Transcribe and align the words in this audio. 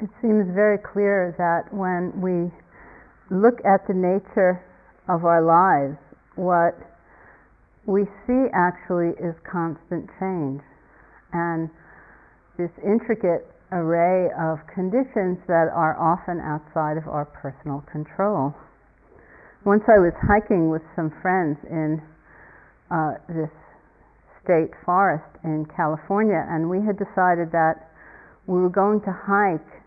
it 0.00 0.08
seems 0.22 0.48
very 0.54 0.78
clear 0.80 1.36
that 1.36 1.68
when 1.76 2.12
we 2.24 2.48
look 3.28 3.60
at 3.68 3.84
the 3.86 3.92
nature 3.92 4.64
of 5.08 5.24
our 5.28 5.44
lives, 5.44 6.00
what 6.36 6.72
we 7.84 8.08
see 8.26 8.48
actually 8.56 9.12
is 9.20 9.36
constant 9.44 10.08
change. 10.16 10.64
And 11.32 11.68
this 12.56 12.72
intricate 12.80 13.44
array 13.72 14.32
of 14.34 14.58
conditions 14.72 15.38
that 15.46 15.68
are 15.70 15.94
often 16.00 16.40
outside 16.40 16.96
of 16.96 17.06
our 17.06 17.24
personal 17.24 17.84
control. 17.92 18.54
Once 19.64 19.84
I 19.86 20.00
was 20.00 20.16
hiking 20.24 20.70
with 20.70 20.82
some 20.96 21.12
friends 21.20 21.60
in 21.68 22.00
uh, 22.90 23.20
this 23.28 23.52
state 24.42 24.72
forest 24.84 25.28
in 25.44 25.68
California, 25.76 26.40
and 26.48 26.68
we 26.68 26.80
had 26.80 26.96
decided 26.96 27.52
that 27.52 27.92
we 28.46 28.58
were 28.58 28.72
going 28.72 29.00
to 29.02 29.12
hike 29.12 29.79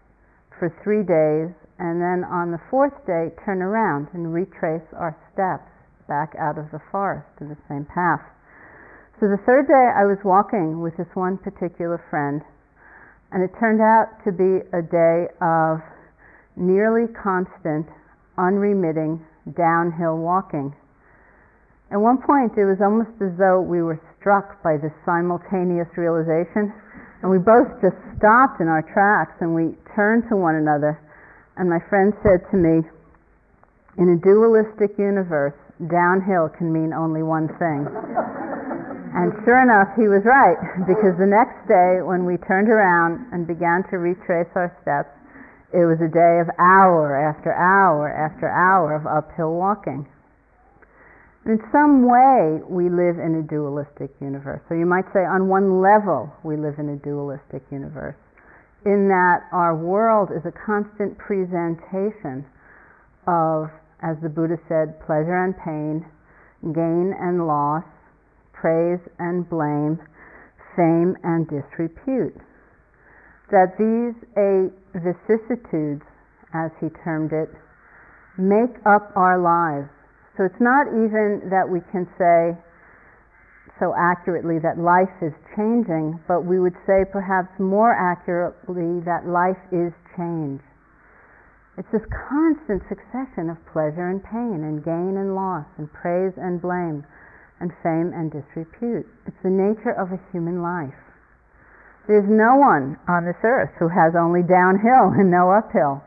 for 0.59 0.73
three 0.83 1.03
days 1.03 1.53
and 1.79 1.99
then 1.99 2.23
on 2.23 2.51
the 2.51 2.61
fourth 2.69 2.93
day 3.05 3.33
turn 3.43 3.61
around 3.61 4.07
and 4.13 4.33
retrace 4.33 4.85
our 4.95 5.17
steps 5.33 5.67
back 6.07 6.35
out 6.39 6.57
of 6.57 6.69
the 6.71 6.79
forest 6.91 7.27
to 7.39 7.45
the 7.45 7.57
same 7.67 7.85
path. 7.85 8.21
So 9.19 9.27
the 9.27 9.41
third 9.45 9.67
day 9.67 9.87
I 9.91 10.05
was 10.05 10.19
walking 10.23 10.81
with 10.81 10.97
this 10.97 11.09
one 11.13 11.37
particular 11.37 12.01
friend, 12.09 12.41
and 13.31 13.43
it 13.43 13.51
turned 13.59 13.81
out 13.81 14.19
to 14.25 14.31
be 14.31 14.61
a 14.75 14.83
day 14.83 15.31
of 15.41 15.79
nearly 16.55 17.07
constant, 17.13 17.87
unremitting 18.37 19.23
downhill 19.55 20.17
walking. 20.17 20.75
At 21.91 22.01
one 22.01 22.17
point, 22.17 22.57
it 22.57 22.65
was 22.65 22.81
almost 22.81 23.13
as 23.21 23.37
though 23.37 23.61
we 23.61 23.81
were 23.81 24.01
struck 24.19 24.61
by 24.63 24.77
this 24.77 24.93
simultaneous 25.05 25.89
realization 25.97 26.73
and 27.23 27.31
we 27.31 27.39
both 27.39 27.71
just 27.79 27.95
stopped 28.19 28.59
in 28.59 28.67
our 28.67 28.83
tracks 28.83 29.39
and 29.39 29.55
we 29.55 29.71
turned 29.95 30.27
to 30.27 30.35
one 30.35 30.59
another. 30.59 30.99
And 31.55 31.71
my 31.71 31.79
friend 31.87 32.11
said 32.19 32.43
to 32.51 32.57
me, 32.59 32.83
In 33.97 34.11
a 34.11 34.19
dualistic 34.19 34.99
universe, 34.99 35.55
downhill 35.87 36.51
can 36.51 36.67
mean 36.67 36.91
only 36.91 37.23
one 37.23 37.47
thing. 37.55 37.87
and 39.15 39.31
sure 39.47 39.63
enough, 39.63 39.95
he 39.95 40.11
was 40.11 40.27
right, 40.27 40.59
because 40.83 41.15
the 41.15 41.29
next 41.29 41.63
day 41.71 42.03
when 42.03 42.27
we 42.27 42.35
turned 42.43 42.67
around 42.67 43.23
and 43.31 43.47
began 43.47 43.87
to 43.87 44.03
retrace 44.03 44.51
our 44.59 44.75
steps, 44.83 45.15
it 45.71 45.87
was 45.87 46.03
a 46.03 46.11
day 46.11 46.43
of 46.43 46.51
hour 46.59 47.15
after 47.15 47.55
hour 47.55 48.11
after 48.11 48.51
hour 48.51 48.93
of 48.99 49.07
uphill 49.07 49.55
walking. 49.55 50.05
In 51.45 51.59
some 51.75 52.07
way, 52.07 52.63
we 52.69 52.87
live 52.87 53.19
in 53.19 53.43
a 53.43 53.43
dualistic 53.43 54.15
universe. 54.21 54.61
So 54.69 54.75
you 54.75 54.85
might 54.85 55.03
say, 55.11 55.27
on 55.27 55.49
one 55.49 55.81
level, 55.81 56.31
we 56.43 56.55
live 56.55 56.79
in 56.79 56.87
a 56.87 56.95
dualistic 56.95 57.63
universe, 57.69 58.15
in 58.85 59.09
that 59.11 59.43
our 59.51 59.75
world 59.75 60.31
is 60.31 60.45
a 60.47 60.55
constant 60.55 61.17
presentation 61.17 62.47
of, 63.27 63.67
as 63.99 64.15
the 64.23 64.31
Buddha 64.31 64.55
said, 64.71 64.95
pleasure 65.03 65.35
and 65.35 65.51
pain, 65.59 66.05
gain 66.71 67.11
and 67.19 67.45
loss, 67.45 67.83
praise 68.53 69.03
and 69.19 69.43
blame, 69.49 69.99
fame 70.79 71.17
and 71.27 71.43
disrepute. 71.51 72.39
That 73.51 73.75
these 73.75 74.15
eight 74.39 74.71
vicissitudes, 74.95 76.07
as 76.55 76.71
he 76.79 76.87
termed 77.03 77.33
it, 77.35 77.51
make 78.37 78.79
up 78.87 79.11
our 79.15 79.37
lives 79.37 79.91
so 80.37 80.45
it's 80.45 80.61
not 80.61 80.87
even 80.89 81.49
that 81.49 81.69
we 81.69 81.81
can 81.91 82.09
say 82.17 82.57
so 83.79 83.93
accurately 83.97 84.57
that 84.59 84.77
life 84.77 85.13
is 85.21 85.33
changing, 85.55 86.19
but 86.27 86.45
we 86.45 86.59
would 86.59 86.77
say 86.85 87.05
perhaps 87.05 87.49
more 87.59 87.93
accurately 87.93 89.01
that 89.05 89.25
life 89.25 89.59
is 89.71 89.93
change. 90.17 90.61
It's 91.77 91.89
this 91.89 92.05
constant 92.29 92.85
succession 92.85 93.49
of 93.49 93.57
pleasure 93.73 94.09
and 94.09 94.21
pain, 94.21 94.61
and 94.61 94.85
gain 94.85 95.17
and 95.17 95.33
loss, 95.33 95.65
and 95.77 95.89
praise 95.89 96.33
and 96.37 96.61
blame, 96.61 97.01
and 97.59 97.73
fame 97.81 98.13
and 98.13 98.29
disrepute. 98.29 99.09
It's 99.25 99.41
the 99.41 99.49
nature 99.49 99.93
of 99.97 100.13
a 100.13 100.21
human 100.31 100.61
life. 100.61 100.93
There's 102.05 102.29
no 102.29 102.57
one 102.57 102.99
on 103.07 103.25
this 103.25 103.41
earth 103.43 103.71
who 103.79 103.87
has 103.89 104.13
only 104.13 104.43
downhill 104.43 105.17
and 105.17 105.31
no 105.31 105.49
uphill, 105.49 106.03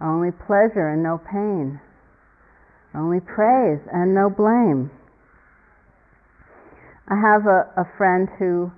only 0.00 0.30
pleasure 0.30 0.94
and 0.94 1.02
no 1.02 1.18
pain, 1.18 1.80
only 2.98 3.20
praise 3.20 3.80
and 3.92 4.14
no 4.14 4.28
blame. 4.28 4.90
I 7.08 7.16
have 7.16 7.46
a, 7.46 7.70
a 7.78 7.86
friend 7.96 8.28
who 8.38 8.70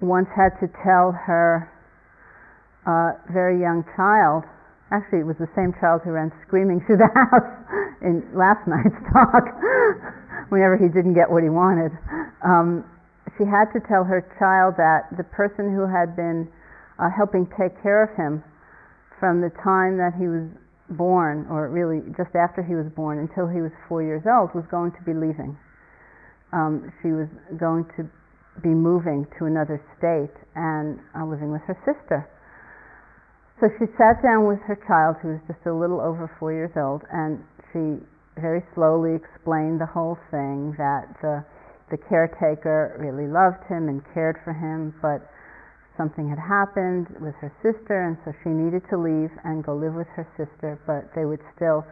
once 0.00 0.28
had 0.36 0.54
to 0.60 0.68
tell 0.84 1.10
her 1.10 1.72
uh, 2.86 3.18
very 3.32 3.58
young 3.58 3.82
child, 3.96 4.44
actually 4.92 5.18
it 5.18 5.26
was 5.26 5.36
the 5.40 5.50
same 5.56 5.74
child 5.80 6.02
who 6.04 6.14
ran 6.14 6.30
screaming 6.46 6.78
through 6.86 6.98
the 7.02 7.10
house 7.14 7.50
in 8.02 8.22
last 8.36 8.62
night's 8.68 8.94
talk, 9.10 9.42
whenever 10.54 10.76
he 10.78 10.86
didn't 10.86 11.14
get 11.14 11.26
what 11.26 11.42
he 11.42 11.50
wanted. 11.50 11.90
Um, 12.44 12.84
she 13.34 13.44
had 13.44 13.72
to 13.74 13.80
tell 13.88 14.04
her 14.04 14.22
child 14.38 14.78
that 14.78 15.10
the 15.16 15.24
person 15.24 15.74
who 15.74 15.90
had 15.90 16.14
been 16.14 16.46
uh, 16.98 17.10
helping 17.10 17.46
take 17.58 17.74
care 17.82 18.06
of 18.06 18.14
him 18.14 18.44
from 19.18 19.40
the 19.40 19.50
time 19.64 19.98
that 19.98 20.14
he 20.14 20.28
was 20.28 20.46
born, 20.90 21.46
or 21.50 21.68
really 21.68 22.00
just 22.16 22.34
after 22.34 22.62
he 22.62 22.74
was 22.74 22.86
born 22.94 23.18
until 23.18 23.48
he 23.48 23.60
was 23.60 23.72
four 23.88 24.02
years 24.02 24.22
old, 24.26 24.54
was 24.54 24.66
going 24.70 24.92
to 24.92 25.02
be 25.02 25.12
leaving. 25.12 25.56
Um, 26.52 26.92
she 27.02 27.10
was 27.10 27.28
going 27.58 27.84
to 27.96 28.06
be 28.62 28.70
moving 28.70 29.26
to 29.38 29.44
another 29.44 29.82
state 29.98 30.32
and 30.54 30.98
uh, 31.14 31.24
living 31.26 31.52
with 31.52 31.62
her 31.66 31.76
sister. 31.84 32.24
So 33.60 33.68
she 33.78 33.86
sat 33.96 34.22
down 34.22 34.46
with 34.46 34.60
her 34.68 34.76
child, 34.86 35.16
who 35.20 35.36
was 35.36 35.42
just 35.48 35.64
a 35.66 35.72
little 35.72 36.00
over 36.00 36.30
four 36.38 36.52
years 36.52 36.72
old, 36.76 37.02
and 37.12 37.40
she 37.72 38.04
very 38.36 38.62
slowly 38.74 39.16
explained 39.16 39.80
the 39.80 39.88
whole 39.88 40.18
thing 40.30 40.76
that 40.76 41.08
the, 41.24 41.44
the 41.90 41.96
caretaker 41.96 42.96
really 43.00 43.24
loved 43.24 43.64
him 43.64 43.88
and 43.88 44.04
cared 44.12 44.36
for 44.44 44.52
him, 44.52 44.92
but 45.00 45.24
something 45.96 46.28
had 46.28 46.38
happened 46.38 47.08
with 47.20 47.34
her 47.40 47.52
sister, 47.64 48.06
and 48.06 48.16
so 48.24 48.32
she 48.44 48.52
needed 48.52 48.84
to 48.88 48.96
leave 48.96 49.32
and 49.44 49.64
go 49.64 49.74
live 49.74 49.96
with 49.96 50.08
her 50.14 50.28
sister, 50.36 50.78
but 50.86 51.08
they 51.16 51.24
would 51.24 51.40
still 51.56 51.84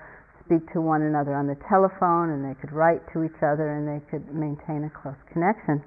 speak 0.44 0.60
to 0.72 0.80
one 0.80 1.02
another 1.02 1.34
on 1.34 1.48
the 1.48 1.56
telephone, 1.68 2.30
and 2.30 2.44
they 2.44 2.54
could 2.60 2.72
write 2.72 3.00
to 3.12 3.24
each 3.24 3.40
other, 3.40 3.76
and 3.76 3.88
they 3.88 4.00
could 4.12 4.24
maintain 4.32 4.84
a 4.84 4.92
close 4.92 5.18
connection. 5.32 5.82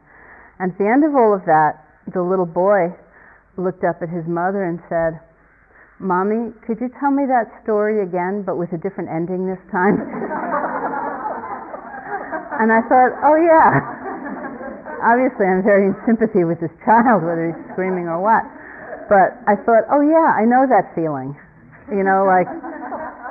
And 0.59 0.73
at 0.73 0.77
the 0.77 0.89
end 0.89 1.05
of 1.05 1.13
all 1.13 1.33
of 1.33 1.45
that, 1.45 1.85
the 2.13 2.21
little 2.21 2.49
boy 2.49 2.93
looked 3.57 3.83
up 3.83 4.01
at 4.01 4.09
his 4.09 4.25
mother 4.25 4.65
and 4.65 4.81
said, 4.89 5.21
Mommy, 5.99 6.53
could 6.65 6.77
you 6.81 6.89
tell 7.01 7.09
me 7.09 7.25
that 7.25 7.49
story 7.63 8.01
again, 8.01 8.43
but 8.45 8.57
with 8.57 8.73
a 8.73 8.77
different 8.77 9.09
ending 9.09 9.49
this 9.49 9.61
time? 9.73 9.97
and 12.61 12.69
I 12.69 12.81
thought, 12.85 13.17
oh 13.25 13.37
yeah 13.37 13.96
obviously 15.07 15.47
I'm 15.47 15.63
very 15.63 15.87
in 15.87 15.95
sympathy 16.03 16.43
with 16.43 16.59
this 16.59 16.73
child, 16.83 17.23
whether 17.23 17.55
he's 17.55 17.61
screaming 17.71 18.11
or 18.11 18.19
what. 18.19 18.43
But 19.07 19.39
I 19.47 19.55
thought, 19.55 19.87
oh 19.87 20.03
yeah, 20.03 20.35
I 20.35 20.43
know 20.43 20.67
that 20.67 20.91
feeling. 20.91 21.31
You 21.87 22.03
know, 22.03 22.27
like, 22.27 22.51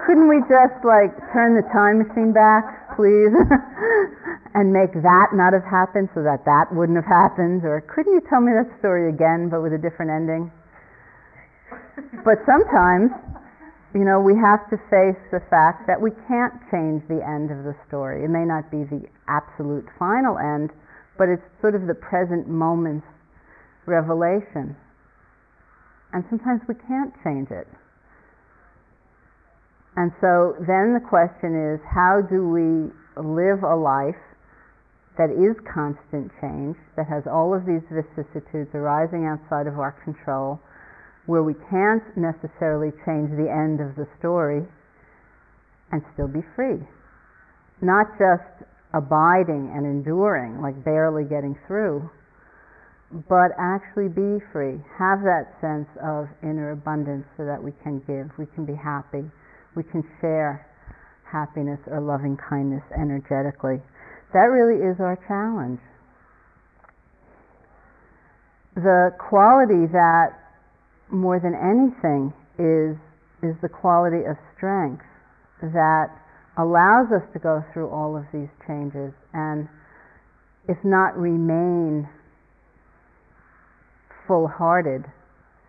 couldn't 0.09 0.33
we 0.33 0.41
just 0.49 0.81
like 0.81 1.13
turn 1.37 1.53
the 1.53 1.67
time 1.77 2.01
machine 2.01 2.33
back, 2.33 2.97
please, 2.97 3.29
and 4.57 4.73
make 4.73 4.97
that 5.05 5.37
not 5.37 5.53
have 5.53 5.69
happened 5.69 6.09
so 6.17 6.25
that 6.25 6.49
that 6.49 6.73
wouldn't 6.73 6.97
have 6.97 7.11
happened? 7.11 7.69
Or 7.69 7.85
couldn't 7.85 8.17
you 8.17 8.25
tell 8.25 8.41
me 8.41 8.57
that 8.57 8.73
story 8.81 9.13
again, 9.13 9.53
but 9.53 9.61
with 9.61 9.77
a 9.77 9.79
different 9.79 10.09
ending? 10.09 10.49
But 12.25 12.41
sometimes, 12.49 13.13
you 13.93 14.09
know, 14.09 14.21
we 14.21 14.33
have 14.41 14.65
to 14.73 14.81
face 14.89 15.21
the 15.29 15.45
fact 15.53 15.85
that 15.85 16.01
we 16.01 16.11
can't 16.25 16.57
change 16.73 17.05
the 17.13 17.21
end 17.21 17.53
of 17.53 17.69
the 17.69 17.77
story. 17.89 18.25
It 18.25 18.33
may 18.33 18.49
not 18.49 18.71
be 18.73 18.89
the 18.89 19.05
absolute 19.29 19.85
final 20.01 20.41
end, 20.41 20.73
but 21.19 21.29
it's 21.29 21.43
sort 21.61 21.75
of 21.75 21.87
the 21.87 21.95
present 21.95 22.49
moment's 22.49 23.07
revelation. 23.87 24.77
And 26.13 26.25
sometimes 26.31 26.63
we 26.69 26.75
can't 26.87 27.13
change 27.25 27.51
it. 27.51 27.67
And 29.97 30.13
so 30.21 30.55
then 30.61 30.93
the 30.93 31.01
question 31.01 31.57
is 31.57 31.81
how 31.89 32.21
do 32.21 32.45
we 32.49 32.93
live 33.17 33.65
a 33.65 33.75
life 33.75 34.21
that 35.17 35.33
is 35.33 35.57
constant 35.65 36.29
change, 36.41 36.77
that 36.97 37.09
has 37.09 37.25
all 37.25 37.57
of 37.57 37.65
these 37.65 37.81
vicissitudes 37.89 38.69
arising 38.77 39.25
outside 39.25 39.67
of 39.67 39.81
our 39.81 39.97
control, 40.05 40.61
where 41.25 41.43
we 41.43 41.55
can't 41.73 42.05
necessarily 42.15 42.93
change 43.09 43.33
the 43.33 43.49
end 43.49 43.81
of 43.81 43.97
the 43.97 44.07
story 44.21 44.61
and 45.91 46.03
still 46.13 46.29
be 46.29 46.45
free? 46.55 46.85
Not 47.81 48.07
just 48.21 48.69
abiding 48.95 49.73
and 49.75 49.85
enduring, 49.85 50.61
like 50.63 50.85
barely 50.85 51.25
getting 51.25 51.57
through, 51.67 52.09
but 53.29 53.51
actually 53.59 54.09
be 54.09 54.39
free. 54.53 54.79
Have 54.99 55.23
that 55.23 55.55
sense 55.61 55.89
of 56.03 56.27
inner 56.43 56.73
abundance 56.73 57.27
so 57.37 57.45
that 57.45 57.63
we 57.63 57.73
can 57.83 58.03
give, 58.07 58.31
we 58.39 58.47
can 58.55 58.65
be 58.65 58.75
happy, 58.75 59.25
we 59.75 59.83
can 59.83 60.03
share 60.21 60.67
happiness 61.31 61.81
or 61.87 62.01
loving 62.01 62.37
kindness 62.37 62.83
energetically. 62.95 63.83
That 64.33 64.51
really 64.51 64.83
is 64.83 64.99
our 65.01 65.19
challenge. 65.27 65.81
The 68.75 69.11
quality 69.19 69.87
that 69.93 70.37
more 71.11 71.41
than 71.41 71.55
anything 71.55 72.33
is, 72.59 72.97
is 73.43 73.57
the 73.63 73.69
quality 73.69 74.25
of 74.27 74.37
strength 74.57 75.05
that 75.63 76.11
allows 76.59 77.13
us 77.13 77.23
to 77.33 77.39
go 77.39 77.63
through 77.73 77.89
all 77.91 78.17
of 78.17 78.25
these 78.33 78.49
changes 78.67 79.13
and, 79.33 79.69
if 80.69 80.79
not 80.85 81.17
remain 81.17 82.09
full 84.27 84.49
hearted, 84.49 85.05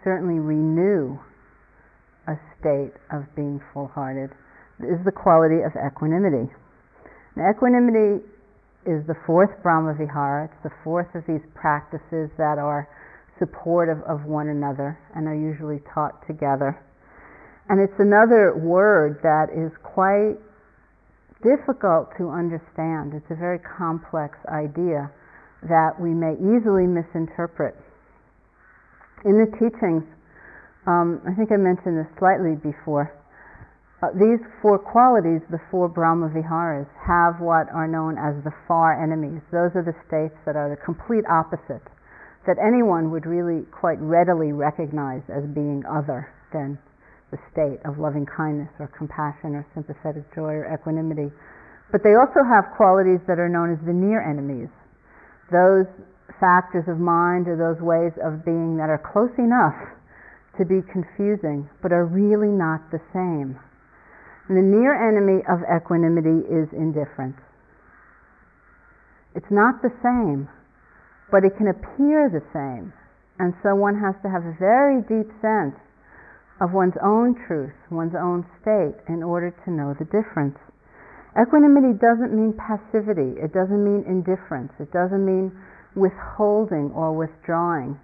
certainly 0.03 0.39
renew 0.39 1.19
a 2.27 2.35
state 2.59 2.95
of 3.11 3.23
being 3.35 3.61
full 3.73 3.87
hearted, 3.93 4.31
is 4.79 4.99
the 5.05 5.11
quality 5.11 5.61
of 5.61 5.71
equanimity. 5.75 6.51
Now, 7.35 7.51
equanimity 7.51 8.23
is 8.85 9.05
the 9.05 9.15
fourth 9.25 9.51
Brahma 9.61 9.93
Vihara, 9.93 10.45
it's 10.45 10.63
the 10.63 10.73
fourth 10.83 11.13
of 11.13 11.23
these 11.27 11.43
practices 11.53 12.31
that 12.37 12.57
are 12.57 12.87
supportive 13.37 14.01
of 14.07 14.25
one 14.25 14.47
another 14.47 14.97
and 15.15 15.27
are 15.27 15.35
usually 15.35 15.79
taught 15.93 16.25
together. 16.25 16.79
And 17.69 17.79
it's 17.81 17.99
another 17.99 18.55
word 18.57 19.19
that 19.23 19.51
is 19.51 19.71
quite 19.83 20.39
difficult 21.43 22.09
to 22.17 22.29
understand. 22.29 23.13
It's 23.13 23.29
a 23.29 23.37
very 23.37 23.59
complex 23.59 24.37
idea 24.49 25.11
that 25.69 25.97
we 25.99 26.13
may 26.13 26.37
easily 26.37 26.85
misinterpret. 26.85 27.75
In 29.25 29.41
the 29.41 29.49
teachings, 29.57 30.05
um, 30.85 31.21
I 31.25 31.33
think 31.33 31.51
I 31.51 31.57
mentioned 31.57 31.97
this 31.97 32.09
slightly 32.17 32.55
before. 32.55 33.11
Uh, 33.97 34.13
these 34.13 34.37
four 34.61 34.77
qualities, 34.77 35.41
the 35.49 35.57
four 35.73 35.89
Brahma 35.89 36.29
Viharas, 36.29 36.85
have 37.01 37.41
what 37.41 37.65
are 37.73 37.89
known 37.89 38.13
as 38.13 38.37
the 38.45 38.53
far 38.67 38.93
enemies. 38.93 39.41
Those 39.49 39.73
are 39.73 39.81
the 39.81 39.97
states 40.05 40.37
that 40.45 40.55
are 40.55 40.69
the 40.69 40.77
complete 40.77 41.25
opposite, 41.25 41.81
that 42.45 42.61
anyone 42.61 43.09
would 43.09 43.25
really 43.25 43.65
quite 43.73 43.97
readily 43.97 44.53
recognize 44.53 45.25
as 45.33 45.43
being 45.49 45.81
other 45.89 46.29
than 46.53 46.77
the 47.31 47.39
state 47.51 47.83
of 47.83 47.99
loving 47.99 48.25
kindness 48.25 48.71
or 48.79 48.87
compassion 48.87 49.55
or 49.55 49.67
sympathetic 49.73 50.23
joy 50.33 50.63
or 50.63 50.65
equanimity. 50.71 51.31
But 51.91 52.03
they 52.03 52.15
also 52.15 52.43
have 52.43 52.75
qualities 52.75 53.19
that 53.27 53.39
are 53.39 53.51
known 53.51 53.71
as 53.71 53.79
the 53.83 53.95
near 53.95 54.23
enemies. 54.23 54.71
Those 55.51 55.87
factors 56.39 56.87
of 56.87 56.99
mind 56.99 57.47
or 57.47 57.55
those 57.55 57.79
ways 57.83 58.15
of 58.23 58.43
being 58.43 58.77
that 58.77 58.91
are 58.91 58.99
close 58.99 59.31
enough 59.39 59.75
to 60.59 60.65
be 60.65 60.81
confusing 60.91 61.69
but 61.81 61.91
are 61.91 62.05
really 62.05 62.51
not 62.51 62.91
the 62.91 62.99
same. 63.11 63.59
The 64.47 64.63
near 64.63 64.95
enemy 64.95 65.43
of 65.47 65.59
equanimity 65.67 66.47
is 66.47 66.71
indifference. 66.71 67.39
It's 69.35 69.51
not 69.51 69.83
the 69.83 69.91
same, 69.99 70.47
but 71.29 71.43
it 71.43 71.59
can 71.59 71.67
appear 71.67 72.31
the 72.31 72.43
same. 72.55 72.95
And 73.39 73.53
so 73.61 73.75
one 73.75 73.99
has 73.99 74.15
to 74.23 74.29
have 74.31 74.47
a 74.47 74.55
very 74.57 75.03
deep 75.03 75.29
sense 75.43 75.75
of 76.59 76.73
one's 76.73 76.97
own 77.03 77.35
truth, 77.47 77.75
one's 77.91 78.15
own 78.15 78.45
state, 78.61 78.97
in 79.07 79.21
order 79.21 79.53
to 79.65 79.69
know 79.71 79.93
the 79.97 80.05
difference. 80.05 80.57
Equanimity 81.37 81.93
doesn't 82.01 82.33
mean 82.33 82.57
passivity, 82.57 83.37
it 83.37 83.53
doesn't 83.53 83.83
mean 83.83 84.01
indifference, 84.09 84.73
it 84.79 84.89
doesn't 84.91 85.21
mean 85.21 85.53
withholding 85.93 86.89
or 86.97 87.13
withdrawing. 87.13 87.99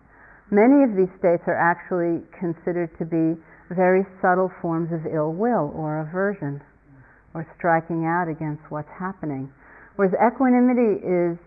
Many 0.54 0.86
of 0.86 0.94
these 0.94 1.10
states 1.18 1.42
are 1.50 1.58
actually 1.58 2.22
considered 2.38 2.94
to 3.02 3.06
be 3.10 3.42
very 3.74 4.06
subtle 4.22 4.54
forms 4.62 4.94
of 4.94 5.02
ill 5.10 5.34
will 5.34 5.74
or 5.74 6.06
aversion 6.06 6.62
or 7.34 7.48
striking 7.58 8.06
out 8.06 8.30
against 8.30 8.62
what's 8.70 8.92
happening. 9.00 9.50
Whereas 9.96 10.14
equanimity 10.14 11.02
is 11.02 11.38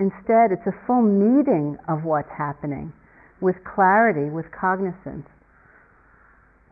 instead, 0.00 0.52
it's 0.52 0.64
a 0.64 0.76
full 0.86 1.04
meeting 1.04 1.76
of 1.88 2.04
what's 2.04 2.32
happening 2.32 2.92
with 3.40 3.56
clarity, 3.64 4.32
with 4.32 4.48
cognizance, 4.52 5.28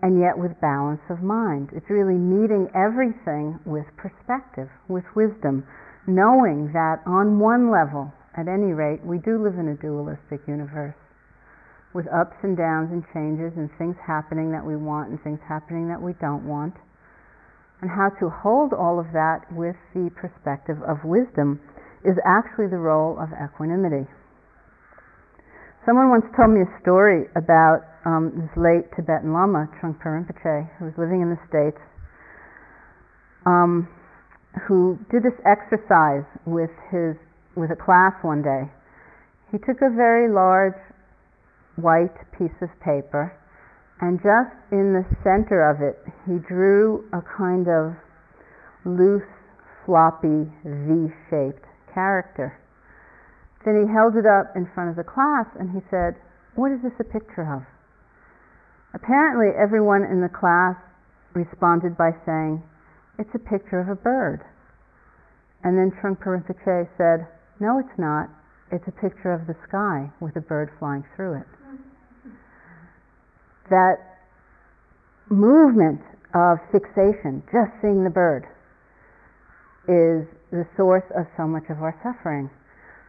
and 0.05 0.21
yet 0.21 0.37
with 0.37 0.53
balance 0.61 1.01
of 1.09 1.25
mind. 1.25 1.73
It's 1.73 1.89
really 1.89 2.21
meeting 2.21 2.69
everything 2.77 3.57
with 3.65 3.89
perspective, 3.97 4.69
with 4.85 5.09
wisdom, 5.17 5.65
knowing 6.05 6.69
that 6.77 7.01
on 7.09 7.41
one 7.41 7.73
level, 7.73 8.13
at 8.37 8.45
any 8.45 8.77
rate, 8.77 9.01
we 9.01 9.17
do 9.17 9.41
live 9.41 9.57
in 9.57 9.73
a 9.73 9.81
dualistic 9.81 10.45
universe 10.45 10.93
with 11.97 12.05
ups 12.13 12.37
and 12.43 12.53
downs 12.53 12.93
and 12.93 13.01
changes 13.15 13.57
and 13.57 13.71
things 13.79 13.97
happening 14.05 14.53
that 14.53 14.67
we 14.67 14.77
want 14.77 15.09
and 15.09 15.17
things 15.23 15.41
happening 15.49 15.89
that 15.89 16.03
we 16.03 16.13
don't 16.21 16.45
want. 16.45 16.75
And 17.81 17.89
how 17.89 18.13
to 18.21 18.29
hold 18.29 18.75
all 18.75 19.01
of 19.01 19.07
that 19.17 19.49
with 19.55 19.79
the 19.95 20.11
perspective 20.13 20.77
of 20.85 21.01
wisdom 21.07 21.65
is 22.05 22.19
actually 22.27 22.69
the 22.69 22.83
role 22.83 23.17
of 23.17 23.33
equanimity. 23.33 24.05
Someone 25.85 26.09
once 26.09 26.25
told 26.33 26.49
me 26.49 26.65
a 26.65 26.81
story 26.81 27.29
about 27.37 27.85
um, 28.09 28.33
this 28.33 28.57
late 28.57 28.89
Tibetan 28.97 29.37
Lama, 29.37 29.69
Trungpa 29.77 30.09
Rinpoche, 30.09 30.65
who 30.79 30.89
was 30.89 30.97
living 30.97 31.21
in 31.21 31.29
the 31.29 31.37
States, 31.45 31.77
um, 33.45 33.85
who 34.65 34.97
did 35.13 35.21
this 35.21 35.37
exercise 35.45 36.25
with 36.47 36.73
his 36.89 37.21
with 37.53 37.69
a 37.69 37.77
class 37.77 38.17
one 38.25 38.41
day. 38.41 38.65
He 39.53 39.59
took 39.61 39.85
a 39.85 39.93
very 39.93 40.33
large 40.33 40.81
white 41.77 42.17
piece 42.33 42.57
of 42.65 42.73
paper, 42.81 43.37
and 44.01 44.17
just 44.25 44.57
in 44.73 44.97
the 44.97 45.05
center 45.21 45.69
of 45.69 45.85
it, 45.85 46.01
he 46.25 46.41
drew 46.49 47.05
a 47.13 47.21
kind 47.21 47.69
of 47.69 47.93
loose, 48.89 49.29
floppy, 49.85 50.49
V 50.65 51.13
shaped 51.29 51.69
character. 51.93 52.57
Then 53.65 53.81
he 53.81 53.93
held 53.93 54.17
it 54.17 54.27
up 54.27 54.53
in 54.55 54.69
front 54.75 54.91
of 54.91 54.97
the 54.97 55.05
class 55.05 55.47
and 55.59 55.73
he 55.73 55.81
said, 55.91 56.17
What 56.55 56.71
is 56.71 56.81
this 56.83 56.95
a 57.01 57.05
picture 57.05 57.49
of? 57.49 57.65
Apparently, 58.93 59.51
everyone 59.57 60.05
in 60.05 60.21
the 60.21 60.29
class 60.29 60.77
responded 61.33 61.97
by 61.97 62.13
saying, 62.25 62.63
It's 63.19 63.35
a 63.35 63.43
picture 63.43 63.81
of 63.81 63.89
a 63.89 63.97
bird. 63.97 64.45
And 65.65 65.79
then 65.79 65.91
Trungpa 65.91 66.29
Rinpoche 66.29 66.89
said, 66.97 67.27
No, 67.59 67.79
it's 67.79 67.99
not. 67.99 68.29
It's 68.71 68.87
a 68.87 68.93
picture 68.93 69.33
of 69.33 69.47
the 69.47 69.57
sky 69.69 70.11
with 70.21 70.37
a 70.37 70.41
bird 70.41 70.71
flying 70.79 71.05
through 71.17 71.41
it 71.41 71.47
that 73.71 73.97
movement 75.31 76.01
of 76.35 76.59
fixation, 76.73 77.43
just 77.53 77.71
seeing 77.81 78.05
the 78.05 78.11
bird, 78.11 78.45
is 79.89 80.27
the 80.51 80.67
source 80.77 81.05
of 81.17 81.27
so 81.37 81.47
much 81.47 81.65
of 81.71 81.81
our 81.83 81.95
suffering. 82.03 82.51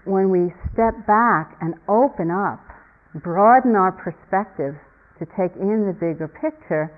When 0.06 0.30
we 0.30 0.54
step 0.72 0.94
back 1.10 1.57
and 1.62 1.74
open 1.90 2.30
up, 2.30 2.62
broaden 3.25 3.75
our 3.75 3.92
perspective 3.92 4.78
to 5.18 5.25
take 5.34 5.57
in 5.57 5.90
the 5.90 5.98
bigger 5.98 6.30
picture, 6.30 6.94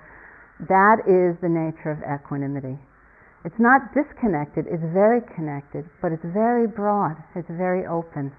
that 0.67 1.07
is 1.07 1.39
the 1.39 1.47
nature 1.47 1.95
of 1.95 2.03
equanimity. 2.03 2.75
It's 3.45 3.55
not 3.63 3.95
disconnected, 3.95 4.67
it's 4.67 4.83
very 4.91 5.21
connected, 5.39 5.87
but 6.01 6.11
it's 6.11 6.25
very 6.35 6.67
broad, 6.67 7.15
it's 7.31 7.47
very 7.55 7.87
open. 7.87 8.35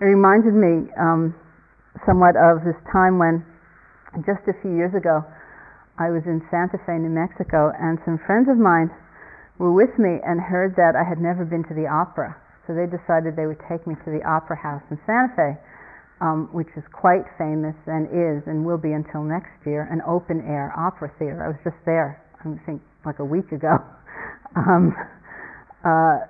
It 0.00 0.04
reminded 0.04 0.58
me 0.58 0.90
um, 0.98 1.38
somewhat 2.02 2.34
of 2.34 2.66
this 2.66 2.78
time 2.90 3.22
when 3.22 3.46
just 4.26 4.42
a 4.50 4.56
few 4.60 4.74
years 4.74 4.98
ago, 4.98 5.22
I 5.94 6.10
was 6.10 6.26
in 6.26 6.42
Santa 6.50 6.82
Fe, 6.82 6.98
New 6.98 7.12
Mexico, 7.12 7.70
and 7.78 8.02
some 8.04 8.18
friends 8.26 8.50
of 8.50 8.58
mine 8.58 8.90
were 9.62 9.70
with 9.70 9.94
me 9.94 10.18
and 10.26 10.40
heard 10.40 10.74
that 10.74 10.98
I 10.98 11.06
had 11.06 11.22
never 11.22 11.44
been 11.44 11.62
to 11.70 11.74
the 11.78 11.86
opera. 11.86 12.34
So 12.66 12.74
they 12.74 12.86
decided 12.86 13.34
they 13.34 13.46
would 13.46 13.60
take 13.68 13.86
me 13.86 13.94
to 14.06 14.08
the 14.10 14.22
Opera 14.22 14.56
House 14.56 14.82
in 14.90 14.98
Santa 15.06 15.34
Fe, 15.34 15.50
um, 16.22 16.48
which 16.54 16.70
is 16.76 16.84
quite 16.94 17.26
famous 17.36 17.74
and 17.90 18.06
is 18.06 18.46
and 18.46 18.64
will 18.64 18.78
be 18.78 18.94
until 18.94 19.26
next 19.26 19.50
year 19.66 19.90
an 19.90 19.98
open 20.06 20.46
air 20.46 20.70
opera 20.78 21.10
theater. 21.18 21.42
I 21.42 21.48
was 21.50 21.58
just 21.66 21.78
there, 21.84 22.22
I 22.38 22.54
think, 22.64 22.80
like 23.04 23.18
a 23.18 23.26
week 23.26 23.50
ago. 23.50 23.82
um, 24.56 24.94
uh, 25.82 26.22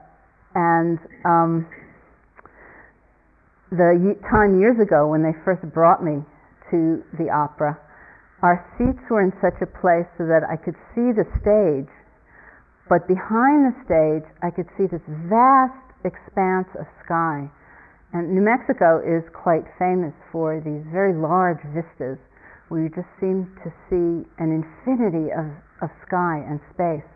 and 0.57 0.99
um, 1.25 1.69
the 3.71 4.17
time 4.29 4.61
years 4.61 4.81
ago 4.81 5.09
when 5.09 5.23
they 5.23 5.37
first 5.45 5.61
brought 5.73 6.05
me 6.05 6.25
to 6.73 7.05
the 7.21 7.29
opera, 7.29 7.77
our 8.41 8.65
seats 8.77 9.01
were 9.09 9.21
in 9.21 9.33
such 9.45 9.61
a 9.61 9.69
place 9.69 10.09
so 10.17 10.25
that 10.25 10.43
I 10.49 10.57
could 10.57 10.75
see 10.97 11.12
the 11.12 11.29
stage, 11.41 11.93
but 12.89 13.07
behind 13.07 13.69
the 13.69 13.77
stage, 13.85 14.27
I 14.43 14.51
could 14.51 14.67
see 14.77 14.89
this 14.89 15.05
vast 15.29 15.92
expanse 16.04 16.68
of 16.78 16.87
sky. 17.04 17.49
And 18.12 18.35
New 18.37 18.44
Mexico 18.44 19.00
is 19.00 19.25
quite 19.32 19.64
famous 19.78 20.12
for 20.30 20.61
these 20.61 20.85
very 20.92 21.16
large 21.16 21.62
vistas 21.73 22.21
where 22.68 22.85
you 22.85 22.90
just 22.92 23.09
seem 23.21 23.49
to 23.64 23.68
see 23.88 24.28
an 24.37 24.52
infinity 24.52 25.32
of, 25.32 25.49
of 25.80 25.88
sky 26.04 26.40
and 26.44 26.61
space. 26.73 27.09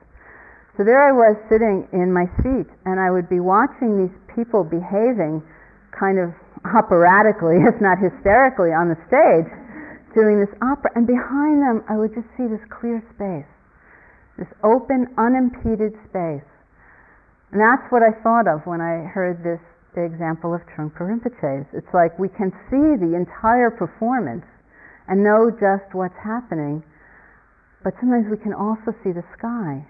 So 0.77 0.85
there 0.85 1.01
I 1.01 1.13
was 1.13 1.37
sitting 1.49 1.89
in 1.97 2.13
my 2.13 2.29
seat, 2.45 2.69
and 2.85 3.01
I 3.01 3.09
would 3.09 3.33
be 3.33 3.41
watching 3.41 3.97
these 3.97 4.17
people 4.37 4.61
behaving 4.65 5.41
kind 5.97 6.21
of 6.21 6.37
operatically, 6.65 7.65
if 7.69 7.81
not 7.81 7.97
hysterically, 7.97 8.77
on 8.77 8.93
the 8.93 9.01
stage 9.09 9.49
doing 10.17 10.41
this 10.41 10.53
opera, 10.65 10.89
and 10.97 11.05
behind 11.05 11.61
them 11.61 11.85
I 11.93 12.01
would 12.01 12.17
just 12.17 12.29
see 12.41 12.49
this 12.49 12.65
clear 12.73 13.05
space, 13.13 13.49
this 14.41 14.49
open, 14.65 15.13
unimpeded 15.21 15.93
space. 16.09 16.49
And 17.53 17.61
that's 17.61 17.87
what 17.91 18.03
I 18.03 18.13
thought 18.23 18.49
of 18.49 18.67
when 18.67 18.81
I 18.81 19.07
heard 19.07 19.43
this 19.43 19.63
example 19.97 20.53
of 20.53 20.61
Trungpa 20.77 21.01
Rinpoche's. 21.01 21.67
It's 21.73 21.89
like 21.95 22.19
we 22.19 22.29
can 22.29 22.53
see 22.69 23.01
the 23.01 23.17
entire 23.17 23.71
performance 23.71 24.45
and 25.09 25.25
know 25.25 25.51
just 25.51 25.95
what's 25.95 26.19
happening, 26.23 26.83
but 27.83 27.95
sometimes 28.01 28.27
we 28.31 28.37
can 28.37 28.53
also 28.53 28.93
see 29.03 29.13
the 29.13 29.25
sky. 29.39 29.87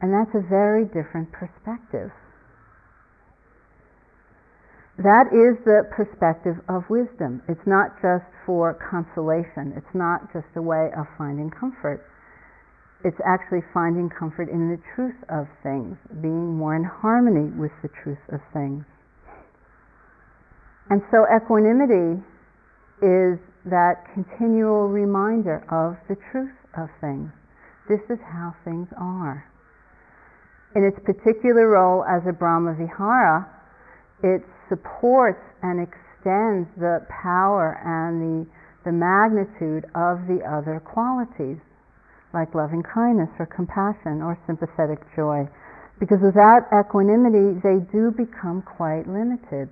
And 0.00 0.10
that's 0.10 0.32
a 0.34 0.40
very 0.48 0.84
different 0.86 1.30
perspective. 1.30 2.10
That 4.98 5.32
is 5.32 5.58
the 5.64 5.88
perspective 5.90 6.56
of 6.68 6.84
wisdom. 6.88 7.42
It's 7.48 7.66
not 7.66 7.96
just 8.00 8.28
for 8.46 8.76
consolation, 8.78 9.72
it's 9.76 9.94
not 9.94 10.32
just 10.32 10.46
a 10.56 10.62
way 10.62 10.90
of 10.96 11.06
finding 11.16 11.50
comfort. 11.50 12.04
It's 13.04 13.18
actually 13.26 13.62
finding 13.74 14.08
comfort 14.08 14.48
in 14.48 14.70
the 14.70 14.78
truth 14.94 15.18
of 15.28 15.46
things, 15.62 15.96
being 16.22 16.56
more 16.56 16.76
in 16.76 16.84
harmony 16.84 17.50
with 17.58 17.72
the 17.82 17.90
truth 18.02 18.22
of 18.30 18.40
things. 18.52 18.84
And 20.90 21.02
so 21.10 21.26
equanimity 21.34 22.22
is 23.02 23.38
that 23.66 24.06
continual 24.14 24.88
reminder 24.88 25.66
of 25.70 25.98
the 26.08 26.16
truth 26.30 26.54
of 26.78 26.88
things. 27.00 27.30
This 27.88 28.02
is 28.10 28.18
how 28.22 28.54
things 28.64 28.86
are. 28.98 29.44
In 30.74 30.84
its 30.84 30.98
particular 31.04 31.68
role 31.68 32.04
as 32.04 32.22
a 32.26 32.32
Brahma 32.32 32.74
Vihara, 32.78 33.46
it 34.22 34.42
supports 34.68 35.42
and 35.62 35.82
extends 35.82 36.68
the 36.78 37.04
power 37.10 37.76
and 37.82 38.22
the, 38.22 38.46
the 38.84 38.92
magnitude 38.92 39.84
of 39.94 40.26
the 40.30 40.40
other 40.46 40.80
qualities, 40.80 41.58
like 42.34 42.54
loving 42.54 42.82
kindness 42.82 43.28
or 43.38 43.46
compassion 43.46 44.22
or 44.22 44.38
sympathetic 44.46 45.00
joy. 45.14 45.48
Because 46.00 46.18
without 46.20 46.66
equanimity, 46.72 47.60
they 47.62 47.78
do 47.92 48.10
become 48.10 48.62
quite 48.62 49.06
limited. 49.06 49.70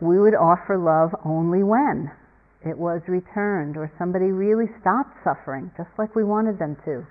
We 0.00 0.18
would 0.18 0.34
offer 0.34 0.78
love 0.78 1.10
only 1.24 1.62
when 1.62 2.10
it 2.64 2.78
was 2.78 3.02
returned 3.08 3.76
or 3.76 3.90
somebody 3.98 4.30
really 4.30 4.66
stopped 4.80 5.14
suffering, 5.22 5.70
just 5.76 5.90
like 5.98 6.14
we 6.14 6.24
wanted 6.24 6.58
them 6.58 6.76
to. 6.84 7.06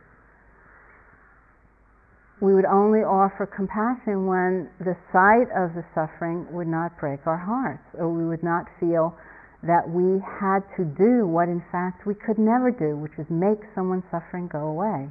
We 2.42 2.54
would 2.54 2.66
only 2.66 3.02
offer 3.02 3.46
compassion 3.50 4.28
when 4.28 4.70
the 4.80 4.96
sight 5.12 5.50
of 5.58 5.74
the 5.74 5.84
suffering 5.96 6.46
would 6.52 6.68
not 6.68 6.98
break 7.00 7.26
our 7.26 7.38
hearts, 7.38 7.84
or 7.98 8.14
we 8.14 8.26
would 8.26 8.44
not 8.44 8.66
feel 8.80 9.18
that 9.64 9.90
we 9.90 10.22
had 10.22 10.62
to 10.78 10.86
do 10.86 11.26
what 11.26 11.50
in 11.50 11.64
fact 11.72 12.06
we 12.06 12.14
could 12.14 12.38
never 12.38 12.70
do, 12.70 12.96
which 12.96 13.18
is 13.18 13.26
make 13.30 13.60
someone's 13.74 14.06
suffering 14.12 14.48
go 14.48 14.70
away. 14.70 15.10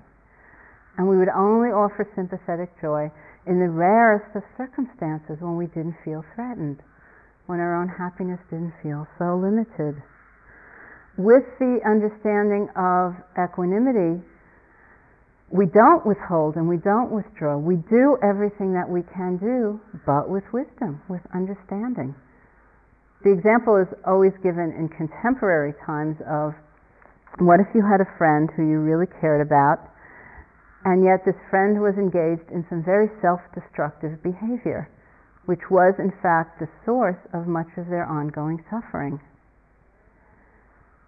And 0.97 1.09
we 1.09 1.19
would 1.19 1.33
only 1.35 1.71
offer 1.71 2.09
sympathetic 2.15 2.71
joy 2.81 3.11
in 3.47 3.59
the 3.61 3.69
rarest 3.69 4.35
of 4.35 4.43
circumstances 4.57 5.39
when 5.41 5.57
we 5.57 5.67
didn't 5.67 5.97
feel 6.05 6.25
threatened, 6.35 6.81
when 7.47 7.61
our 7.61 7.75
own 7.75 7.89
happiness 7.89 8.41
didn't 8.51 8.75
feel 8.83 9.07
so 9.19 9.37
limited 9.37 10.03
with 11.17 11.45
the 11.59 11.81
understanding 11.85 12.69
of 12.77 13.17
equanimity, 13.41 14.21
we 15.49 15.65
don't 15.67 16.05
withhold 16.05 16.57
and 16.57 16.69
we 16.69 16.77
don't 16.77 17.11
withdraw. 17.11 17.57
We 17.57 17.77
do 17.89 18.19
everything 18.23 18.75
that 18.75 18.89
we 18.89 19.03
can 19.15 19.39
do, 19.39 19.81
but 20.05 20.29
with 20.29 20.45
wisdom, 20.53 21.01
with 21.09 21.23
understanding. 21.35 22.15
The 23.25 23.33
example 23.33 23.77
is 23.77 23.89
always 24.05 24.33
given 24.43 24.73
in 24.77 24.89
contemporary 24.89 25.75
times 25.85 26.17
of 26.29 26.55
what 27.39 27.61
if 27.61 27.67
you 27.75 27.83
had 27.83 28.01
a 28.01 28.17
friend 28.19 28.51
who 28.57 28.63
you 28.63 28.81
really 28.81 29.07
cared 29.21 29.41
about, 29.41 29.79
and 30.85 31.05
yet 31.05 31.25
this 31.25 31.37
friend 31.51 31.81
was 31.81 31.97
engaged 31.97 32.51
in 32.51 32.65
some 32.69 32.83
very 32.85 33.11
self 33.21 33.41
destructive 33.55 34.23
behavior, 34.23 34.89
which 35.47 35.71
was 35.71 35.95
in 35.99 36.13
fact 36.23 36.61
the 36.61 36.69
source 36.85 37.19
of 37.33 37.47
much 37.47 37.69
of 37.77 37.89
their 37.89 38.07
ongoing 38.07 38.63
suffering. 38.71 39.21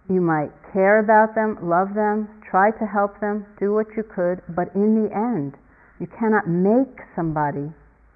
You 0.09 0.21
might 0.21 0.51
care 0.73 0.99
about 0.99 1.35
them, 1.35 1.57
love 1.61 1.93
them, 1.93 2.27
try 2.49 2.71
to 2.71 2.85
help 2.85 3.19
them, 3.21 3.45
do 3.59 3.73
what 3.73 3.87
you 3.95 4.03
could, 4.03 4.41
but 4.49 4.73
in 4.73 5.03
the 5.03 5.13
end, 5.13 5.53
you 5.99 6.07
cannot 6.07 6.47
make 6.47 6.99
somebody 7.15 7.71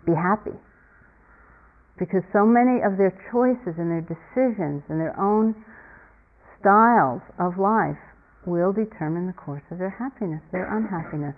be 0.06 0.14
happy. 0.14 0.58
Because 1.98 2.24
so 2.34 2.46
many 2.46 2.82
of 2.82 2.98
their 2.98 3.14
choices 3.30 3.78
and 3.78 3.92
their 3.92 4.02
decisions 4.02 4.82
and 4.90 5.00
their 5.00 5.14
own 5.20 5.54
styles 6.60 7.22
of 7.38 7.60
life 7.60 8.02
will 8.46 8.74
determine 8.74 9.28
the 9.28 9.38
course 9.38 9.64
of 9.72 9.78
their 9.78 9.94
happiness, 9.94 10.42
their 10.52 10.68
unhappiness. 10.68 11.36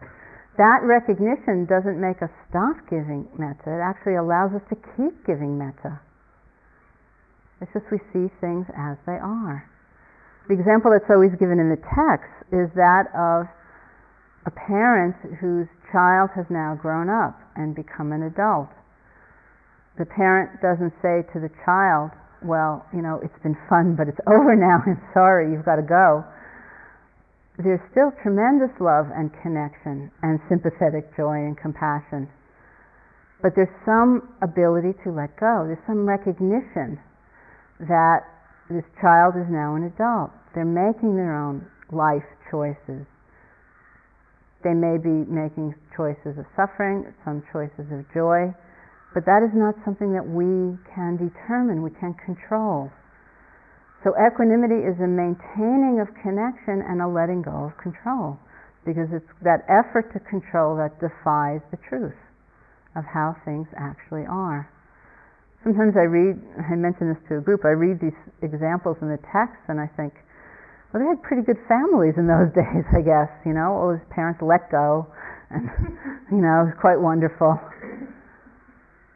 That 0.58 0.82
recognition 0.84 1.68
doesn't 1.68 2.00
make 2.00 2.24
us 2.24 2.32
stop 2.50 2.78
giving 2.90 3.28
metta, 3.38 3.76
it 3.76 3.84
actually 3.84 4.16
allows 4.16 4.56
us 4.56 4.64
to 4.72 4.78
keep 4.96 5.26
giving 5.28 5.58
metta. 5.60 6.00
It's 7.60 7.72
just 7.74 7.92
we 7.92 8.00
see 8.14 8.32
things 8.40 8.66
as 8.76 8.98
they 9.06 9.20
are. 9.20 9.68
The 10.48 10.54
example 10.54 10.92
that's 10.92 11.10
always 11.10 11.34
given 11.40 11.60
in 11.60 11.70
the 11.70 11.82
text 11.82 12.32
is 12.54 12.70
that 12.78 13.10
of 13.18 13.48
a 14.46 14.54
parent 14.54 15.16
whose 15.42 15.68
child 15.92 16.30
has 16.36 16.46
now 16.50 16.78
grown 16.80 17.10
up 17.10 17.36
and 17.56 17.74
become 17.74 18.12
an 18.12 18.24
adult. 18.24 18.70
The 19.98 20.06
parent 20.06 20.60
doesn't 20.62 20.92
say 21.02 21.24
to 21.32 21.40
the 21.40 21.50
child, 21.64 22.12
Well, 22.44 22.86
you 22.94 23.02
know, 23.02 23.20
it's 23.24 23.38
been 23.44 23.58
fun, 23.70 23.96
but 23.96 24.08
it's 24.08 24.20
over 24.28 24.56
now, 24.56 24.84
I'm 24.86 25.02
sorry, 25.14 25.52
you've 25.52 25.66
got 25.66 25.78
to 25.78 25.88
go. 25.88 26.24
There's 27.58 27.80
still 27.92 28.12
tremendous 28.22 28.75
love 28.84 29.08
and 29.16 29.32
connection 29.42 30.12
and 30.22 30.40
sympathetic 30.50 31.16
joy 31.16 31.48
and 31.48 31.56
compassion. 31.56 32.28
But 33.42 33.56
there's 33.56 33.72
some 33.86 34.28
ability 34.42 34.92
to 35.08 35.12
let 35.12 35.40
go. 35.40 35.64
There's 35.64 35.86
some 35.88 36.04
recognition 36.04 37.00
that 37.80 38.28
this 38.70 38.84
child 39.00 39.36
is 39.40 39.48
now 39.48 39.75
an 39.75 39.88
adult. 39.88 40.32
They're 40.54 40.66
making 40.66 41.16
their 41.16 41.36
own 41.36 41.68
life 41.92 42.28
choices. 42.52 43.08
They 44.64 44.74
may 44.74 44.98
be 44.98 45.24
making 45.30 45.75
choices 45.96 46.36
of 46.36 46.46
suffering, 46.58 47.06
some 47.24 47.44
choices 47.54 47.88
of 47.94 48.04
joy, 48.12 48.52
but 49.15 49.24
that 49.24 49.39
is 49.39 49.55
not 49.55 49.79
something 49.88 50.12
that 50.12 50.27
we 50.27 50.75
can 50.91 51.15
determine, 51.15 51.79
we 51.79 51.95
can 51.95 52.13
control. 52.19 52.91
So 54.03 54.12
equanimity 54.19 54.84
is 54.84 55.00
a 55.00 55.07
maintaining 55.07 56.03
of 56.03 56.12
connection 56.19 56.84
and 56.84 57.00
a 57.00 57.07
letting 57.07 57.41
go 57.41 57.72
of 57.72 57.74
control, 57.79 58.38
because 58.84 59.10
it's 59.15 59.31
that 59.41 59.63
effort 59.72 60.12
to 60.12 60.19
control 60.27 60.75
that 60.77 61.00
defies 61.00 61.63
the 61.72 61.79
truth 61.88 62.19
of 62.93 63.07
how 63.07 63.39
things 63.48 63.72
actually 63.79 64.27
are 64.27 64.69
sometimes 65.65 65.98
I 65.98 66.05
read, 66.05 66.38
I 66.62 66.77
mentioned 66.77 67.17
this 67.17 67.24
to 67.34 67.41
a 67.41 67.41
group, 67.41 67.65
I 67.65 67.74
read 67.74 67.98
these 67.98 68.15
examples 68.45 69.01
in 69.01 69.10
the 69.10 69.17
text 69.34 69.57
and 69.65 69.81
I 69.81 69.89
think, 69.98 70.13
well, 70.93 71.01
they 71.01 71.10
had 71.10 71.17
pretty 71.25 71.41
good 71.41 71.57
families 71.65 72.13
in 72.22 72.29
those 72.29 72.53
days, 72.55 72.86
I 72.93 73.01
guess, 73.01 73.34
you 73.41 73.57
know, 73.57 73.74
all 73.74 73.89
his 73.89 74.05
parents 74.13 74.45
let 74.45 74.69
go, 74.69 75.10
and, 75.50 75.65
you 76.31 76.45
know, 76.45 76.69
it 76.69 76.69
was 76.69 76.77
quite 76.77 77.01
wonderful. 77.01 77.57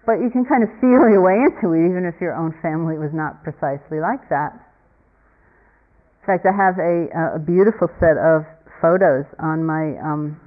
But 0.10 0.26
you 0.26 0.34
can 0.34 0.42
kind 0.42 0.66
of 0.66 0.74
feel 0.82 1.06
your 1.06 1.22
way 1.22 1.38
into 1.38 1.78
it, 1.78 1.86
even 1.86 2.02
if 2.02 2.18
your 2.18 2.34
own 2.34 2.50
family 2.66 2.98
was 2.98 3.14
not 3.14 3.46
precisely 3.46 4.02
like 4.02 4.26
that. 4.34 4.58
In 4.58 6.26
fact, 6.26 6.50
I 6.50 6.54
have 6.58 6.82
a, 6.82 7.38
a 7.38 7.42
beautiful 7.46 7.86
set 8.02 8.18
of 8.18 8.42
photos 8.82 9.30
on 9.38 9.62
my 9.62 9.94
um, 10.02 10.42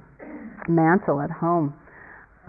mantle 0.67 1.23
at 1.23 1.31
home 1.31 1.71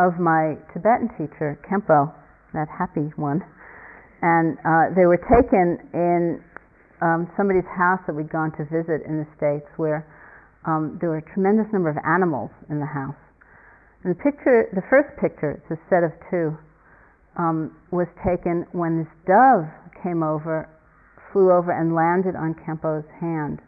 of 0.02 0.18
my 0.18 0.58
Tibetan 0.74 1.06
teacher, 1.14 1.54
Kempo, 1.62 2.10
that 2.50 2.66
happy 2.66 3.14
one. 3.14 3.46
And 4.18 4.58
uh, 4.66 4.90
they 4.98 5.06
were 5.06 5.22
taken 5.22 5.78
in 5.94 6.42
um, 6.98 7.30
somebody's 7.38 7.70
house 7.78 8.02
that 8.10 8.18
we'd 8.18 8.34
gone 8.34 8.50
to 8.58 8.66
visit 8.66 9.06
in 9.06 9.22
the 9.22 9.28
States 9.38 9.70
where 9.78 10.02
um, 10.66 10.98
there 10.98 11.14
were 11.14 11.22
a 11.22 11.28
tremendous 11.30 11.70
number 11.70 11.94
of 11.94 11.98
animals 12.02 12.50
in 12.66 12.82
the 12.82 12.90
house. 12.90 13.14
And 14.02 14.10
the 14.10 14.18
picture, 14.18 14.66
the 14.74 14.82
first 14.90 15.14
picture, 15.22 15.62
it's 15.62 15.70
a 15.70 15.78
set 15.86 16.02
of 16.02 16.10
two, 16.26 16.58
um, 17.36 17.74
was 17.90 18.06
taken 18.22 18.66
when 18.72 19.02
this 19.02 19.12
dove 19.26 19.66
came 20.02 20.22
over, 20.22 20.68
flew 21.32 21.50
over 21.50 21.72
and 21.72 21.94
landed 21.94 22.36
on 22.36 22.54
Kempo's 22.54 23.08
hand. 23.20 23.58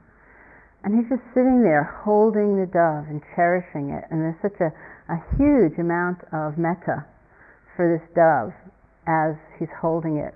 And 0.85 0.95
he's 0.95 1.11
just 1.11 1.27
sitting 1.35 1.67
there 1.67 1.99
holding 2.07 2.55
the 2.55 2.71
dove 2.71 3.11
and 3.11 3.19
cherishing 3.35 3.91
it. 3.91 4.07
And 4.11 4.23
there's 4.23 4.39
such 4.39 4.61
a, 4.63 4.71
a 5.11 5.19
huge 5.35 5.75
amount 5.83 6.23
of 6.31 6.55
metta 6.55 7.03
for 7.75 7.91
this 7.91 8.07
dove 8.15 8.55
as 9.11 9.35
he's 9.59 9.73
holding 9.83 10.23
it. 10.23 10.35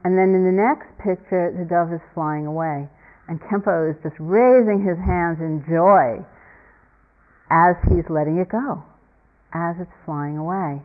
And 0.00 0.16
then 0.16 0.32
in 0.32 0.48
the 0.48 0.56
next 0.56 0.88
picture, 0.96 1.52
the 1.52 1.68
dove 1.68 1.92
is 1.92 2.00
flying 2.16 2.48
away. 2.48 2.88
And 3.28 3.36
Kempo 3.52 3.92
is 3.92 4.00
just 4.02 4.16
raising 4.18 4.80
his 4.80 4.96
hands 4.96 5.38
in 5.44 5.60
joy 5.68 6.24
as 7.52 7.76
he's 7.92 8.08
letting 8.08 8.40
it 8.40 8.48
go, 8.48 8.82
as 9.52 9.76
it's 9.76 9.92
flying 10.08 10.38
away. 10.40 10.80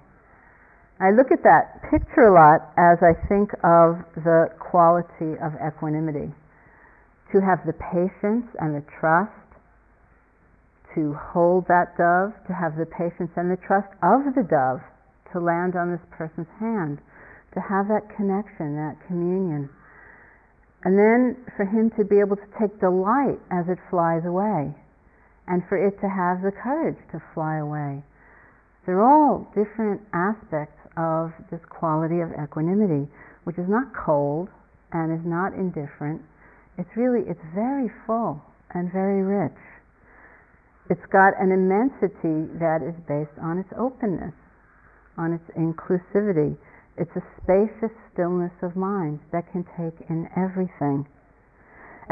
I 0.99 1.11
look 1.11 1.27
at 1.31 1.43
that 1.43 1.83
picture 1.91 2.31
a 2.31 2.33
lot 2.33 2.71
as 2.79 3.03
I 3.03 3.11
think 3.27 3.51
of 3.67 3.99
the 4.15 4.47
quality 4.59 5.35
of 5.43 5.51
equanimity. 5.59 6.31
To 7.33 7.41
have 7.41 7.65
the 7.65 7.73
patience 7.73 8.47
and 8.59 8.75
the 8.75 8.85
trust 8.99 9.31
to 10.95 11.13
hold 11.13 11.67
that 11.67 11.97
dove, 11.97 12.31
to 12.47 12.53
have 12.53 12.77
the 12.79 12.87
patience 12.87 13.31
and 13.35 13.51
the 13.51 13.59
trust 13.67 13.91
of 13.99 14.23
the 14.33 14.47
dove 14.47 14.79
to 15.33 15.39
land 15.39 15.75
on 15.75 15.91
this 15.91 16.05
person's 16.15 16.47
hand, 16.59 16.99
to 17.53 17.59
have 17.59 17.91
that 17.91 18.07
connection, 18.15 18.79
that 18.79 18.95
communion. 19.05 19.67
And 20.85 20.97
then 20.97 21.35
for 21.57 21.65
him 21.65 21.91
to 21.97 22.05
be 22.05 22.19
able 22.23 22.37
to 22.37 22.49
take 22.55 22.79
delight 22.79 23.39
as 23.51 23.67
it 23.67 23.79
flies 23.89 24.23
away, 24.23 24.71
and 25.47 25.61
for 25.67 25.75
it 25.75 25.99
to 25.99 26.07
have 26.07 26.41
the 26.41 26.55
courage 26.55 26.97
to 27.11 27.21
fly 27.33 27.57
away. 27.57 28.01
They're 28.85 29.03
all 29.03 29.51
different 29.51 30.01
aspects 30.13 30.77
of 30.97 31.31
this 31.51 31.61
quality 31.69 32.19
of 32.21 32.31
equanimity, 32.35 33.07
which 33.43 33.57
is 33.57 33.67
not 33.67 33.91
cold 33.93 34.49
and 34.91 35.11
is 35.11 35.25
not 35.25 35.53
indifferent. 35.53 36.21
It's 36.77 36.89
really, 36.95 37.23
it's 37.27 37.43
very 37.53 37.91
full 38.07 38.41
and 38.73 38.91
very 38.91 39.23
rich. 39.23 39.59
It's 40.89 41.05
got 41.11 41.33
an 41.39 41.51
immensity 41.51 42.51
that 42.59 42.83
is 42.85 42.95
based 43.07 43.35
on 43.41 43.57
its 43.57 43.71
openness, 43.77 44.35
on 45.17 45.33
its 45.33 45.47
inclusivity. 45.57 46.57
It's 46.97 47.11
a 47.15 47.23
spacious 47.41 47.91
stillness 48.13 48.53
of 48.61 48.75
mind 48.75 49.19
that 49.31 49.51
can 49.51 49.65
take 49.75 49.97
in 50.09 50.29
everything. 50.37 51.07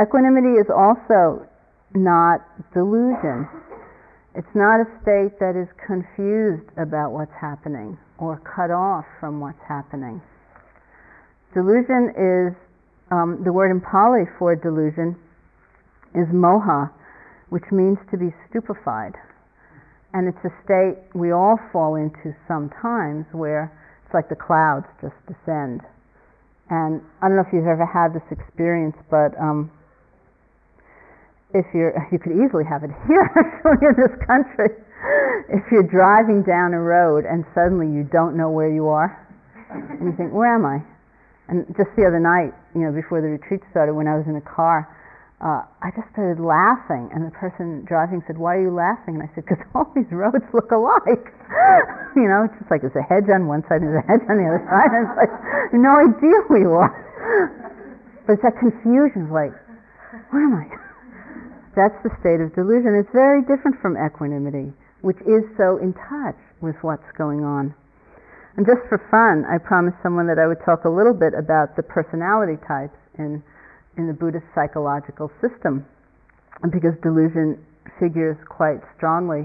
Equanimity 0.02 0.60
is 0.60 0.68
also 0.74 1.46
not 1.94 2.42
delusion. 2.74 3.48
It's 4.36 4.56
not 4.56 4.82
a 4.82 4.90
state 5.06 5.38
that 5.40 5.54
is 5.54 5.70
confused 5.86 6.68
about 6.76 7.14
what's 7.14 7.36
happening 7.40 7.98
or 8.24 8.40
cut 8.48 8.72
off 8.72 9.06
from 9.20 9.40
what's 9.40 9.62
happening. 9.68 10.22
Delusion 11.54 12.10
is, 12.16 12.56
um, 13.12 13.44
the 13.44 13.52
word 13.52 13.70
in 13.70 13.82
Pali 13.82 14.24
for 14.40 14.56
delusion 14.56 15.16
is 16.16 16.26
moha, 16.34 16.90
which 17.50 17.64
means 17.72 17.98
to 18.10 18.18
be 18.18 18.34
stupefied. 18.50 19.14
And 20.14 20.28
it's 20.28 20.42
a 20.46 20.54
state 20.64 20.98
we 21.14 21.32
all 21.32 21.58
fall 21.72 21.96
into 21.96 22.34
sometimes 22.48 23.26
where 23.34 23.74
it's 24.06 24.14
like 24.14 24.30
the 24.30 24.38
clouds 24.38 24.86
just 25.02 25.18
descend. 25.26 25.82
And 26.70 27.02
I 27.22 27.28
don't 27.28 27.38
know 27.38 27.46
if 27.46 27.54
you've 27.54 27.70
ever 27.70 27.86
had 27.86 28.14
this 28.14 28.26
experience, 28.32 28.96
but 29.10 29.38
um, 29.38 29.70
if 31.54 31.66
you're, 31.74 31.94
you 32.12 32.18
could 32.18 32.34
easily 32.34 32.66
have 32.66 32.84
it 32.84 32.90
here 33.08 33.30
actually 33.38 33.82
in 33.86 33.96
this 33.98 34.16
country. 34.26 34.74
If 35.50 35.72
you're 35.72 35.88
driving 35.88 36.44
down 36.44 36.74
a 36.74 36.82
road 36.82 37.26
and 37.26 37.46
suddenly 37.54 37.88
you 37.88 38.04
don't 38.04 38.38
know 38.38 38.50
where 38.50 38.72
you 38.72 38.88
are, 38.88 39.20
and 39.70 40.08
you 40.08 40.16
think, 40.16 40.32
where 40.32 40.56
am 40.56 40.66
I? 40.66 40.80
And 41.50 41.68
just 41.76 41.92
the 41.98 42.08
other 42.08 42.20
night, 42.20 42.54
you 42.74 42.82
know, 42.82 42.92
before 42.92 43.20
the 43.20 43.28
retreat 43.28 43.62
started, 43.72 43.94
when 43.94 44.08
I 44.08 44.16
was 44.16 44.26
in 44.28 44.34
the 44.34 44.48
car, 44.48 44.88
uh, 45.44 45.68
I 45.84 45.92
just 45.92 46.08
started 46.16 46.40
laughing, 46.40 47.12
and 47.12 47.28
the 47.28 47.36
person 47.36 47.84
driving 47.84 48.24
said, 48.24 48.40
"Why 48.40 48.56
are 48.56 48.64
you 48.64 48.72
laughing?" 48.72 49.20
And 49.20 49.24
I 49.24 49.30
said, 49.36 49.44
"Because 49.44 49.60
all 49.76 49.92
these 49.92 50.08
roads 50.08 50.46
look 50.56 50.72
alike." 50.72 51.36
you 52.16 52.32
know, 52.32 52.48
it's 52.48 52.56
just 52.56 52.72
like 52.72 52.80
there's 52.80 52.96
a 52.96 53.04
hedge 53.04 53.28
on 53.28 53.52
one 53.52 53.60
side 53.68 53.84
and 53.84 53.92
there's 53.92 54.00
a 54.00 54.08
hedge 54.08 54.24
on 54.32 54.40
the 54.40 54.48
other 54.48 54.64
side, 54.72 54.96
and 54.96 55.04
it's 55.12 55.18
like 55.20 55.34
no 55.76 56.00
idea 56.00 56.38
where 56.48 56.64
you 56.64 56.72
are. 56.72 56.96
but 58.26 58.40
it's 58.40 58.44
that 58.48 58.56
confusion 58.56 59.28
of 59.28 59.36
like, 59.36 59.52
where 60.32 60.48
am 60.48 60.56
I? 60.56 60.72
That's 61.76 61.98
the 62.08 62.12
state 62.24 62.40
of 62.40 62.56
delusion. 62.56 62.96
It's 62.96 63.12
very 63.12 63.44
different 63.44 63.76
from 63.84 64.00
equanimity, 64.00 64.72
which 65.04 65.20
is 65.28 65.44
so 65.60 65.78
in 65.78 65.92
touch 65.94 66.40
with 66.64 66.76
what's 66.82 67.06
going 67.20 67.44
on. 67.44 67.76
And 68.56 68.66
just 68.66 68.88
for 68.88 69.04
fun, 69.12 69.44
I 69.44 69.60
promised 69.60 70.00
someone 70.02 70.28
that 70.32 70.40
I 70.40 70.48
would 70.48 70.64
talk 70.64 70.86
a 70.86 70.90
little 70.90 71.14
bit 71.14 71.36
about 71.36 71.76
the 71.76 71.84
personality 71.84 72.56
types 72.64 72.96
in, 73.20 73.44
in 74.00 74.08
the 74.08 74.16
Buddhist 74.16 74.48
psychological 74.56 75.30
system, 75.44 75.86
because 76.72 76.96
delusion 77.04 77.60
figures 78.00 78.38
quite 78.48 78.80
strongly 78.96 79.44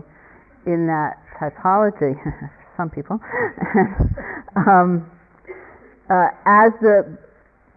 in 0.67 0.87
that 0.87 1.19
typology. 1.41 2.15
Some 2.79 2.91
people. 2.91 3.19
um, 4.55 5.11
uh, 6.07 6.31
as 6.47 6.71
the 6.81 7.19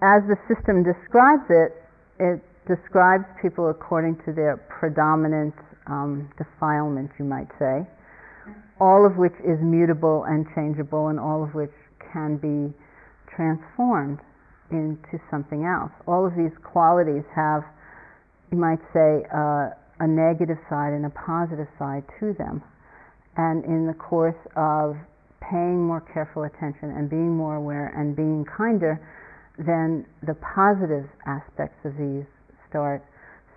as 0.02 0.22
the 0.30 0.38
system 0.50 0.84
describes 0.84 1.46
it, 1.50 1.74
it 2.20 2.42
describes 2.68 3.26
people 3.42 3.70
according 3.70 4.18
to 4.26 4.34
their 4.34 4.58
predominant 4.70 5.54
um, 5.92 6.32
defilement, 6.40 7.12
you 7.20 7.26
might 7.26 7.52
say, 7.60 7.84
all 8.80 9.06
of 9.06 9.18
which 9.20 9.36
is 9.44 9.60
mutable 9.60 10.24
and 10.24 10.48
changeable, 10.56 11.10
and 11.12 11.20
all 11.20 11.44
of 11.44 11.54
which 11.54 11.76
can 12.14 12.40
be 12.40 12.72
transformed 13.36 14.20
into 14.72 15.20
something 15.30 15.68
else. 15.68 15.92
All 16.08 16.26
of 16.26 16.34
these 16.40 16.56
qualities 16.64 17.28
have, 17.36 17.62
you 18.52 18.58
might 18.58 18.80
say, 18.96 19.28
uh, 19.36 19.76
a 20.00 20.08
negative 20.08 20.58
side 20.70 20.94
and 20.96 21.06
a 21.06 21.14
positive 21.14 21.68
side 21.78 22.04
to 22.20 22.34
them. 22.40 22.64
And 23.38 23.64
in 23.66 23.86
the 23.86 23.94
course 23.94 24.40
of 24.56 24.96
paying 25.40 25.84
more 25.84 26.02
careful 26.02 26.44
attention 26.44 26.90
and 26.96 27.10
being 27.10 27.38
more 27.38 27.56
aware 27.56 27.94
and 27.96 28.16
being 28.16 28.46
kinder, 28.46 28.98
then 29.60 30.06
the 30.26 30.34
positive 30.42 31.06
aspects 31.28 31.78
of 31.86 31.94
these 32.00 32.26
start 32.68 33.04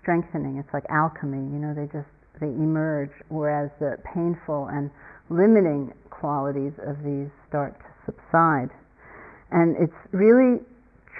strengthening. 0.02 0.58
It's 0.58 0.68
like 0.74 0.84
alchemy, 0.90 1.38
you 1.38 1.58
know, 1.62 1.72
they 1.72 1.86
just 1.88 2.10
they 2.40 2.48
emerge, 2.48 3.10
whereas 3.28 3.70
the 3.78 3.96
painful 4.14 4.66
and 4.66 4.90
limiting 5.30 5.92
qualities 6.10 6.72
of 6.86 7.02
these 7.04 7.30
start 7.48 7.78
to 7.78 8.12
subside. 8.12 8.70
And 9.50 9.76
it's 9.78 9.96
really 10.12 10.60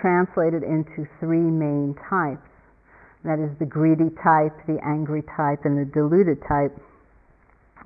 translated 0.00 0.62
into 0.62 1.06
three 1.20 1.44
main 1.44 1.94
types. 2.10 2.44
That 3.24 3.40
is 3.40 3.56
the 3.58 3.64
greedy 3.64 4.10
type, 4.20 4.52
the 4.66 4.78
angry 4.84 5.22
type, 5.36 5.64
and 5.64 5.78
the 5.78 5.88
deluded 5.88 6.42
type. 6.46 6.76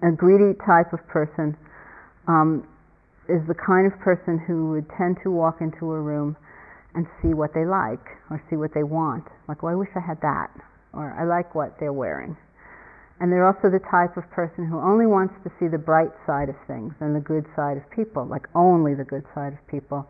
A 0.03 0.11
greedy 0.11 0.57
type 0.67 0.93
of 0.93 1.07
person 1.07 1.57
um, 2.27 2.67
is 3.29 3.43
the 3.47 3.55
kind 3.55 3.87
of 3.87 3.99
person 4.01 4.39
who 4.39 4.71
would 4.71 4.87
tend 4.97 5.19
to 5.23 5.31
walk 5.31 5.61
into 5.61 5.93
a 5.93 6.01
room 6.01 6.37
and 6.95 7.07
see 7.23 7.35
what 7.35 7.55
they 7.55 7.65
like 7.65 8.03
or 8.31 8.43
see 8.51 8.57
what 8.57 8.75
they 8.75 8.83
want. 8.83 9.25
Like, 9.47 9.63
well, 9.63 9.73
I 9.73 9.77
wish 9.77 9.91
I 9.95 10.01
had 10.01 10.21
that, 10.23 10.51
or 10.93 11.15
I 11.15 11.25
like 11.25 11.55
what 11.55 11.79
they're 11.79 11.93
wearing. 11.93 12.37
And 13.21 13.35
they're 13.35 13.47
also 13.47 13.67
the 13.67 13.83
type 13.91 14.15
of 14.15 14.23
person 14.31 14.63
who 14.71 14.79
only 14.79 15.07
wants 15.07 15.35
to 15.43 15.51
see 15.59 15.67
the 15.67 15.79
bright 15.79 16.15
side 16.23 16.47
of 16.47 16.55
things 16.71 16.95
and 17.03 17.19
the 17.19 17.25
good 17.25 17.43
side 17.59 17.75
of 17.75 17.83
people, 17.91 18.23
like 18.23 18.47
only 18.55 18.95
the 18.95 19.05
good 19.05 19.27
side 19.35 19.53
of 19.53 19.61
people, 19.67 20.07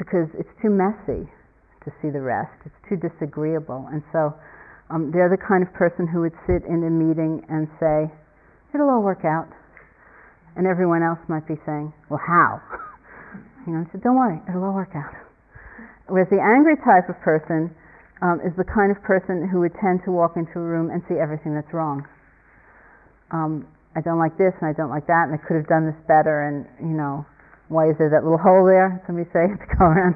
because 0.00 0.28
it's 0.40 0.52
too 0.64 0.72
messy 0.72 1.28
to 1.84 1.92
see 2.00 2.08
the 2.08 2.20
rest. 2.20 2.56
It's 2.64 2.80
too 2.88 2.96
disagreeable. 2.96 3.84
And 3.92 4.00
so 4.08 4.32
um, 4.88 5.12
they're 5.12 5.28
the 5.28 5.40
kind 5.40 5.60
of 5.60 5.70
person 5.76 6.08
who 6.08 6.24
would 6.24 6.36
sit 6.48 6.64
in 6.64 6.80
a 6.80 6.90
meeting 6.90 7.44
and 7.52 7.68
say, 7.76 8.08
it'll 8.72 8.88
all 8.88 9.04
work 9.04 9.28
out. 9.28 9.52
And 10.56 10.64
everyone 10.64 11.04
else 11.04 11.20
might 11.28 11.44
be 11.44 11.60
saying, 11.68 11.92
well, 12.08 12.20
how? 12.24 12.64
you 13.68 13.76
know, 13.76 13.84
said, 13.92 14.00
don't 14.00 14.16
worry, 14.16 14.40
it'll 14.48 14.64
all 14.64 14.72
work 14.74 14.96
out. 14.96 15.12
Whereas 16.08 16.32
the 16.32 16.40
angry 16.40 16.80
type 16.80 17.12
of 17.12 17.20
person 17.20 17.68
um, 18.22 18.40
is 18.40 18.56
the 18.56 18.64
kind 18.64 18.88
of 18.88 19.02
person 19.04 19.44
who 19.44 19.60
would 19.60 19.76
tend 19.76 20.00
to 20.06 20.10
walk 20.10 20.40
into 20.40 20.56
a 20.56 20.64
room 20.64 20.88
and 20.88 21.04
see 21.04 21.20
everything 21.20 21.52
that's 21.52 21.72
wrong. 21.74 22.06
Um, 23.30 23.66
I 23.96 24.00
don't 24.00 24.18
like 24.18 24.36
this 24.36 24.52
and 24.60 24.68
I 24.68 24.72
don't 24.72 24.90
like 24.90 25.06
that 25.06 25.24
and 25.28 25.34
I 25.34 25.40
could 25.40 25.56
have 25.56 25.66
done 25.66 25.86
this 25.86 25.98
better 26.06 26.44
and 26.44 26.68
you 26.78 26.94
know 26.94 27.24
why 27.68 27.90
is 27.90 27.96
there 27.98 28.10
that 28.10 28.22
little 28.22 28.38
hole 28.38 28.64
there? 28.64 29.02
Somebody 29.06 29.28
say 29.32 29.48
to 29.50 29.66
go 29.78 29.84
around 29.90 30.14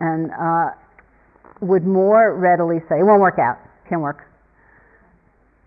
and 0.00 0.30
uh, 0.32 0.74
would 1.60 1.86
more 1.86 2.34
readily 2.34 2.80
say 2.88 2.98
it 2.98 3.06
won't 3.06 3.20
work 3.20 3.38
out, 3.38 3.58
can't 3.88 4.00
work. 4.00 4.26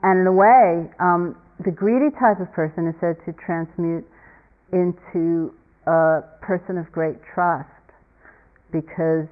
And 0.04 0.22
in 0.22 0.28
a 0.28 0.34
way, 0.34 0.92
um, 1.00 1.38
the 1.64 1.72
greedy 1.72 2.12
type 2.20 2.40
of 2.40 2.52
person 2.52 2.88
is 2.88 2.96
said 3.00 3.18
to 3.26 3.34
transmute 3.34 4.06
into 4.74 5.54
a 5.88 6.22
person 6.42 6.78
of 6.78 6.92
great 6.92 7.18
trust 7.34 7.70
because 8.72 9.26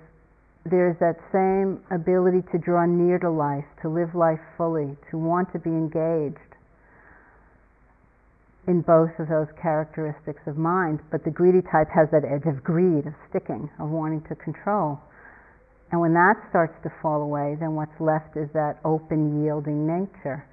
there's 0.66 0.98
that 1.00 1.20
same 1.30 1.84
ability 1.92 2.42
to 2.52 2.58
draw 2.58 2.86
near 2.86 3.20
to 3.20 3.30
life, 3.30 3.66
to 3.82 3.90
live 3.90 4.16
life 4.16 4.40
fully, 4.58 4.98
to 5.12 5.18
want 5.18 5.52
to 5.54 5.60
be 5.60 5.70
engaged 5.70 6.55
in 8.68 8.82
both 8.82 9.14
of 9.20 9.30
those 9.30 9.48
characteristics 9.62 10.42
of 10.48 10.58
mind. 10.58 11.00
But 11.12 11.24
the 11.24 11.32
greedy 11.32 11.62
type 11.62 11.90
has 11.94 12.10
that 12.12 12.26
edge 12.26 12.46
of 12.50 12.64
greed, 12.64 13.06
of 13.06 13.14
sticking, 13.30 13.70
of 13.80 13.90
wanting 13.90 14.22
to 14.30 14.36
control. 14.36 15.00
And 15.92 16.02
when 16.02 16.14
that 16.14 16.36
starts 16.50 16.74
to 16.84 16.90
fall 17.02 17.22
away, 17.22 17.56
then 17.60 17.78
what's 17.78 17.96
left 18.02 18.36
is 18.36 18.50
that 18.54 18.82
open, 18.84 19.44
yielding 19.44 19.86
nature. 19.86 20.44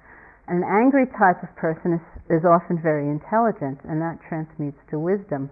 And 0.47 0.61
an 0.61 0.67
angry 0.69 1.07
type 1.17 1.41
of 1.41 1.49
person 1.55 1.97
is, 1.97 2.05
is 2.29 2.43
often 2.45 2.77
very 2.83 3.09
intelligent, 3.09 3.81
and 3.87 3.97
that 4.01 4.21
transmutes 4.29 4.79
to 4.91 4.99
wisdom 4.99 5.49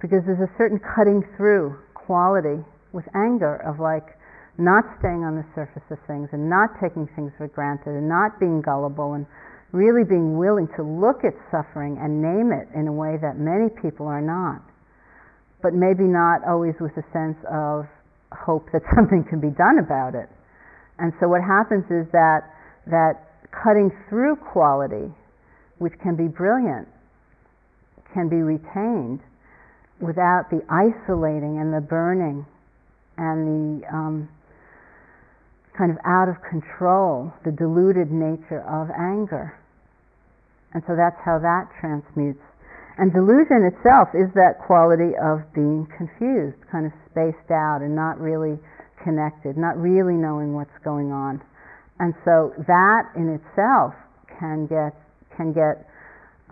because 0.00 0.24
there's 0.24 0.40
a 0.40 0.52
certain 0.56 0.80
cutting 0.80 1.22
through 1.36 1.76
quality 1.92 2.64
with 2.92 3.04
anger 3.14 3.60
of 3.66 3.78
like 3.78 4.16
not 4.58 4.84
staying 4.98 5.24
on 5.24 5.36
the 5.36 5.46
surface 5.54 5.84
of 5.90 5.98
things 6.06 6.28
and 6.32 6.48
not 6.48 6.68
taking 6.80 7.08
things 7.16 7.32
for 7.36 7.48
granted 7.48 7.96
and 7.96 8.08
not 8.08 8.40
being 8.40 8.60
gullible 8.60 9.14
and 9.14 9.24
really 9.72 10.04
being 10.04 10.36
willing 10.36 10.68
to 10.76 10.82
look 10.82 11.22
at 11.24 11.34
suffering 11.50 11.98
and 12.00 12.22
name 12.22 12.50
it 12.50 12.66
in 12.74 12.88
a 12.88 12.92
way 12.92 13.16
that 13.22 13.38
many 13.38 13.70
people 13.82 14.06
are 14.06 14.22
not. 14.22 14.62
But 15.62 15.74
maybe 15.74 16.04
not 16.04 16.42
always 16.46 16.74
with 16.80 16.96
a 16.96 17.06
sense 17.12 17.38
of 17.46 17.86
hope 18.32 18.66
that 18.72 18.82
something 18.94 19.24
can 19.28 19.40
be 19.40 19.50
done 19.50 19.78
about 19.78 20.14
it. 20.14 20.28
And 20.98 21.12
so 21.20 21.28
what 21.28 21.42
happens 21.42 21.84
is 21.90 22.10
that 22.12 22.44
that 22.86 23.46
cutting 23.50 23.90
through 24.08 24.36
quality, 24.36 25.12
which 25.78 25.94
can 26.02 26.16
be 26.16 26.28
brilliant, 26.28 26.88
can 28.12 28.28
be 28.28 28.42
retained 28.42 29.20
without 30.00 30.50
the 30.50 30.62
isolating 30.68 31.58
and 31.60 31.72
the 31.72 31.80
burning 31.80 32.44
and 33.18 33.82
the 33.82 33.86
um, 33.88 34.28
kind 35.76 35.90
of 35.90 35.98
out 36.04 36.28
of 36.28 36.36
control, 36.48 37.32
the 37.44 37.52
diluted 37.52 38.10
nature 38.10 38.64
of 38.66 38.88
anger. 38.90 39.56
And 40.72 40.82
so 40.86 40.94
that's 40.94 41.18
how 41.24 41.38
that 41.38 41.68
transmutes. 41.80 42.42
And 42.98 43.12
delusion 43.12 43.64
itself 43.64 44.12
is 44.14 44.28
that 44.34 44.60
quality 44.60 45.16
of 45.16 45.40
being 45.54 45.88
confused, 45.96 46.58
kind 46.70 46.86
of 46.86 46.92
spaced 47.10 47.50
out 47.50 47.80
and 47.80 47.96
not 47.96 48.20
really 48.20 48.58
connected, 49.02 49.56
not 49.56 49.76
really 49.80 50.14
knowing 50.14 50.54
what's 50.54 50.76
going 50.84 51.10
on. 51.10 51.40
And 51.98 52.14
so 52.24 52.52
that 52.68 53.08
in 53.16 53.28
itself 53.40 53.94
can 54.38 54.66
get 54.66 54.96
can 55.36 55.52
get 55.52 55.88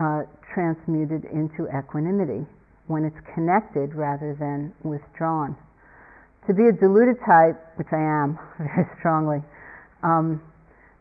uh, 0.00 0.22
transmuted 0.54 1.24
into 1.26 1.68
equanimity 1.68 2.46
when 2.86 3.04
it's 3.04 3.20
connected 3.34 3.94
rather 3.94 4.34
than 4.38 4.72
withdrawn. 4.82 5.56
To 6.46 6.54
be 6.54 6.64
a 6.68 6.72
deluded 6.72 7.16
type, 7.26 7.60
which 7.76 7.92
I 7.92 8.00
am 8.00 8.38
very 8.58 8.88
strongly, 8.98 9.42
um, 10.02 10.40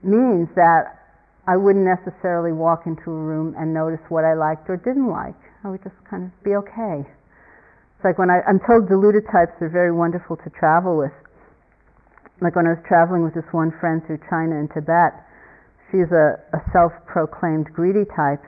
means 0.04 0.50
that 0.56 1.07
I 1.48 1.56
wouldn't 1.56 1.88
necessarily 1.88 2.52
walk 2.52 2.84
into 2.86 3.10
a 3.10 3.16
room 3.24 3.56
and 3.58 3.74
notice 3.74 4.04
what 4.10 4.26
I 4.26 4.36
liked 4.36 4.70
or 4.70 4.76
didn't 4.76 5.08
like. 5.08 5.40
I 5.64 5.70
would 5.70 5.82
just 5.82 5.96
kind 6.04 6.28
of 6.28 6.32
be 6.44 6.56
okay. 6.60 7.08
It's 7.08 8.04
like 8.04 8.20
when 8.20 8.30
I, 8.30 8.44
I'm 8.44 8.60
told 8.60 8.92
deluded 8.92 9.24
types 9.32 9.56
are 9.64 9.72
very 9.72 9.96
wonderful 9.96 10.36
to 10.44 10.50
travel 10.52 10.98
with. 10.98 11.16
Like 12.42 12.56
when 12.56 12.68
I 12.68 12.76
was 12.76 12.84
traveling 12.86 13.24
with 13.24 13.34
this 13.34 13.48
one 13.52 13.72
friend 13.80 14.04
through 14.06 14.20
China 14.30 14.60
and 14.60 14.70
Tibet, 14.70 15.16
she's 15.90 16.12
a, 16.12 16.38
a 16.52 16.60
self-proclaimed 16.76 17.72
greedy 17.74 18.06
type, 18.14 18.44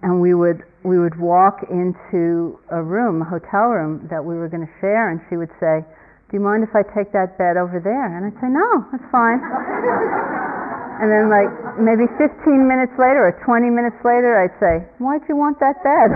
and 0.00 0.22
we 0.22 0.32
would 0.32 0.62
we 0.86 0.96
would 0.96 1.18
walk 1.18 1.66
into 1.68 2.56
a 2.70 2.80
room, 2.80 3.20
a 3.20 3.26
hotel 3.26 3.68
room 3.74 4.06
that 4.08 4.24
we 4.24 4.38
were 4.38 4.48
going 4.48 4.64
to 4.64 4.72
share, 4.80 5.10
and 5.10 5.20
she 5.28 5.36
would 5.36 5.50
say, 5.60 5.84
"Do 6.30 6.38
you 6.38 6.40
mind 6.40 6.64
if 6.64 6.72
I 6.72 6.80
take 6.96 7.12
that 7.12 7.36
bed 7.36 7.58
over 7.58 7.82
there?" 7.82 8.16
And 8.16 8.24
I'd 8.24 8.40
say, 8.40 8.48
"No, 8.48 8.86
that's 8.88 9.04
fine." 9.10 9.42
and 10.98 11.06
then, 11.10 11.30
like 11.30 11.48
maybe 11.78 12.10
15 12.18 12.66
minutes 12.66 12.92
later 12.98 13.30
or 13.30 13.34
20 13.46 13.70
minutes 13.70 13.98
later, 14.02 14.34
I'd 14.38 14.54
say, 14.58 14.82
"Why'd 14.98 15.22
you 15.30 15.36
want 15.38 15.58
that 15.62 15.78
bed?" 15.82 16.10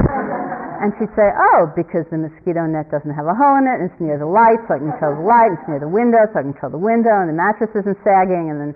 and 0.82 0.90
she'd 0.98 1.14
say, 1.14 1.30
"Oh, 1.30 1.70
because 1.74 2.06
the 2.10 2.18
mosquito 2.18 2.66
net 2.66 2.90
doesn't 2.90 3.14
have 3.14 3.26
a 3.30 3.34
hole 3.34 3.56
in 3.56 3.70
it, 3.70 3.78
and 3.78 3.90
it's 3.90 4.00
near 4.02 4.18
the 4.18 4.26
light, 4.26 4.58
so 4.66 4.74
I 4.74 4.78
can 4.82 4.90
control 4.90 5.14
the 5.14 5.26
light, 5.26 5.54
and 5.54 5.58
it's 5.58 5.68
near 5.68 5.78
the 5.78 5.88
window, 5.88 6.26
so 6.26 6.38
I 6.38 6.42
can 6.42 6.52
control 6.52 6.74
the 6.74 6.82
window, 6.82 7.14
and 7.22 7.30
the 7.30 7.38
mattress 7.38 7.70
isn't 7.74 7.98
sagging, 8.02 8.50
and 8.50 8.58
then." 8.58 8.74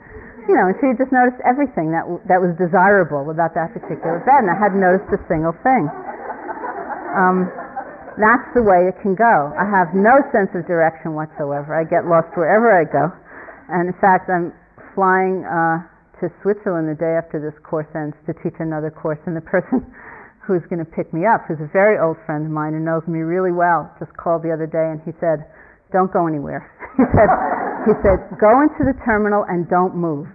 you 0.49 0.55
know, 0.55 0.71
and 0.71 0.79
she 0.79 0.95
just 0.95 1.11
noticed 1.11 1.43
everything 1.43 1.91
that 1.91 2.07
that 2.31 2.39
was 2.39 2.55
desirable 2.55 3.31
about 3.31 3.55
that 3.59 3.75
particular 3.75 4.23
bed, 4.23 4.47
and 4.47 4.51
I 4.51 4.55
hadn't 4.55 4.79
noticed 4.79 5.11
a 5.11 5.19
single 5.27 5.55
thing. 5.67 5.91
Um, 7.19 7.51
that's 8.17 8.47
the 8.55 8.63
way 8.63 8.87
it 8.87 8.97
can 9.03 9.15
go. 9.19 9.53
I 9.59 9.67
have 9.67 9.93
no 9.93 10.23
sense 10.31 10.55
of 10.55 10.65
direction 10.71 11.19
whatsoever. 11.19 11.75
I 11.75 11.85
get 11.85 12.07
lost 12.07 12.31
wherever 12.39 12.71
I 12.71 12.87
go, 12.87 13.11
and 13.69 13.91
in 13.91 13.97
fact, 13.99 14.31
I'm 14.31 14.55
flying 14.95 15.43
uh, 15.45 15.83
to 16.21 16.33
Switzerland 16.43 16.89
the 16.89 16.99
day 16.99 17.17
after 17.17 17.41
this 17.41 17.55
course 17.63 17.89
ends 17.95 18.17
to 18.27 18.33
teach 18.43 18.57
another 18.59 18.91
course, 18.91 19.19
and 19.27 19.37
the 19.37 19.45
person 19.45 19.85
who's 20.45 20.63
going 20.71 20.81
to 20.81 20.89
pick 20.89 21.13
me 21.13 21.27
up, 21.27 21.45
who's 21.49 21.61
a 21.61 21.71
very 21.73 21.99
old 21.99 22.17
friend 22.25 22.47
of 22.47 22.53
mine 22.53 22.75
and 22.75 22.85
knows 22.85 23.03
me 23.07 23.21
really 23.21 23.53
well, 23.53 23.91
just 23.99 24.15
called 24.17 24.43
the 24.43 24.53
other 24.53 24.67
day, 24.67 24.95
and 24.95 25.03
he 25.03 25.13
said, 25.19 25.45
"Don't 25.93 26.13
go 26.13 26.27
anywhere." 26.27 26.71
he 26.97 27.05
said, 27.13 27.29
"He 27.85 27.93
said, 28.01 28.19
go 28.39 28.63
into 28.63 28.87
the 28.87 28.95
terminal 29.05 29.45
and 29.49 29.69
don't 29.69 29.95
move." 29.95 30.27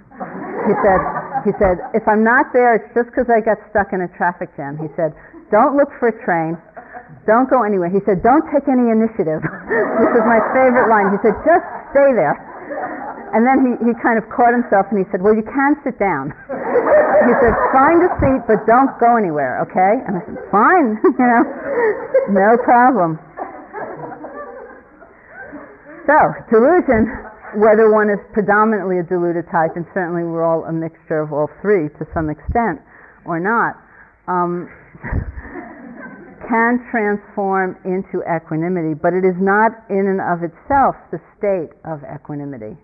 He 0.68 0.76
said, 0.86 1.02
he 1.42 1.52
said, 1.58 1.82
if 1.98 2.06
I'm 2.06 2.22
not 2.22 2.54
there, 2.54 2.78
it's 2.78 2.90
just 2.94 3.10
because 3.10 3.26
I 3.34 3.42
got 3.42 3.58
stuck 3.74 3.94
in 3.94 4.06
a 4.06 4.10
traffic 4.14 4.54
jam. 4.54 4.78
He 4.78 4.94
said, 4.94 5.18
don't 5.50 5.74
look 5.76 5.90
for 5.98 6.14
a 6.14 6.16
train. 6.22 6.54
Don't 7.26 7.50
go 7.50 7.66
anywhere. 7.66 7.90
He 7.90 8.02
said, 8.06 8.22
don't 8.22 8.46
take 8.54 8.70
any 8.70 8.94
initiative. 8.94 9.42
this 10.02 10.12
is 10.14 10.24
my 10.30 10.40
favorite 10.54 10.90
line. 10.90 11.10
He 11.14 11.20
said, 11.26 11.34
just 11.42 11.66
stay 11.90 12.14
there. 12.14 12.38
And 13.32 13.48
then 13.48 13.64
he, 13.64 13.72
he 13.88 13.94
kind 14.04 14.20
of 14.20 14.28
caught 14.28 14.52
himself 14.52 14.92
and 14.92 15.00
he 15.00 15.08
said, 15.12 15.24
well, 15.24 15.36
you 15.36 15.44
can 15.48 15.80
sit 15.84 15.96
down. 15.98 16.36
he 17.28 17.34
said, 17.40 17.54
find 17.72 18.04
a 18.04 18.12
seat, 18.20 18.44
but 18.48 18.68
don't 18.68 18.92
go 19.00 19.16
anywhere, 19.16 19.64
okay? 19.64 20.04
And 20.04 20.20
I 20.20 20.22
said, 20.28 20.40
fine, 20.52 21.00
you 21.20 21.26
know, 21.26 21.44
no 22.36 22.60
problem. 22.60 23.20
So, 26.08 26.18
delusion 26.52 27.32
whether 27.56 27.92
one 27.92 28.10
is 28.10 28.20
predominantly 28.34 29.00
a 29.00 29.04
deluded 29.04 29.46
type, 29.52 29.76
and 29.76 29.86
certainly 29.94 30.24
we're 30.24 30.44
all 30.44 30.64
a 30.66 30.72
mixture 30.72 31.20
of 31.20 31.34
all 31.34 31.50
three 31.62 31.90
to 32.00 32.08
some 32.14 32.30
extent, 32.30 32.80
or 33.26 33.40
not, 33.40 33.76
um, 34.28 34.72
can 36.48 36.80
transform 36.92 37.76
into 37.84 38.24
equanimity, 38.24 38.94
but 38.96 39.14
it 39.14 39.24
is 39.26 39.36
not 39.40 39.72
in 39.90 40.08
and 40.08 40.22
of 40.22 40.44
itself 40.44 40.96
the 41.12 41.20
state 41.38 41.72
of 41.84 42.04
equanimity. 42.08 42.78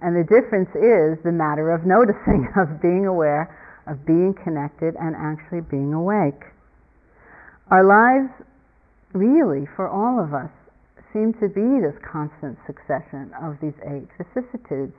And 0.00 0.16
the 0.16 0.24
difference 0.24 0.70
is 0.74 1.22
the 1.24 1.32
matter 1.32 1.70
of 1.70 1.86
noticing, 1.86 2.48
of 2.56 2.80
being 2.80 3.06
aware, 3.06 3.50
of 3.86 4.04
being 4.06 4.34
connected, 4.34 4.94
and 5.00 5.14
actually 5.16 5.60
being 5.60 5.92
awake. 5.92 6.42
Our 7.70 7.84
lives, 7.84 8.32
really, 9.12 9.66
for 9.76 9.88
all 9.88 10.22
of 10.22 10.34
us, 10.34 10.50
seem 11.12 11.32
to 11.34 11.48
be 11.48 11.80
this 11.80 11.94
constant 12.02 12.58
succession 12.66 13.30
of 13.40 13.56
these 13.62 13.78
eight 13.86 14.10
vicissitudes 14.18 14.94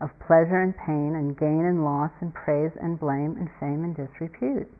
of 0.00 0.10
pleasure 0.22 0.62
and 0.62 0.74
pain 0.86 1.18
and 1.18 1.36
gain 1.36 1.66
and 1.66 1.84
loss 1.84 2.10
and 2.20 2.32
praise 2.32 2.70
and 2.80 2.98
blame 2.98 3.36
and 3.36 3.50
fame 3.58 3.82
and 3.82 3.96
disrepute. 3.96 4.70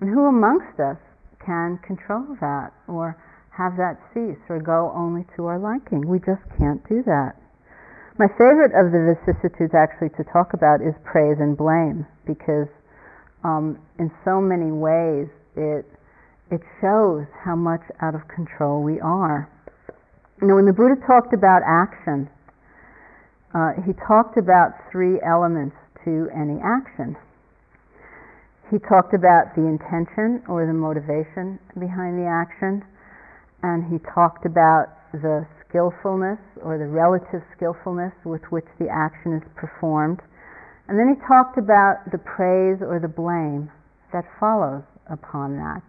And 0.00 0.10
who 0.10 0.26
amongst 0.26 0.80
us 0.80 0.96
can 1.44 1.78
control 1.78 2.36
that 2.40 2.72
or 2.88 3.16
have 3.50 3.76
that 3.76 4.00
cease 4.12 4.40
or 4.48 4.60
go 4.60 4.92
only 4.94 5.24
to 5.36 5.46
our 5.46 5.58
liking? 5.58 6.06
We 6.08 6.18
just 6.18 6.42
can't 6.58 6.86
do 6.88 7.02
that. 7.04 7.36
My 8.18 8.28
favorite 8.28 8.72
of 8.72 8.96
the 8.96 9.12
vicissitudes 9.12 9.74
actually 9.76 10.08
to 10.16 10.24
talk 10.32 10.54
about 10.54 10.80
is 10.80 10.94
praise 11.04 11.36
and 11.38 11.52
blame 11.52 12.06
because 12.24 12.68
um, 13.44 13.76
in 13.98 14.10
so 14.24 14.40
many 14.40 14.72
ways 14.72 15.28
it 15.54 15.84
it 16.50 16.62
shows 16.80 17.26
how 17.44 17.56
much 17.56 17.82
out 18.00 18.14
of 18.14 18.22
control 18.28 18.82
we 18.82 19.00
are. 19.00 19.50
You 20.40 20.48
know, 20.48 20.54
when 20.54 20.64
the 20.64 20.72
Buddha 20.72 20.96
talked 21.06 21.34
about 21.34 21.60
action, 21.66 22.30
uh, 23.52 23.72
he 23.84 23.92
talked 24.08 24.38
about 24.38 24.72
three 24.90 25.20
elements 25.20 25.76
to 26.04 26.30
any 26.32 26.56
action. 26.64 27.16
He 28.70 28.78
talked 28.78 29.12
about 29.12 29.52
the 29.56 29.68
intention 29.68 30.40
or 30.48 30.64
the 30.64 30.72
motivation 30.72 31.58
behind 31.76 32.16
the 32.16 32.24
action, 32.24 32.80
and 33.62 33.84
he 33.92 33.98
talked 34.14 34.46
about 34.46 34.88
the 35.12 35.44
skillfulness 35.68 36.38
or 36.62 36.78
the 36.78 36.86
relative 36.86 37.42
skillfulness 37.56 38.12
with 38.24 38.42
which 38.50 38.66
the 38.78 38.88
action 38.88 39.34
is 39.34 39.42
performed. 39.54 40.20
And 40.88 40.98
then 40.98 41.14
he 41.14 41.18
talked 41.26 41.58
about 41.58 42.10
the 42.12 42.18
praise 42.18 42.78
or 42.80 43.00
the 43.02 43.10
blame 43.10 43.70
that 44.12 44.24
follows 44.38 44.82
upon 45.10 45.56
that. 45.58 45.82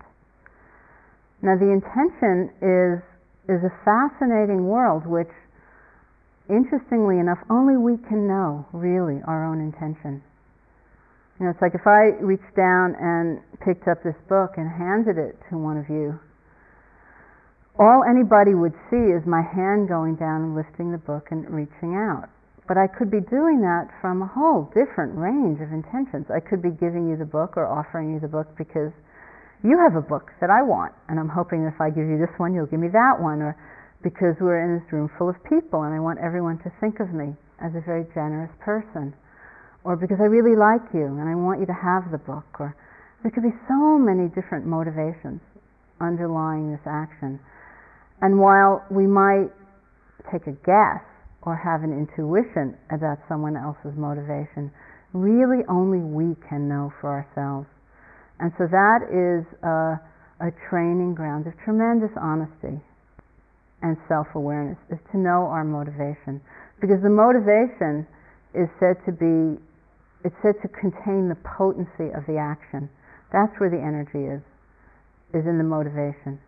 Now, 1.42 1.54
the 1.54 1.70
intention 1.70 2.50
is, 2.66 2.98
is 3.46 3.62
a 3.62 3.74
fascinating 3.86 4.66
world 4.66 5.06
which, 5.06 5.30
interestingly 6.50 7.20
enough, 7.20 7.38
only 7.50 7.78
we 7.78 8.02
can 8.10 8.28
know, 8.28 8.66
really, 8.74 9.22
our 9.28 9.46
own 9.46 9.62
intention. 9.62 10.24
You 11.38 11.46
know, 11.46 11.52
it's 11.52 11.62
like 11.62 11.76
if 11.76 11.86
I 11.86 12.18
reached 12.18 12.56
down 12.58 12.98
and 12.98 13.38
picked 13.62 13.88
up 13.88 14.02
this 14.02 14.18
book 14.28 14.58
and 14.58 14.66
handed 14.66 15.22
it 15.22 15.38
to 15.50 15.58
one 15.58 15.78
of 15.78 15.86
you, 15.88 16.18
all 17.80 18.02
anybody 18.04 18.58
would 18.58 18.74
see 18.90 19.13
is 19.13 19.22
my 19.26 19.42
hand 19.42 19.88
going 19.88 20.18
down 20.18 20.42
and 20.42 20.56
lifting 20.58 20.92
the 20.92 20.98
book 20.98 21.30
and 21.30 21.46
reaching 21.50 21.94
out. 21.94 22.30
But 22.68 22.76
I 22.76 22.90
could 22.90 23.10
be 23.10 23.22
doing 23.22 23.62
that 23.62 23.88
from 24.02 24.22
a 24.22 24.28
whole 24.28 24.68
different 24.76 25.16
range 25.16 25.62
of 25.62 25.72
intentions. 25.72 26.28
I 26.34 26.42
could 26.42 26.62
be 26.62 26.74
giving 26.74 27.08
you 27.08 27.16
the 27.16 27.30
book 27.30 27.56
or 27.56 27.70
offering 27.70 28.12
you 28.12 28.20
the 28.20 28.28
book 28.28 28.50
because 28.58 28.92
you 29.63 29.78
have 29.78 29.96
a 29.96 30.04
book 30.04 30.34
that 30.42 30.50
I 30.50 30.62
want, 30.62 30.94
and 31.08 31.20
I'm 31.20 31.30
hoping 31.30 31.63
if 31.66 31.80
I 31.80 31.90
give 31.90 32.06
you 32.06 32.18
this 32.18 32.34
one, 32.38 32.54
you'll 32.54 32.70
give 32.70 32.82
me 32.82 32.90
that 32.94 33.18
one, 33.18 33.42
or 33.42 33.56
because 34.04 34.36
we're 34.42 34.62
in 34.62 34.78
this 34.78 34.92
room 34.92 35.10
full 35.18 35.30
of 35.30 35.38
people 35.46 35.84
and 35.84 35.94
I 35.94 36.00
want 36.00 36.20
everyone 36.20 36.62
to 36.62 36.70
think 36.82 37.00
of 37.00 37.13
me 37.13 37.34
as 37.62 37.74
a 37.74 37.82
very 37.82 38.06
generous 38.13 38.52
person, 38.60 39.13
or 39.84 39.96
because 39.96 40.18
I 40.20 40.30
really 40.30 40.58
like 40.58 40.86
you 40.94 41.18
and 41.18 41.26
I 41.30 41.34
want 41.34 41.60
you 41.62 41.66
to 41.66 41.78
have 41.78 42.12
the 42.12 42.22
book, 42.22 42.46
or 42.60 42.76
there 43.22 43.32
could 43.32 43.46
be 43.46 43.56
so 43.68 43.98
many 43.98 44.30
different 44.30 44.66
motivations 44.66 45.42
underlying 46.02 46.70
this 46.70 46.86
action. 46.86 47.40
And 48.22 48.40
while 48.40 48.84
we 48.90 49.06
might 49.06 49.50
take 50.32 50.48
a 50.48 50.58
guess 50.66 51.04
or 51.44 51.56
have 51.56 51.84
an 51.84 51.94
intuition 51.94 52.76
about 52.92 53.20
someone 53.30 53.56
else's 53.56 53.94
motivation, 53.96 54.72
really 55.14 55.64
only 55.70 56.00
we 56.00 56.36
can 56.50 56.68
know 56.68 56.92
for 57.00 57.10
ourselves. 57.14 57.68
And 58.40 58.52
so 58.58 58.68
that 58.70 59.06
is 59.10 59.46
a, 59.64 59.98
a 60.42 60.50
training 60.70 61.16
ground 61.16 61.48
of 61.48 61.54
tremendous 61.64 62.12
honesty 62.20 62.82
and 63.82 63.98
self 64.10 64.28
awareness, 64.34 64.78
is 64.90 64.98
to 65.14 65.18
know 65.18 65.46
our 65.46 65.64
motivation. 65.64 66.42
Because 66.82 67.02
the 67.02 67.14
motivation 67.14 68.06
is 68.58 68.70
said 68.82 68.98
to 69.06 69.14
be, 69.14 69.62
it's 70.26 70.36
said 70.42 70.58
to 70.66 70.70
contain 70.74 71.30
the 71.30 71.38
potency 71.46 72.10
of 72.18 72.26
the 72.26 72.38
action. 72.42 72.90
That's 73.32 73.54
where 73.62 73.70
the 73.70 73.78
energy 73.78 74.26
is, 74.26 74.42
is 75.34 75.46
in 75.46 75.62
the 75.62 75.68
motivation. 75.68 76.42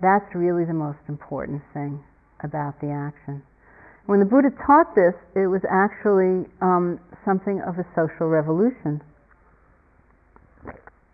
That's 0.00 0.34
really 0.34 0.64
the 0.64 0.74
most 0.74 0.98
important 1.08 1.62
thing 1.72 2.02
about 2.42 2.80
the 2.80 2.90
action. 2.90 3.42
When 4.06 4.20
the 4.20 4.26
Buddha 4.26 4.50
taught 4.66 4.94
this, 4.94 5.14
it 5.34 5.48
was 5.48 5.62
actually 5.70 6.44
um, 6.60 7.00
something 7.24 7.62
of 7.64 7.78
a 7.78 7.86
social 7.96 8.28
revolution. 8.28 9.00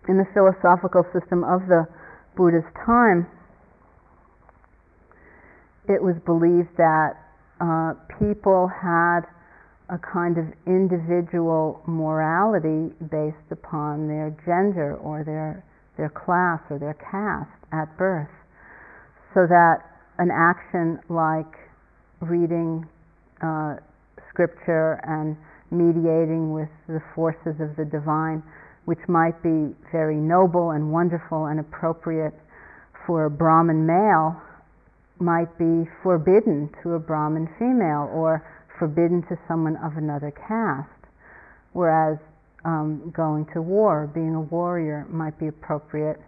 In 0.09 0.19
the 0.19 0.27
philosophical 0.35 1.05
system 1.13 1.45
of 1.45 1.69
the 1.69 1.87
Buddha's 2.37 2.67
time, 2.85 3.29
it 5.89 6.03
was 6.03 6.17
believed 6.27 6.75
that 6.79 7.15
uh, 7.61 7.95
people 8.19 8.67
had 8.67 9.23
a 9.91 9.99
kind 9.99 10.39
of 10.39 10.47
individual 10.67 11.83
morality 11.87 12.95
based 13.11 13.51
upon 13.51 14.09
their 14.09 14.31
gender 14.47 14.97
or 14.97 15.23
their 15.25 15.65
their 15.97 16.09
class 16.09 16.61
or 16.71 16.79
their 16.79 16.95
caste 16.95 17.51
at 17.73 17.97
birth, 17.99 18.31
so 19.35 19.47
that 19.47 19.83
an 20.19 20.31
action 20.31 20.99
like 21.09 21.49
reading 22.21 22.87
uh, 23.43 23.77
scripture 24.29 25.01
and 25.07 25.37
mediating 25.71 26.53
with 26.53 26.69
the 26.89 27.01
forces 27.15 27.57
of 27.61 27.75
the 27.77 27.85
divine, 27.85 28.43
which 28.85 28.99
might 29.09 29.41
be 29.43 29.75
very 29.93 30.17
noble 30.17 30.73
and 30.73 30.93
wonderful 30.93 31.47
and 31.47 31.61
appropriate 31.61 32.35
for 33.07 33.27
a 33.27 33.31
Brahmin 33.31 33.87
male, 33.87 34.37
might 35.19 35.57
be 35.59 35.89
forbidden 36.03 36.69
to 36.83 36.95
a 36.95 36.99
Brahmin 36.99 37.49
female 37.59 38.11
or 38.13 38.43
forbidden 38.79 39.23
to 39.29 39.37
someone 39.47 39.77
of 39.85 39.97
another 39.97 40.33
caste, 40.33 40.89
whereas 41.73 42.19
um, 42.65 43.13
going 43.15 43.47
to 43.55 43.63
war, 43.63 44.11
being 44.13 44.35
a 44.35 44.41
warrior, 44.41 45.07
might 45.09 45.39
be 45.39 45.49
appropriate 45.49 46.21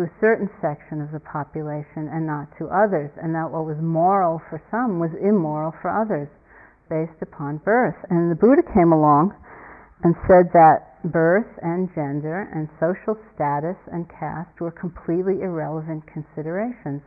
to 0.00 0.08
a 0.08 0.20
certain 0.20 0.48
section 0.64 1.04
of 1.04 1.12
the 1.12 1.20
population 1.20 2.08
and 2.08 2.24
not 2.24 2.48
to 2.56 2.72
others, 2.72 3.12
and 3.20 3.36
that 3.36 3.52
what 3.52 3.68
was 3.68 3.76
moral 3.84 4.40
for 4.48 4.56
some 4.72 4.96
was 4.96 5.12
immoral 5.20 5.76
for 5.84 5.92
others, 5.92 6.28
based 6.88 7.20
upon 7.20 7.60
birth. 7.68 7.96
And 8.08 8.32
the 8.32 8.40
Buddha 8.40 8.64
came 8.72 8.96
along 8.96 9.36
and 10.00 10.16
said 10.24 10.48
that 10.56 11.04
birth 11.04 11.52
and 11.60 11.92
gender 11.92 12.48
and 12.48 12.64
social 12.80 13.12
status 13.36 13.76
and 13.92 14.08
caste 14.08 14.56
were 14.56 14.72
completely 14.72 15.44
irrelevant 15.44 16.08
considerations 16.08 17.04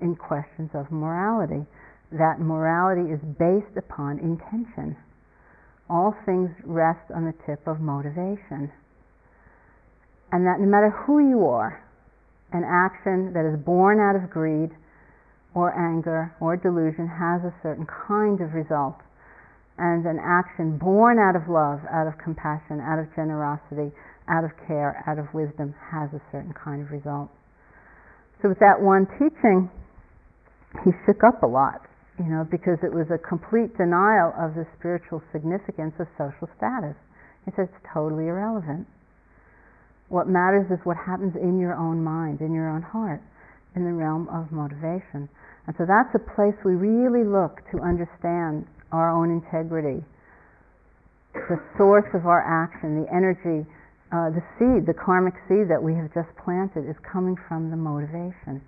in 0.00 0.16
questions 0.16 0.72
of 0.72 0.88
morality 0.88 1.68
that 2.12 2.40
morality 2.40 3.12
is 3.12 3.20
based 3.36 3.76
upon 3.76 4.20
intention. 4.20 4.96
All 5.88 6.16
things 6.24 6.48
rest 6.64 7.08
on 7.12 7.24
the 7.24 7.36
tip 7.44 7.64
of 7.68 7.80
motivation. 7.80 8.72
And 10.32 10.44
that 10.44 10.60
no 10.60 10.68
matter 10.68 10.92
who 11.04 11.20
you 11.20 11.44
are, 11.44 11.80
an 12.52 12.64
action 12.64 13.32
that 13.32 13.48
is 13.48 13.58
born 13.64 14.00
out 14.00 14.16
of 14.16 14.30
greed 14.30 14.70
or 15.54 15.72
anger 15.72 16.34
or 16.40 16.56
delusion 16.56 17.08
has 17.08 17.44
a 17.44 17.52
certain 17.62 17.86
kind 17.86 18.40
of 18.40 18.54
result. 18.54 18.96
And 19.78 20.04
an 20.04 20.20
action 20.20 20.78
born 20.78 21.18
out 21.18 21.34
of 21.34 21.48
love, 21.48 21.80
out 21.88 22.06
of 22.06 22.14
compassion, 22.22 22.80
out 22.80 23.00
of 23.00 23.08
generosity, 23.16 23.90
out 24.28 24.44
of 24.44 24.52
care, 24.68 25.02
out 25.08 25.18
of 25.18 25.32
wisdom 25.32 25.74
has 25.90 26.12
a 26.12 26.20
certain 26.30 26.52
kind 26.52 26.84
of 26.84 26.92
result. 26.92 27.32
So, 28.40 28.48
with 28.48 28.60
that 28.60 28.78
one 28.78 29.08
teaching, 29.18 29.70
he 30.84 30.92
shook 31.06 31.24
up 31.24 31.42
a 31.42 31.46
lot 31.46 31.88
you 32.18 32.28
know, 32.28 32.44
because 32.50 32.78
it 32.84 32.92
was 32.92 33.08
a 33.08 33.18
complete 33.18 33.72
denial 33.76 34.36
of 34.36 34.54
the 34.54 34.66
spiritual 34.78 35.22
significance 35.32 35.94
of 35.98 36.06
social 36.20 36.48
status. 36.56 36.96
He 37.44 37.50
said 37.56 37.72
it's 37.72 37.82
totally 37.88 38.28
irrelevant. 38.28 38.86
What 40.12 40.28
matters 40.28 40.68
is 40.68 40.76
what 40.84 41.00
happens 41.00 41.32
in 41.40 41.56
your 41.56 41.72
own 41.72 42.04
mind, 42.04 42.44
in 42.44 42.52
your 42.52 42.68
own 42.68 42.84
heart, 42.84 43.24
in 43.72 43.88
the 43.88 43.96
realm 43.96 44.28
of 44.28 44.52
motivation. 44.52 45.24
And 45.64 45.72
so 45.80 45.88
that's 45.88 46.12
a 46.12 46.20
place 46.36 46.52
we 46.68 46.76
really 46.76 47.24
look 47.24 47.64
to 47.72 47.80
understand 47.80 48.68
our 48.92 49.08
own 49.08 49.32
integrity, 49.32 50.04
the 51.32 51.56
source 51.80 52.04
of 52.12 52.28
our 52.28 52.44
action, 52.44 53.00
the 53.00 53.08
energy, 53.08 53.64
uh, 54.12 54.28
the 54.36 54.44
seed, 54.60 54.84
the 54.84 54.92
karmic 54.92 55.32
seed 55.48 55.72
that 55.72 55.80
we 55.80 55.96
have 55.96 56.12
just 56.12 56.28
planted 56.44 56.84
is 56.84 56.96
coming 57.08 57.40
from 57.48 57.72
the 57.72 57.80
motivation. 57.80 58.60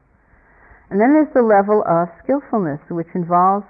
And 0.88 0.96
then 0.96 1.12
there's 1.12 1.34
the 1.36 1.44
level 1.44 1.84
of 1.84 2.08
skillfulness, 2.24 2.80
which 2.88 3.12
involves 3.12 3.68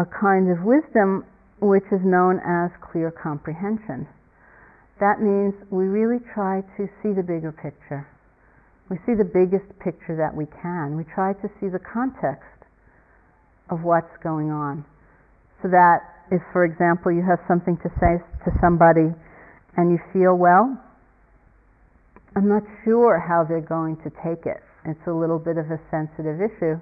a 0.00 0.08
kind 0.08 0.48
of 0.48 0.64
wisdom 0.64 1.28
which 1.60 1.84
is 1.92 2.00
known 2.00 2.40
as 2.40 2.72
clear 2.80 3.12
comprehension. 3.12 4.08
That 5.00 5.20
means 5.20 5.54
we 5.70 5.84
really 5.84 6.20
try 6.32 6.62
to 6.76 6.88
see 7.02 7.12
the 7.12 7.22
bigger 7.22 7.52
picture. 7.52 8.08
We 8.88 8.96
see 9.04 9.14
the 9.14 9.28
biggest 9.28 9.66
picture 9.80 10.16
that 10.16 10.32
we 10.34 10.46
can. 10.62 10.96
We 10.96 11.04
try 11.04 11.34
to 11.34 11.48
see 11.60 11.68
the 11.68 11.82
context 11.82 12.56
of 13.68 13.82
what's 13.82 14.14
going 14.22 14.50
on. 14.50 14.84
So 15.62 15.68
that 15.68 16.00
if, 16.30 16.40
for 16.52 16.64
example, 16.64 17.10
you 17.12 17.22
have 17.22 17.40
something 17.48 17.76
to 17.82 17.90
say 18.00 18.22
to 18.46 18.50
somebody 18.60 19.12
and 19.76 19.90
you 19.90 19.98
feel, 20.12 20.34
well, 20.38 20.80
I'm 22.36 22.48
not 22.48 22.62
sure 22.84 23.18
how 23.18 23.44
they're 23.44 23.60
going 23.60 23.96
to 24.04 24.10
take 24.22 24.46
it 24.46 24.62
it's 24.86 25.06
a 25.06 25.12
little 25.12 25.38
bit 25.38 25.58
of 25.58 25.66
a 25.70 25.78
sensitive 25.90 26.38
issue, 26.38 26.78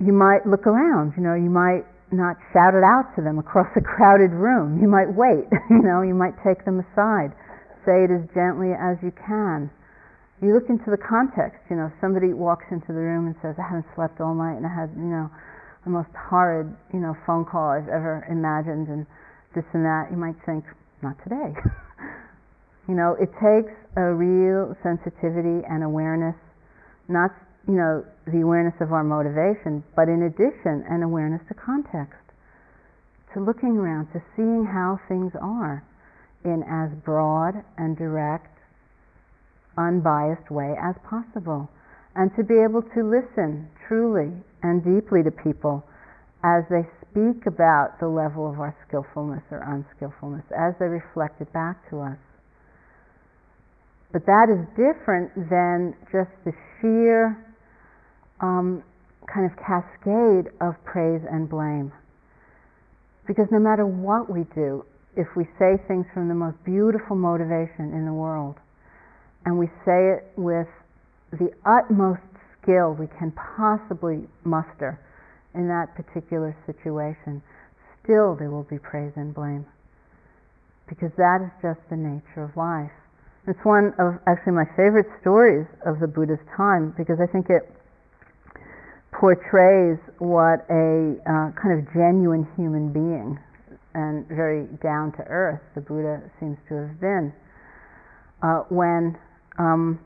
you 0.00 0.12
might 0.12 0.46
look 0.48 0.66
around, 0.66 1.12
you 1.16 1.22
know, 1.22 1.34
you 1.34 1.52
might 1.52 1.84
not 2.12 2.36
shout 2.52 2.74
it 2.74 2.82
out 2.82 3.14
to 3.16 3.22
them 3.22 3.38
across 3.38 3.70
a 3.76 3.80
crowded 3.80 4.34
room. 4.34 4.82
You 4.82 4.88
might 4.88 5.10
wait, 5.10 5.46
you 5.70 5.82
know, 5.82 6.02
you 6.02 6.14
might 6.14 6.34
take 6.42 6.64
them 6.64 6.82
aside, 6.82 7.32
say 7.86 8.04
it 8.04 8.10
as 8.10 8.26
gently 8.34 8.74
as 8.74 8.98
you 9.02 9.14
can. 9.14 9.70
You 10.42 10.56
look 10.56 10.68
into 10.68 10.88
the 10.88 11.00
context, 11.00 11.60
you 11.68 11.76
know, 11.76 11.92
somebody 12.00 12.32
walks 12.32 12.64
into 12.72 12.96
the 12.96 13.02
room 13.02 13.28
and 13.28 13.36
says, 13.44 13.54
I 13.60 13.66
haven't 13.68 13.86
slept 13.94 14.20
all 14.20 14.34
night 14.34 14.56
and 14.56 14.64
I 14.64 14.72
had, 14.72 14.90
you 14.96 15.10
know, 15.12 15.28
the 15.84 15.92
most 15.92 16.12
horrid, 16.16 16.72
you 16.92 17.00
know, 17.00 17.14
phone 17.26 17.44
call 17.44 17.70
I've 17.70 17.88
ever 17.88 18.24
imagined 18.28 18.88
and 18.88 19.04
this 19.54 19.64
and 19.72 19.84
that, 19.84 20.08
you 20.10 20.16
might 20.16 20.36
think, 20.46 20.64
not 21.02 21.16
today. 21.24 21.52
You 22.90 22.96
know, 22.98 23.14
it 23.22 23.30
takes 23.38 23.70
a 23.94 24.10
real 24.10 24.74
sensitivity 24.82 25.62
and 25.70 25.86
awareness, 25.86 26.34
not, 27.06 27.30
you 27.68 27.74
know, 27.74 28.04
the 28.26 28.40
awareness 28.40 28.74
of 28.80 28.92
our 28.92 29.04
motivation, 29.04 29.84
but 29.94 30.08
in 30.08 30.22
addition, 30.24 30.84
an 30.88 31.02
awareness 31.02 31.42
to 31.48 31.54
context, 31.54 32.20
to 33.34 33.40
looking 33.40 33.76
around, 33.76 34.08
to 34.12 34.20
seeing 34.36 34.64
how 34.64 34.98
things 35.08 35.32
are 35.40 35.84
in 36.44 36.64
as 36.64 36.90
broad 37.04 37.54
and 37.76 37.96
direct, 37.96 38.48
unbiased 39.76 40.50
way 40.50 40.74
as 40.80 40.96
possible. 41.08 41.68
And 42.16 42.30
to 42.36 42.42
be 42.42 42.58
able 42.58 42.82
to 42.82 43.00
listen 43.06 43.68
truly 43.86 44.32
and 44.62 44.82
deeply 44.82 45.22
to 45.22 45.30
people 45.30 45.84
as 46.42 46.64
they 46.70 46.82
speak 47.06 47.46
about 47.46 48.00
the 48.00 48.08
level 48.08 48.50
of 48.50 48.58
our 48.58 48.74
skillfulness 48.88 49.44
or 49.50 49.62
unskillfulness, 49.62 50.44
as 50.50 50.74
they 50.80 50.86
reflect 50.86 51.40
it 51.40 51.52
back 51.52 51.88
to 51.90 52.00
us. 52.00 52.18
But 54.12 54.26
that 54.26 54.48
is 54.50 54.58
different 54.74 55.30
than 55.36 55.94
just 56.10 56.32
the 56.44 56.52
sheer 56.80 57.36
um, 58.40 58.82
kind 59.32 59.46
of 59.46 59.56
cascade 59.56 60.52
of 60.60 60.74
praise 60.84 61.22
and 61.30 61.48
blame. 61.48 61.92
Because 63.26 63.46
no 63.52 63.60
matter 63.60 63.86
what 63.86 64.30
we 64.30 64.44
do, 64.54 64.84
if 65.16 65.26
we 65.36 65.44
say 65.58 65.76
things 65.86 66.06
from 66.14 66.28
the 66.28 66.34
most 66.34 66.56
beautiful 66.64 67.16
motivation 67.16 67.92
in 67.92 68.04
the 68.06 68.12
world, 68.12 68.56
and 69.44 69.58
we 69.58 69.66
say 69.84 70.18
it 70.18 70.32
with 70.36 70.68
the 71.32 71.50
utmost 71.64 72.20
skill 72.60 72.92
we 72.92 73.06
can 73.18 73.32
possibly 73.32 74.26
muster 74.44 74.98
in 75.54 75.68
that 75.68 75.94
particular 75.94 76.56
situation, 76.66 77.42
still 78.02 78.36
there 78.36 78.50
will 78.50 78.66
be 78.68 78.78
praise 78.78 79.12
and 79.16 79.34
blame. 79.34 79.66
Because 80.88 81.10
that 81.16 81.38
is 81.42 81.50
just 81.62 81.80
the 81.90 81.96
nature 81.96 82.42
of 82.42 82.56
life. 82.56 82.90
It's 83.46 83.64
one 83.64 83.94
of 83.98 84.18
actually 84.26 84.52
my 84.52 84.66
favorite 84.76 85.06
stories 85.20 85.66
of 85.86 85.98
the 86.00 86.06
Buddha's 86.06 86.42
time 86.56 86.94
because 86.98 87.18
I 87.22 87.26
think 87.30 87.48
it 87.48 87.62
portrays 89.20 90.00
what 90.16 90.64
a 90.72 91.12
uh, 91.28 91.52
kind 91.60 91.76
of 91.76 91.84
genuine 91.92 92.48
human 92.56 92.88
being 92.88 93.36
and 93.92 94.26
very 94.28 94.64
down 94.82 95.12
to 95.12 95.22
earth 95.28 95.60
the 95.74 95.80
Buddha 95.80 96.24
seems 96.40 96.56
to 96.68 96.88
have 96.88 97.00
been. 97.00 97.32
Uh, 98.42 98.64
when 98.72 99.18
um, 99.58 100.00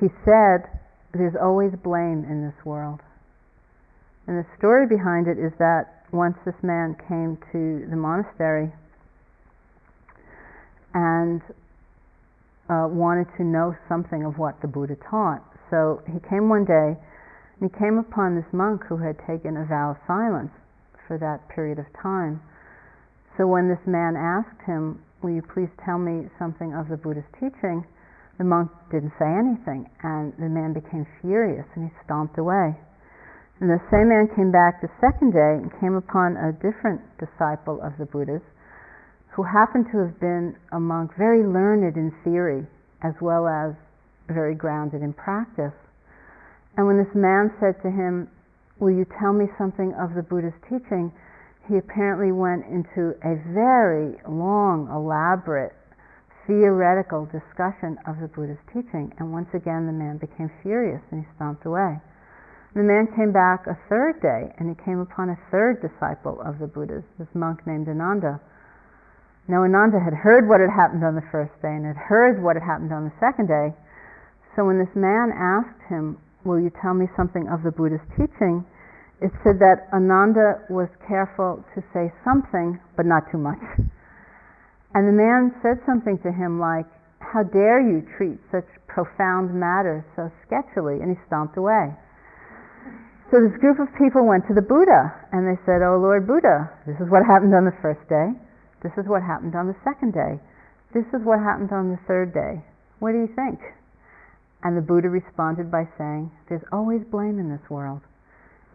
he 0.00 0.08
said, 0.24 0.64
There's 1.12 1.36
always 1.36 1.72
blame 1.84 2.24
in 2.24 2.40
this 2.40 2.56
world. 2.64 3.00
And 4.26 4.40
the 4.40 4.46
story 4.56 4.88
behind 4.88 5.28
it 5.28 5.36
is 5.36 5.52
that 5.58 6.08
once 6.10 6.36
this 6.46 6.56
man 6.62 6.96
came 7.08 7.36
to 7.52 7.84
the 7.90 7.96
monastery 7.96 8.72
and 10.94 11.42
uh, 12.70 12.88
wanted 12.88 13.28
to 13.36 13.44
know 13.44 13.76
something 13.88 14.24
of 14.24 14.38
what 14.38 14.56
the 14.62 14.68
Buddha 14.68 14.96
taught. 15.10 15.44
So 15.68 16.00
he 16.08 16.20
came 16.28 16.48
one 16.48 16.64
day 16.64 16.96
he 17.60 17.68
came 17.68 17.98
upon 17.98 18.34
this 18.34 18.52
monk 18.52 18.84
who 18.88 18.98
had 18.98 19.18
taken 19.26 19.56
a 19.56 19.66
vow 19.66 19.90
of 19.92 20.06
silence 20.06 20.52
for 21.06 21.18
that 21.18 21.48
period 21.48 21.78
of 21.78 21.86
time. 22.00 22.40
So 23.36 23.46
when 23.46 23.68
this 23.68 23.82
man 23.86 24.14
asked 24.14 24.62
him, 24.66 25.02
Will 25.22 25.34
you 25.34 25.42
please 25.42 25.70
tell 25.84 25.98
me 25.98 26.30
something 26.38 26.74
of 26.74 26.88
the 26.88 26.96
Buddha's 26.96 27.26
teaching? 27.34 27.82
The 28.38 28.44
monk 28.44 28.70
didn't 28.92 29.18
say 29.18 29.26
anything, 29.26 29.90
and 30.04 30.32
the 30.38 30.46
man 30.46 30.72
became 30.72 31.06
furious 31.20 31.66
and 31.74 31.90
he 31.90 31.92
stomped 32.04 32.38
away. 32.38 32.78
And 33.58 33.68
the 33.68 33.82
same 33.90 34.14
man 34.14 34.30
came 34.36 34.52
back 34.52 34.80
the 34.80 34.94
second 35.02 35.34
day 35.34 35.58
and 35.58 35.74
came 35.80 35.98
upon 35.98 36.36
a 36.38 36.52
different 36.52 37.02
disciple 37.18 37.82
of 37.82 37.98
the 37.98 38.06
Buddha's 38.06 38.46
who 39.34 39.42
happened 39.42 39.86
to 39.90 39.98
have 39.98 40.20
been 40.20 40.54
a 40.70 40.78
monk 40.78 41.10
very 41.18 41.42
learned 41.42 41.96
in 41.96 42.14
theory 42.22 42.66
as 43.02 43.14
well 43.20 43.48
as 43.48 43.74
very 44.28 44.54
grounded 44.54 45.02
in 45.02 45.12
practice. 45.12 45.74
And 46.78 46.86
when 46.86 46.96
this 46.96 47.10
man 47.10 47.50
said 47.58 47.74
to 47.82 47.90
him, 47.90 48.30
Will 48.78 48.94
you 48.94 49.04
tell 49.18 49.34
me 49.34 49.50
something 49.58 49.90
of 49.98 50.14
the 50.14 50.22
Buddha's 50.22 50.54
teaching? 50.70 51.10
He 51.66 51.74
apparently 51.74 52.30
went 52.30 52.70
into 52.70 53.18
a 53.26 53.34
very 53.50 54.14
long, 54.30 54.86
elaborate, 54.86 55.74
theoretical 56.46 57.26
discussion 57.26 57.98
of 58.06 58.22
the 58.22 58.30
Buddha's 58.30 58.62
teaching. 58.70 59.10
And 59.18 59.34
once 59.34 59.50
again, 59.52 59.90
the 59.90 59.92
man 59.92 60.22
became 60.22 60.54
furious 60.62 61.02
and 61.10 61.26
he 61.26 61.28
stomped 61.34 61.66
away. 61.66 61.98
The 62.78 62.86
man 62.86 63.10
came 63.10 63.34
back 63.34 63.66
a 63.66 63.74
third 63.90 64.22
day 64.22 64.54
and 64.62 64.70
he 64.70 64.78
came 64.78 65.02
upon 65.02 65.34
a 65.34 65.38
third 65.50 65.82
disciple 65.82 66.38
of 66.46 66.62
the 66.62 66.70
Buddha's, 66.70 67.02
this 67.18 67.34
monk 67.34 67.66
named 67.66 67.90
Ananda. 67.90 68.38
Now, 69.50 69.66
Ananda 69.66 69.98
had 69.98 70.14
heard 70.14 70.46
what 70.46 70.62
had 70.62 70.70
happened 70.70 71.02
on 71.02 71.18
the 71.18 71.26
first 71.34 71.58
day 71.58 71.74
and 71.74 71.84
had 71.84 71.98
heard 71.98 72.38
what 72.38 72.54
had 72.54 72.62
happened 72.62 72.94
on 72.94 73.02
the 73.02 73.16
second 73.18 73.50
day. 73.50 73.74
So, 74.54 74.62
when 74.64 74.78
this 74.78 74.94
man 74.94 75.34
asked 75.34 75.82
him, 75.90 76.22
Will 76.44 76.60
you 76.60 76.70
tell 76.82 76.94
me 76.94 77.06
something 77.16 77.48
of 77.48 77.62
the 77.62 77.70
Buddha's 77.70 78.04
teaching? 78.16 78.64
it 79.20 79.34
said 79.42 79.58
that 79.58 79.90
Ananda 79.90 80.62
was 80.70 80.86
careful 81.02 81.64
to 81.74 81.82
say 81.90 82.06
something, 82.22 82.78
but 82.96 83.06
not 83.06 83.26
too 83.30 83.38
much. 83.38 83.62
And 84.96 85.04
the 85.04 85.12
man 85.12 85.52
said 85.60 85.84
something 85.84 86.16
to 86.24 86.32
him 86.32 86.56
like, 86.56 86.88
How 87.20 87.44
dare 87.44 87.76
you 87.76 88.00
treat 88.16 88.40
such 88.48 88.64
profound 88.88 89.52
matters 89.52 90.02
so 90.16 90.32
sketchily? 90.48 91.04
And 91.04 91.12
he 91.12 91.18
stomped 91.28 91.60
away. 91.60 91.92
So 93.28 93.36
this 93.36 93.52
group 93.60 93.76
of 93.84 93.92
people 94.00 94.24
went 94.24 94.48
to 94.48 94.56
the 94.56 94.64
Buddha 94.64 95.12
and 95.30 95.44
they 95.44 95.60
said, 95.68 95.84
Oh 95.84 96.00
Lord 96.00 96.24
Buddha, 96.26 96.72
this 96.88 96.96
is 97.04 97.12
what 97.12 97.20
happened 97.28 97.52
on 97.52 97.68
the 97.68 97.76
first 97.84 98.00
day. 98.08 98.32
This 98.80 98.96
is 98.96 99.04
what 99.04 99.20
happened 99.20 99.52
on 99.52 99.68
the 99.68 99.76
second 99.84 100.16
day. 100.16 100.40
This 100.96 101.04
is 101.12 101.20
what 101.20 101.44
happened 101.44 101.70
on 101.70 101.92
the 101.92 102.00
third 102.08 102.32
day. 102.32 102.64
What 102.98 103.12
do 103.12 103.20
you 103.20 103.28
think? 103.36 103.60
And 104.62 104.76
the 104.76 104.82
Buddha 104.82 105.08
responded 105.08 105.70
by 105.70 105.84
saying, 105.96 106.30
There's 106.48 106.64
always 106.72 107.02
blame 107.10 107.38
in 107.38 107.48
this 107.48 107.70
world. 107.70 108.00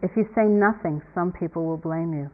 If 0.02 0.10
you 0.16 0.24
say 0.34 0.44
nothing, 0.44 1.02
some 1.14 1.32
people 1.32 1.64
will 1.64 1.76
blame 1.76 2.12
you. 2.12 2.30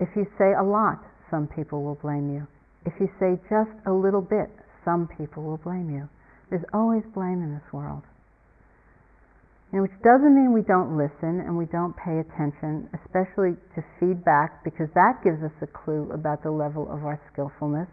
If 0.00 0.08
you 0.14 0.26
say 0.38 0.54
a 0.54 0.62
lot, 0.62 1.02
some 1.30 1.48
people 1.48 1.82
will 1.82 1.98
blame 1.98 2.30
you. 2.30 2.46
If 2.86 2.94
you 3.00 3.08
say 3.18 3.38
just 3.50 3.74
a 3.86 3.92
little 3.92 4.22
bit, 4.22 4.50
some 4.84 5.08
people 5.18 5.42
will 5.42 5.58
blame 5.58 5.90
you. 5.90 6.08
There's 6.50 6.64
always 6.72 7.02
blame 7.14 7.42
in 7.42 7.52
this 7.52 7.72
world. 7.72 8.02
You 9.72 9.78
know, 9.78 9.82
which 9.82 10.00
doesn't 10.00 10.32
mean 10.32 10.54
we 10.54 10.64
don't 10.64 10.96
listen 10.96 11.44
and 11.44 11.58
we 11.58 11.66
don't 11.66 11.92
pay 11.92 12.24
attention, 12.24 12.88
especially 13.04 13.52
to 13.76 13.84
feedback, 14.00 14.64
because 14.64 14.88
that 14.94 15.20
gives 15.22 15.42
us 15.44 15.52
a 15.60 15.68
clue 15.68 16.08
about 16.10 16.42
the 16.42 16.50
level 16.50 16.88
of 16.88 17.04
our 17.04 17.20
skillfulness. 17.32 17.88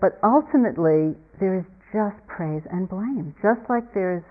But 0.00 0.18
ultimately, 0.24 1.14
there 1.38 1.54
is 1.54 1.64
just 1.92 2.18
praise 2.26 2.62
and 2.70 2.88
blame, 2.88 3.34
just 3.42 3.60
like 3.68 3.92
there's 3.94 4.24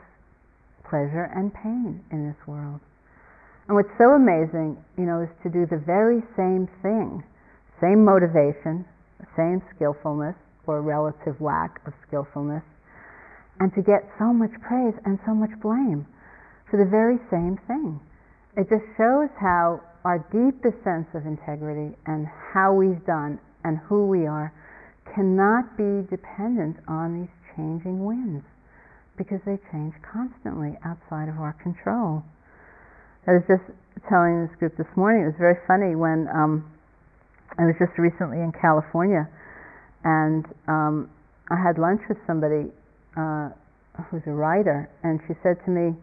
pleasure 0.88 1.30
and 1.36 1.54
pain 1.54 2.02
in 2.12 2.26
this 2.28 2.40
world. 2.48 2.80
And 3.68 3.78
what's 3.78 3.94
so 4.02 4.18
amazing, 4.18 4.82
you 4.98 5.06
know, 5.06 5.22
is 5.22 5.30
to 5.44 5.50
do 5.50 5.70
the 5.70 5.78
very 5.78 6.26
same 6.34 6.68
thing, 6.82 7.22
same 7.80 8.04
motivation, 8.04 8.84
same 9.38 9.62
skillfulness 9.76 10.36
or 10.66 10.82
relative 10.82 11.38
lack 11.40 11.80
of 11.86 11.94
skillfulness, 12.08 12.64
and 13.60 13.74
to 13.76 13.82
get 13.82 14.10
so 14.18 14.34
much 14.34 14.52
praise 14.66 14.96
and 15.06 15.20
so 15.26 15.36
much 15.36 15.54
blame 15.62 16.08
for 16.72 16.78
the 16.78 16.90
very 16.90 17.18
same 17.30 17.60
thing. 17.68 18.00
It 18.58 18.70
just 18.70 18.86
shows 18.98 19.30
how 19.40 19.82
our 20.06 20.20
deepest 20.32 20.82
sense 20.84 21.08
of 21.14 21.26
integrity 21.26 21.96
and 22.08 22.26
how 22.54 22.74
we've 22.74 23.04
done 23.06 23.40
and 23.64 23.78
who 23.90 24.08
we 24.08 24.26
are 24.26 24.54
cannot 25.14 25.78
be 25.78 26.08
dependent 26.10 26.78
on 26.88 27.22
these 27.22 27.34
changing 27.56 28.04
winds 28.04 28.46
because 29.18 29.40
they 29.46 29.58
change 29.72 29.94
constantly 30.02 30.78
outside 30.86 31.28
of 31.28 31.38
our 31.40 31.54
control. 31.62 32.24
I 33.28 33.38
was 33.38 33.44
just 33.48 33.66
telling 34.08 34.48
this 34.48 34.56
group 34.58 34.78
this 34.78 34.90
morning, 34.96 35.24
it 35.24 35.36
was 35.36 35.40
very 35.40 35.60
funny 35.68 35.96
when 35.96 36.28
um, 36.34 36.66
I 37.60 37.66
was 37.68 37.76
just 37.78 37.98
recently 38.00 38.40
in 38.40 38.52
California 38.56 39.28
and 40.04 40.46
um, 40.68 41.10
I 41.50 41.58
had 41.58 41.78
lunch 41.78 42.02
with 42.08 42.18
somebody 42.26 42.72
uh, 43.18 43.50
who's 44.10 44.24
a 44.28 44.32
writer, 44.32 44.90
and 45.04 45.20
she 45.28 45.34
said 45.44 45.58
to 45.66 45.72
me, 45.72 45.96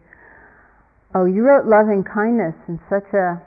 "Oh, 1.15 1.25
you 1.25 1.41
wrote 1.41 1.65
loving 1.65 2.03
kindness 2.03 2.53
in 2.67 2.79
such 2.89 3.07
a 3.13 3.41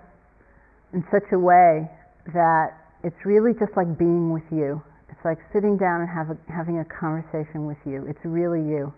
in 0.93 1.05
such 1.13 1.31
a 1.33 1.39
way 1.39 1.89
that 2.35 2.75
it's 3.05 3.25
really 3.25 3.53
just 3.53 3.77
like 3.77 3.99
being 3.99 4.33
with 4.33 4.43
you. 4.51 4.83
It's 5.21 5.29
like 5.29 5.45
sitting 5.53 5.77
down 5.77 6.01
and 6.01 6.09
a, 6.09 6.37
having 6.49 6.81
a 6.81 6.87
conversation 6.89 7.69
with 7.69 7.77
you. 7.85 8.09
It's 8.09 8.25
really 8.25 8.65
you." 8.65 8.89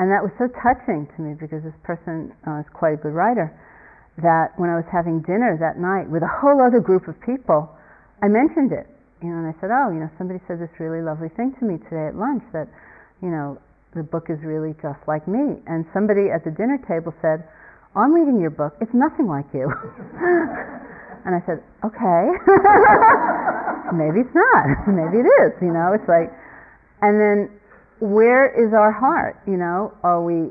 And 0.00 0.08
that 0.08 0.24
was 0.24 0.32
so 0.40 0.48
touching 0.64 1.04
to 1.04 1.18
me 1.20 1.36
because 1.36 1.60
this 1.60 1.76
person 1.84 2.32
uh, 2.48 2.64
is 2.64 2.68
quite 2.72 2.96
a 2.96 3.00
good 3.04 3.12
writer. 3.12 3.52
That 4.24 4.56
when 4.56 4.72
I 4.72 4.80
was 4.80 4.88
having 4.88 5.20
dinner 5.20 5.60
that 5.60 5.76
night 5.76 6.08
with 6.08 6.24
a 6.24 6.32
whole 6.40 6.64
other 6.64 6.80
group 6.80 7.12
of 7.12 7.20
people, 7.20 7.68
I 8.24 8.32
mentioned 8.32 8.72
it. 8.72 8.88
You 9.20 9.28
know, 9.28 9.44
and 9.44 9.52
I 9.52 9.54
said, 9.60 9.68
"Oh, 9.68 9.92
you 9.92 10.00
know, 10.00 10.08
somebody 10.16 10.40
said 10.48 10.64
this 10.64 10.72
really 10.80 11.04
lovely 11.04 11.28
thing 11.28 11.52
to 11.60 11.68
me 11.68 11.76
today 11.76 12.08
at 12.08 12.16
lunch 12.16 12.42
that, 12.56 12.72
you 13.20 13.28
know, 13.28 13.60
the 13.92 14.02
book 14.02 14.32
is 14.32 14.40
really 14.40 14.72
just 14.80 15.00
like 15.06 15.28
me. 15.28 15.60
And 15.68 15.84
somebody 15.92 16.32
at 16.32 16.40
the 16.40 16.56
dinner 16.56 16.80
table 16.88 17.12
said, 17.20 17.44
I'm 17.96 18.12
reading 18.12 18.40
your 18.40 18.50
book, 18.50 18.76
it's 18.80 18.94
nothing 18.94 19.26
like 19.26 19.46
you. 19.52 19.66
and 21.26 21.34
I 21.34 21.40
said, 21.46 21.62
okay. 21.84 22.22
Maybe 23.94 24.20
it's 24.20 24.34
not. 24.34 24.88
Maybe 24.88 25.24
it 25.24 25.28
is, 25.44 25.52
you 25.60 25.72
know, 25.72 25.92
it's 25.92 26.08
like, 26.08 26.32
and 27.02 27.20
then 27.20 27.50
where 28.00 28.48
is 28.48 28.72
our 28.72 28.92
heart, 28.92 29.40
you 29.46 29.56
know? 29.56 29.92
Are 30.02 30.22
we 30.22 30.50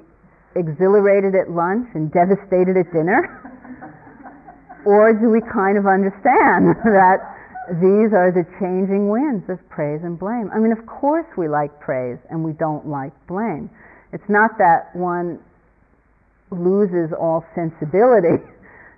exhilarated 0.56 1.36
at 1.36 1.52
lunch 1.52 1.88
and 1.94 2.12
devastated 2.12 2.78
at 2.78 2.92
dinner? 2.92 3.28
or 4.86 5.14
do 5.14 5.30
we 5.30 5.42
kind 5.42 5.78
of 5.78 5.86
understand 5.86 6.76
that 6.86 7.20
these 7.68 8.16
are 8.16 8.32
the 8.32 8.48
changing 8.60 9.10
winds 9.10 9.44
of 9.50 9.60
praise 9.68 10.00
and 10.04 10.18
blame. 10.18 10.50
I 10.56 10.60
mean, 10.60 10.72
of 10.72 10.86
course 10.88 11.28
we 11.36 11.50
like 11.50 11.80
praise 11.82 12.18
and 12.30 12.44
we 12.44 12.54
don't 12.54 12.88
like 12.88 13.12
blame. 13.28 13.70
It's 14.14 14.30
not 14.30 14.58
that 14.58 14.96
one 14.96 15.40
loses 16.50 17.12
all 17.12 17.44
sensibility, 17.54 18.40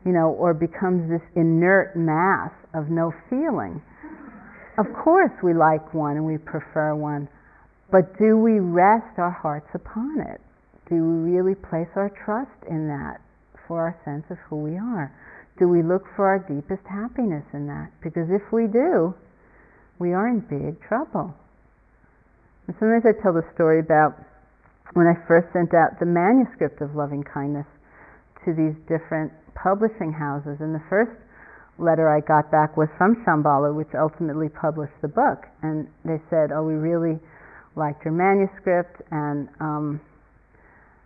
you 0.06 0.12
know, 0.12 0.38
or 0.38 0.54
becomes 0.54 1.10
this 1.10 1.26
inert 1.36 1.96
mass 1.96 2.52
of 2.76 2.90
no 2.90 3.12
feeling. 3.30 3.82
Of 4.80 4.88
course 4.96 5.36
we 5.44 5.54
like 5.54 5.94
one 5.94 6.16
and 6.16 6.26
we 6.26 6.38
prefer 6.38 6.96
one, 6.96 7.28
but 7.92 8.18
do 8.18 8.38
we 8.38 8.64
rest 8.64 9.20
our 9.20 9.30
hearts 9.30 9.68
upon 9.76 10.22
it? 10.22 10.40
Do 10.88 10.96
we 10.96 11.36
really 11.36 11.54
place 11.54 11.92
our 12.00 12.08
trust 12.24 12.56
in 12.70 12.88
that 12.88 13.20
for 13.68 13.84
our 13.84 14.00
sense 14.06 14.24
of 14.32 14.38
who 14.48 14.56
we 14.64 14.78
are? 14.80 15.12
Do 15.60 15.68
we 15.68 15.84
look 15.84 16.08
for 16.16 16.32
our 16.32 16.40
deepest 16.40 16.88
happiness 16.88 17.44
in 17.52 17.68
that? 17.68 17.92
Because 18.02 18.32
if 18.32 18.54
we 18.56 18.72
do, 18.72 19.14
we 20.00 20.14
are 20.14 20.30
in 20.32 20.40
big 20.48 20.80
trouble. 20.88 21.36
And 22.68 22.76
sometimes 22.80 23.04
I 23.04 23.12
tell 23.22 23.34
the 23.34 23.44
story 23.54 23.82
about 23.84 24.16
when 24.94 25.08
I 25.12 25.20
first 25.28 25.52
sent 25.52 25.76
out 25.76 26.00
the 26.00 26.08
manuscript 26.08 26.80
of 26.80 26.96
loving 26.96 27.28
kindness 27.28 27.68
to 28.46 28.56
these 28.56 28.80
different 28.88 29.34
publishing 29.60 30.16
houses. 30.16 30.64
And 30.64 30.74
the 30.74 30.86
first 30.88 31.12
letter 31.80 32.10
I 32.10 32.20
got 32.22 32.52
back 32.52 32.78
was 32.78 32.88
from 32.98 33.24
Shambhala, 33.26 33.74
which 33.74 33.90
ultimately 33.96 34.50
published 34.50 34.96
the 35.02 35.08
book. 35.08 35.48
And 35.64 35.88
they 36.06 36.22
said, 36.30 36.52
Oh, 36.52 36.64
we 36.64 36.74
really 36.74 37.20
liked 37.76 38.04
your 38.04 38.14
manuscript, 38.14 39.02
and 39.12 39.48
um, 39.60 40.02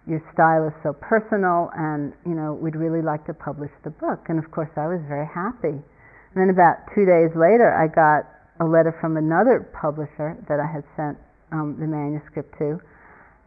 your 0.07 0.19
style 0.33 0.67
is 0.67 0.75
so 0.83 0.91
personal 0.99 1.71
and 1.75 2.11
you 2.27 2.35
know 2.35 2.53
we'd 2.53 2.75
really 2.75 3.01
like 3.01 3.23
to 3.25 3.33
publish 3.33 3.71
the 3.83 3.89
book. 3.89 4.27
And 4.27 4.37
of 4.37 4.51
course 4.51 4.71
i 4.75 4.87
was 4.87 4.99
very 5.07 5.27
happy. 5.27 5.79
And 5.79 6.35
then 6.35 6.49
about 6.51 6.83
two 6.91 7.07
days 7.07 7.31
later 7.35 7.71
i 7.71 7.87
got 7.87 8.27
a 8.59 8.67
letter 8.67 8.91
from 8.99 9.15
another 9.15 9.63
publisher 9.71 10.35
that 10.51 10.59
i 10.59 10.67
had 10.67 10.83
sent 10.99 11.17
um, 11.51 11.79
the 11.79 11.87
manuscript 11.87 12.51
to. 12.59 12.79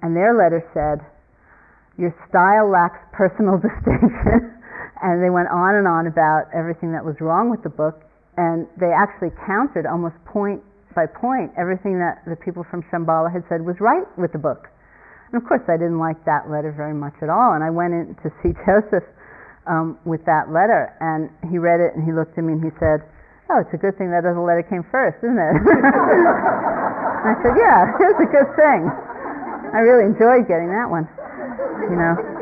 And 0.00 0.16
their 0.16 0.32
letter 0.32 0.64
said 0.72 1.04
your 2.00 2.16
style 2.28 2.72
lacks 2.72 3.00
personal 3.12 3.60
distinction 3.68 4.55
and 5.02 5.22
they 5.22 5.30
went 5.30 5.48
on 5.48 5.74
and 5.76 5.86
on 5.86 6.06
about 6.06 6.48
everything 6.54 6.92
that 6.92 7.04
was 7.04 7.16
wrong 7.20 7.50
with 7.50 7.62
the 7.62 7.72
book 7.72 8.02
and 8.36 8.66
they 8.80 8.92
actually 8.92 9.30
counted 9.46 9.86
almost 9.86 10.16
point 10.24 10.62
by 10.94 11.04
point 11.04 11.52
everything 11.56 11.98
that 11.98 12.24
the 12.26 12.36
people 12.36 12.64
from 12.70 12.82
shambhala 12.88 13.32
had 13.32 13.44
said 13.48 13.60
was 13.60 13.76
right 13.80 14.04
with 14.16 14.32
the 14.32 14.38
book 14.38 14.68
and 15.32 15.42
of 15.42 15.48
course, 15.48 15.62
I 15.66 15.76
didn't 15.76 15.98
like 15.98 16.22
that 16.24 16.50
letter 16.50 16.70
very 16.70 16.94
much 16.94 17.14
at 17.22 17.28
all. 17.28 17.54
And 17.54 17.64
I 17.64 17.70
went 17.70 17.94
in 17.94 18.14
to 18.22 18.30
see 18.42 18.54
Joseph 18.66 19.04
um, 19.66 19.98
with 20.06 20.24
that 20.26 20.54
letter, 20.54 20.94
and 21.02 21.28
he 21.50 21.58
read 21.58 21.80
it, 21.80 21.94
and 21.98 22.06
he 22.06 22.12
looked 22.12 22.38
at 22.38 22.44
me 22.44 22.54
and 22.54 22.62
he 22.62 22.70
said, 22.78 23.02
"Oh, 23.50 23.58
it's 23.58 23.74
a 23.74 23.76
good 23.76 23.98
thing 23.98 24.14
that 24.14 24.22
other 24.22 24.38
letter 24.38 24.62
came 24.62 24.86
first, 24.94 25.18
isn't 25.26 25.34
it?" 25.34 25.54
I 27.26 27.34
said, 27.42 27.54
"Yeah, 27.58 27.90
it's 28.14 28.22
a 28.22 28.30
good 28.30 28.50
thing. 28.54 28.86
I 29.74 29.82
really 29.82 30.06
enjoyed 30.06 30.46
getting 30.46 30.70
that 30.70 30.86
one, 30.86 31.10
you 31.90 31.98
know." 31.98 32.35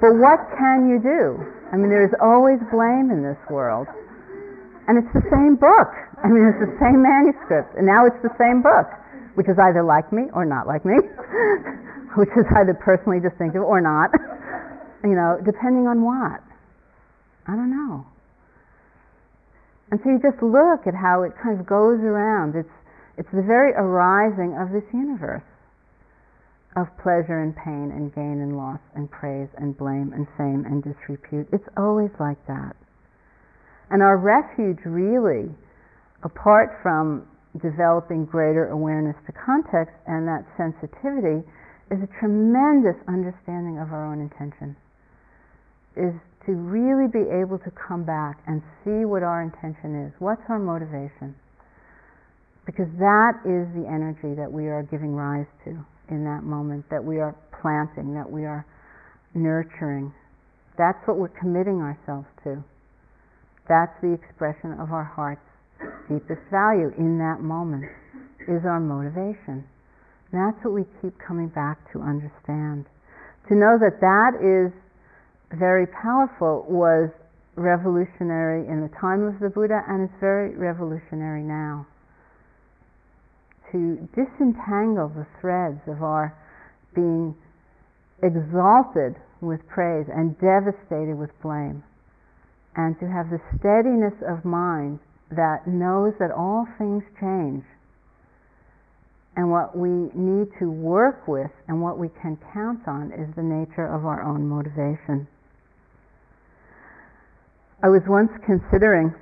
But 0.00 0.20
what 0.20 0.52
can 0.60 0.92
you 0.92 1.00
do? 1.00 1.40
I 1.72 1.80
mean, 1.80 1.88
there's 1.88 2.12
always 2.20 2.60
blame 2.68 3.08
in 3.08 3.24
this 3.24 3.40
world. 3.48 3.88
And 4.86 5.00
it's 5.00 5.10
the 5.16 5.24
same 5.32 5.56
book. 5.56 5.90
I 6.22 6.28
mean, 6.28 6.46
it's 6.46 6.62
the 6.62 6.76
same 6.78 7.02
manuscript. 7.02 7.74
And 7.74 7.88
now 7.88 8.06
it's 8.06 8.20
the 8.22 8.32
same 8.38 8.62
book, 8.62 8.86
which 9.34 9.48
is 9.48 9.58
either 9.58 9.82
like 9.82 10.12
me 10.12 10.30
or 10.36 10.44
not 10.44 10.68
like 10.68 10.84
me, 10.84 10.94
which 12.20 12.30
is 12.36 12.46
either 12.54 12.76
personally 12.76 13.18
distinctive 13.18 13.64
or 13.64 13.80
not, 13.80 14.12
you 15.04 15.16
know, 15.16 15.40
depending 15.42 15.88
on 15.88 16.04
what. 16.04 16.44
I 17.48 17.56
don't 17.56 17.70
know. 17.70 18.06
And 19.90 19.98
so 20.02 20.10
you 20.10 20.20
just 20.22 20.42
look 20.42 20.86
at 20.86 20.94
how 20.94 21.22
it 21.22 21.32
kind 21.40 21.58
of 21.58 21.66
goes 21.66 21.98
around. 22.04 22.54
It's, 22.54 22.76
it's 23.16 23.30
the 23.32 23.42
very 23.42 23.72
arising 23.72 24.54
of 24.58 24.70
this 24.70 24.86
universe 24.92 25.46
of 26.76 26.92
pleasure 27.00 27.40
and 27.40 27.56
pain 27.56 27.88
and 27.88 28.12
gain 28.12 28.44
and 28.44 28.52
loss 28.56 28.80
and 28.94 29.10
praise 29.10 29.48
and 29.56 29.72
blame 29.76 30.12
and 30.12 30.28
fame 30.36 30.68
and 30.68 30.84
disrepute. 30.84 31.48
It's 31.50 31.66
always 31.76 32.12
like 32.20 32.36
that. 32.46 32.76
And 33.88 34.04
our 34.04 34.20
refuge 34.20 34.84
really, 34.84 35.48
apart 36.22 36.76
from 36.84 37.24
developing 37.56 38.28
greater 38.28 38.68
awareness 38.68 39.16
to 39.24 39.32
context 39.32 39.96
and 40.06 40.28
that 40.28 40.44
sensitivity, 40.60 41.40
is 41.88 42.02
a 42.04 42.10
tremendous 42.20 43.00
understanding 43.08 43.80
of 43.80 43.88
our 43.88 44.04
own 44.04 44.20
intention. 44.20 44.76
Is 45.96 46.12
to 46.44 46.52
really 46.52 47.08
be 47.08 47.24
able 47.24 47.56
to 47.64 47.72
come 47.72 48.04
back 48.04 48.36
and 48.46 48.60
see 48.84 49.08
what 49.08 49.24
our 49.24 49.40
intention 49.40 49.96
is. 50.04 50.12
What's 50.18 50.44
our 50.50 50.58
motivation? 50.58 51.34
Because 52.66 52.90
that 53.00 53.40
is 53.48 53.64
the 53.72 53.88
energy 53.88 54.36
that 54.36 54.52
we 54.52 54.68
are 54.68 54.82
giving 54.82 55.14
rise 55.14 55.48
to 55.64 55.80
in 56.10 56.24
that 56.24 56.42
moment, 56.42 56.84
that 56.90 57.02
we 57.02 57.18
are 57.18 57.34
planting, 57.60 58.14
that 58.14 58.30
we 58.30 58.44
are 58.44 58.66
nurturing. 59.34 60.12
That's 60.78 60.98
what 61.06 61.16
we're 61.16 61.34
committing 61.40 61.80
ourselves 61.80 62.28
to. 62.44 62.62
That's 63.68 63.92
the 64.00 64.12
expression 64.12 64.78
of 64.78 64.92
our 64.92 65.04
heart's 65.04 65.40
deepest 66.08 66.40
value 66.50 66.92
in 66.96 67.18
that 67.18 67.40
moment, 67.40 67.84
is 68.48 68.64
our 68.64 68.80
motivation. 68.80 69.66
And 70.32 70.36
that's 70.40 70.58
what 70.64 70.74
we 70.74 70.84
keep 71.02 71.14
coming 71.18 71.48
back 71.48 71.78
to 71.92 72.00
understand. 72.00 72.86
To 73.48 73.54
know 73.54 73.78
that 73.78 74.00
that 74.00 74.38
is 74.42 74.72
very 75.54 75.86
powerful 75.86 76.66
was 76.68 77.10
revolutionary 77.56 78.66
in 78.68 78.82
the 78.82 78.92
time 79.00 79.22
of 79.22 79.38
the 79.40 79.48
Buddha 79.48 79.80
and 79.88 80.04
it's 80.04 80.20
very 80.20 80.54
revolutionary 80.54 81.42
now 81.42 81.86
to 83.72 84.08
disentangle 84.14 85.08
the 85.08 85.26
threads 85.40 85.80
of 85.86 86.02
our 86.02 86.36
being 86.94 87.34
exalted 88.22 89.16
with 89.40 89.60
praise 89.68 90.06
and 90.08 90.38
devastated 90.40 91.16
with 91.16 91.30
blame, 91.42 91.82
and 92.76 92.98
to 92.98 93.06
have 93.06 93.28
the 93.30 93.40
steadiness 93.58 94.14
of 94.26 94.44
mind 94.44 94.98
that 95.30 95.66
knows 95.66 96.14
that 96.18 96.30
all 96.30 96.66
things 96.78 97.02
change. 97.20 97.64
And 99.36 99.50
what 99.50 99.76
we 99.76 100.08
need 100.14 100.48
to 100.60 100.70
work 100.70 101.28
with 101.28 101.50
and 101.68 101.82
what 101.82 101.98
we 101.98 102.08
can 102.22 102.38
count 102.54 102.88
on 102.88 103.12
is 103.12 103.28
the 103.36 103.42
nature 103.42 103.84
of 103.84 104.06
our 104.06 104.22
own 104.22 104.48
motivation. 104.48 105.28
I 107.82 107.88
was 107.88 108.00
once 108.08 108.30
considering 108.46 109.12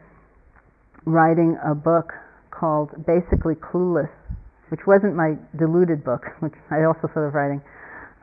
writing 1.05 1.59
a 1.65 1.75
book 1.75 2.13
called 2.53 2.91
Basically 3.05 3.57
Clueless 3.57 4.11
which 4.69 4.87
wasn't 4.87 5.15
my 5.15 5.37
diluted 5.59 6.05
book, 6.05 6.23
which 6.41 6.55
I 6.71 6.85
also 6.85 7.09
thought 7.09 7.29
of 7.29 7.35
writing. 7.35 7.63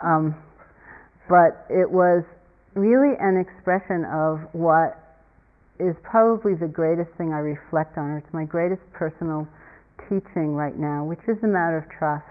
Um, 0.04 0.36
but 1.30 1.66
it 1.70 1.90
was 1.90 2.24
really 2.74 3.16
an 3.20 3.38
expression 3.38 4.06
of 4.06 4.42
what 4.54 4.98
is 5.80 5.96
probably 6.04 6.54
the 6.54 6.68
greatest 6.68 7.10
thing 7.18 7.34
I 7.34 7.40
reflect 7.40 7.98
on. 7.98 8.12
or 8.12 8.18
It's 8.18 8.34
my 8.34 8.46
greatest 8.46 8.82
personal 8.94 9.48
teaching 10.10 10.54
right 10.54 10.78
now, 10.78 11.06
which 11.06 11.22
is 11.28 11.38
the 11.42 11.48
matter 11.48 11.78
of 11.78 11.90
trust. 11.90 12.26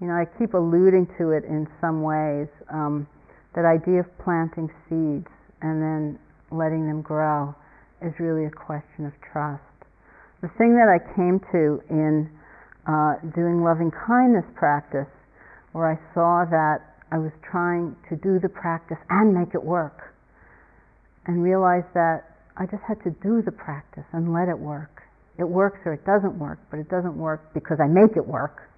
You 0.00 0.08
know, 0.08 0.14
I 0.14 0.26
keep 0.38 0.54
alluding 0.54 1.06
to 1.18 1.30
it 1.30 1.44
in 1.44 1.68
some 1.80 2.02
ways. 2.02 2.48
Um, 2.72 3.06
that 3.54 3.64
idea 3.64 4.00
of 4.00 4.18
planting 4.18 4.68
seeds 4.88 5.28
and 5.60 5.82
then 5.82 6.18
letting 6.50 6.86
them 6.86 7.02
grow 7.02 7.54
is 8.00 8.12
really 8.18 8.46
a 8.46 8.50
question 8.50 9.06
of 9.06 9.12
trust. 9.20 9.62
The 10.42 10.50
thing 10.58 10.74
that 10.74 10.90
I 10.90 10.98
came 11.14 11.38
to 11.54 11.80
in 11.88 12.28
uh, 12.86 13.14
doing 13.34 13.62
loving 13.62 13.92
kindness 13.94 14.44
practice, 14.56 15.06
where 15.70 15.86
I 15.86 15.96
saw 16.14 16.44
that 16.50 16.82
I 17.12 17.18
was 17.18 17.30
trying 17.48 17.94
to 18.08 18.16
do 18.16 18.40
the 18.42 18.48
practice 18.48 18.98
and 19.08 19.32
make 19.32 19.54
it 19.54 19.62
work, 19.62 20.12
and 21.26 21.42
realized 21.42 21.94
that 21.94 22.24
I 22.56 22.66
just 22.66 22.82
had 22.82 23.02
to 23.04 23.10
do 23.22 23.40
the 23.40 23.52
practice 23.52 24.04
and 24.12 24.32
let 24.32 24.48
it 24.48 24.58
work. 24.58 25.02
It 25.38 25.48
works 25.48 25.78
or 25.86 25.94
it 25.94 26.04
doesn't 26.04 26.38
work, 26.38 26.58
but 26.70 26.78
it 26.78 26.90
doesn't 26.90 27.16
work 27.16 27.54
because 27.54 27.78
I 27.80 27.86
make 27.86 28.16
it 28.16 28.26
work. 28.26 28.68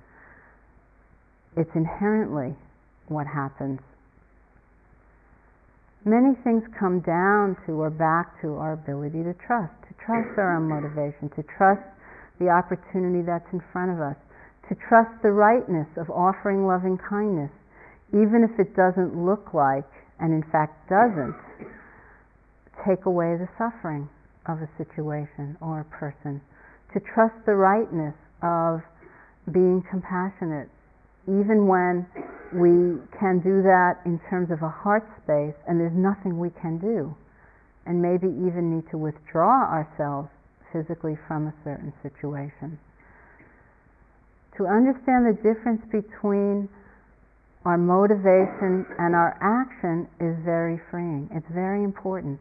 It's 1.57 1.75
inherently 1.75 2.55
what 3.09 3.27
happens. 3.27 3.81
Many 6.05 6.35
things 6.45 6.63
come 6.79 7.01
down 7.01 7.57
to 7.67 7.81
or 7.81 7.91
back 7.91 8.41
to 8.43 8.57
our 8.57 8.75
ability 8.75 9.23
to 9.25 9.35
trust, 9.47 9.73
trust 10.07 10.37
our 10.39 10.57
own 10.57 10.69
motivation, 10.69 11.29
to 11.37 11.43
trust 11.57 11.85
the 12.39 12.49
opportunity 12.49 13.25
that's 13.25 13.49
in 13.53 13.61
front 13.73 13.91
of 13.91 14.01
us, 14.01 14.17
to 14.69 14.77
trust 14.89 15.11
the 15.23 15.33
rightness 15.33 15.89
of 15.97 16.09
offering 16.11 16.67
loving 16.67 16.99
kindness, 16.99 17.51
even 18.13 18.45
if 18.45 18.53
it 18.61 18.77
doesn't 18.77 19.17
look 19.17 19.53
like, 19.53 19.89
and 20.21 20.33
in 20.33 20.45
fact 20.53 20.89
doesn't, 20.89 21.37
take 22.87 23.07
away 23.07 23.37
the 23.37 23.49
suffering 23.57 24.09
of 24.47 24.59
a 24.61 24.69
situation 24.77 25.57
or 25.61 25.81
a 25.81 25.89
person, 25.97 26.41
to 26.93 27.01
trust 27.15 27.35
the 27.47 27.55
rightness 27.55 28.15
of 28.43 28.81
being 29.53 29.83
compassionate, 29.91 30.69
even 31.27 31.67
when 31.67 32.07
we 32.53 33.01
can 33.19 33.41
do 33.41 33.65
that 33.65 33.99
in 34.05 34.21
terms 34.31 34.51
of 34.53 34.63
a 34.63 34.69
heart 34.69 35.05
space 35.25 35.57
and 35.67 35.81
there's 35.81 35.97
nothing 35.97 36.39
we 36.39 36.51
can 36.61 36.79
do, 36.79 37.15
and 37.87 38.01
maybe 38.01 38.27
even 38.27 38.75
need 38.75 38.89
to 38.91 38.99
withdraw 38.99 39.69
ourselves 39.69 40.29
physically 40.73 41.17
from 41.29 41.47
a 41.49 41.55
certain 41.65 41.93
situation. 42.03 42.79
To 44.59 44.67
understand 44.67 45.27
the 45.27 45.37
difference 45.43 45.83
between 45.91 46.69
our 47.65 47.79
motivation 47.79 48.87
and 48.99 49.15
our 49.15 49.35
action 49.41 50.07
is 50.21 50.37
very 50.45 50.79
freeing. 50.91 51.29
It's 51.33 51.49
very 51.53 51.83
important. 51.83 52.41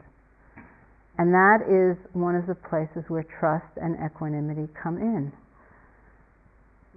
And 1.18 1.34
that 1.34 1.64
is 1.70 1.98
one 2.14 2.36
of 2.36 2.48
the 2.48 2.56
places 2.56 3.06
where 3.08 3.24
trust 3.40 3.70
and 3.78 3.96
equanimity 4.04 4.68
come 4.74 4.98
in. 4.98 5.32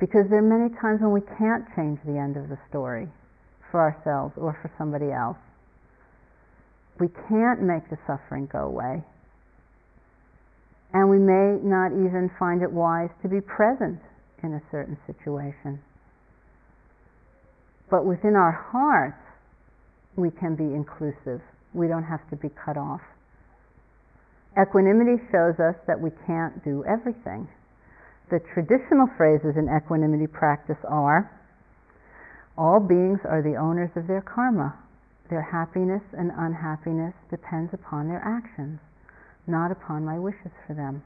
Because 0.00 0.28
there 0.28 0.40
are 0.40 0.42
many 0.42 0.74
times 0.80 1.00
when 1.00 1.12
we 1.12 1.24
can't 1.38 1.64
change 1.76 2.00
the 2.04 2.18
end 2.18 2.36
of 2.36 2.48
the 2.48 2.58
story 2.68 3.08
for 3.70 3.80
ourselves 3.80 4.34
or 4.36 4.58
for 4.60 4.70
somebody 4.76 5.12
else. 5.12 5.38
We 6.98 7.08
can't 7.28 7.62
make 7.62 7.88
the 7.90 7.98
suffering 8.06 8.48
go 8.50 8.60
away 8.60 9.04
and 10.96 11.10
we 11.10 11.18
may 11.18 11.58
not 11.62 11.92
even 11.92 12.30
find 12.38 12.62
it 12.62 12.72
wise 12.72 13.10
to 13.20 13.28
be 13.28 13.40
present 13.40 14.00
in 14.42 14.54
a 14.54 14.62
certain 14.70 14.96
situation. 15.06 15.78
But 17.90 18.06
within 18.06 18.34
our 18.34 18.52
hearts, 18.72 19.20
we 20.16 20.30
can 20.30 20.56
be 20.56 20.64
inclusive. 20.64 21.42
We 21.74 21.86
don't 21.86 22.04
have 22.04 22.24
to 22.30 22.36
be 22.36 22.48
cut 22.48 22.78
off. 22.78 23.02
Equanimity 24.56 25.20
shows 25.30 25.60
us 25.60 25.76
that 25.86 26.00
we 26.00 26.08
can't 26.26 26.64
do 26.64 26.82
everything. 26.88 27.46
The 28.30 28.40
traditional 28.54 29.06
phrases 29.18 29.54
in 29.56 29.68
equanimity 29.68 30.26
practice 30.26 30.80
are 30.88 31.30
all 32.56 32.80
beings 32.80 33.20
are 33.28 33.42
the 33.42 33.56
owners 33.56 33.90
of 33.96 34.06
their 34.06 34.22
karma. 34.22 34.74
Their 35.28 35.42
happiness 35.42 36.02
and 36.16 36.30
unhappiness 36.36 37.14
depends 37.30 37.74
upon 37.74 38.08
their 38.08 38.22
actions 38.22 38.80
not 39.46 39.70
upon 39.70 40.04
my 40.04 40.18
wishes 40.18 40.50
for 40.66 40.74
them. 40.74 41.02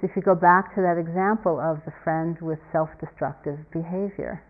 So 0.00 0.06
if 0.06 0.12
you 0.14 0.22
go 0.22 0.34
back 0.34 0.74
to 0.74 0.82
that 0.82 0.98
example 0.98 1.58
of 1.58 1.82
the 1.84 1.94
friend 2.04 2.38
with 2.40 2.58
self-destructive 2.70 3.58
behavior, 3.72 4.42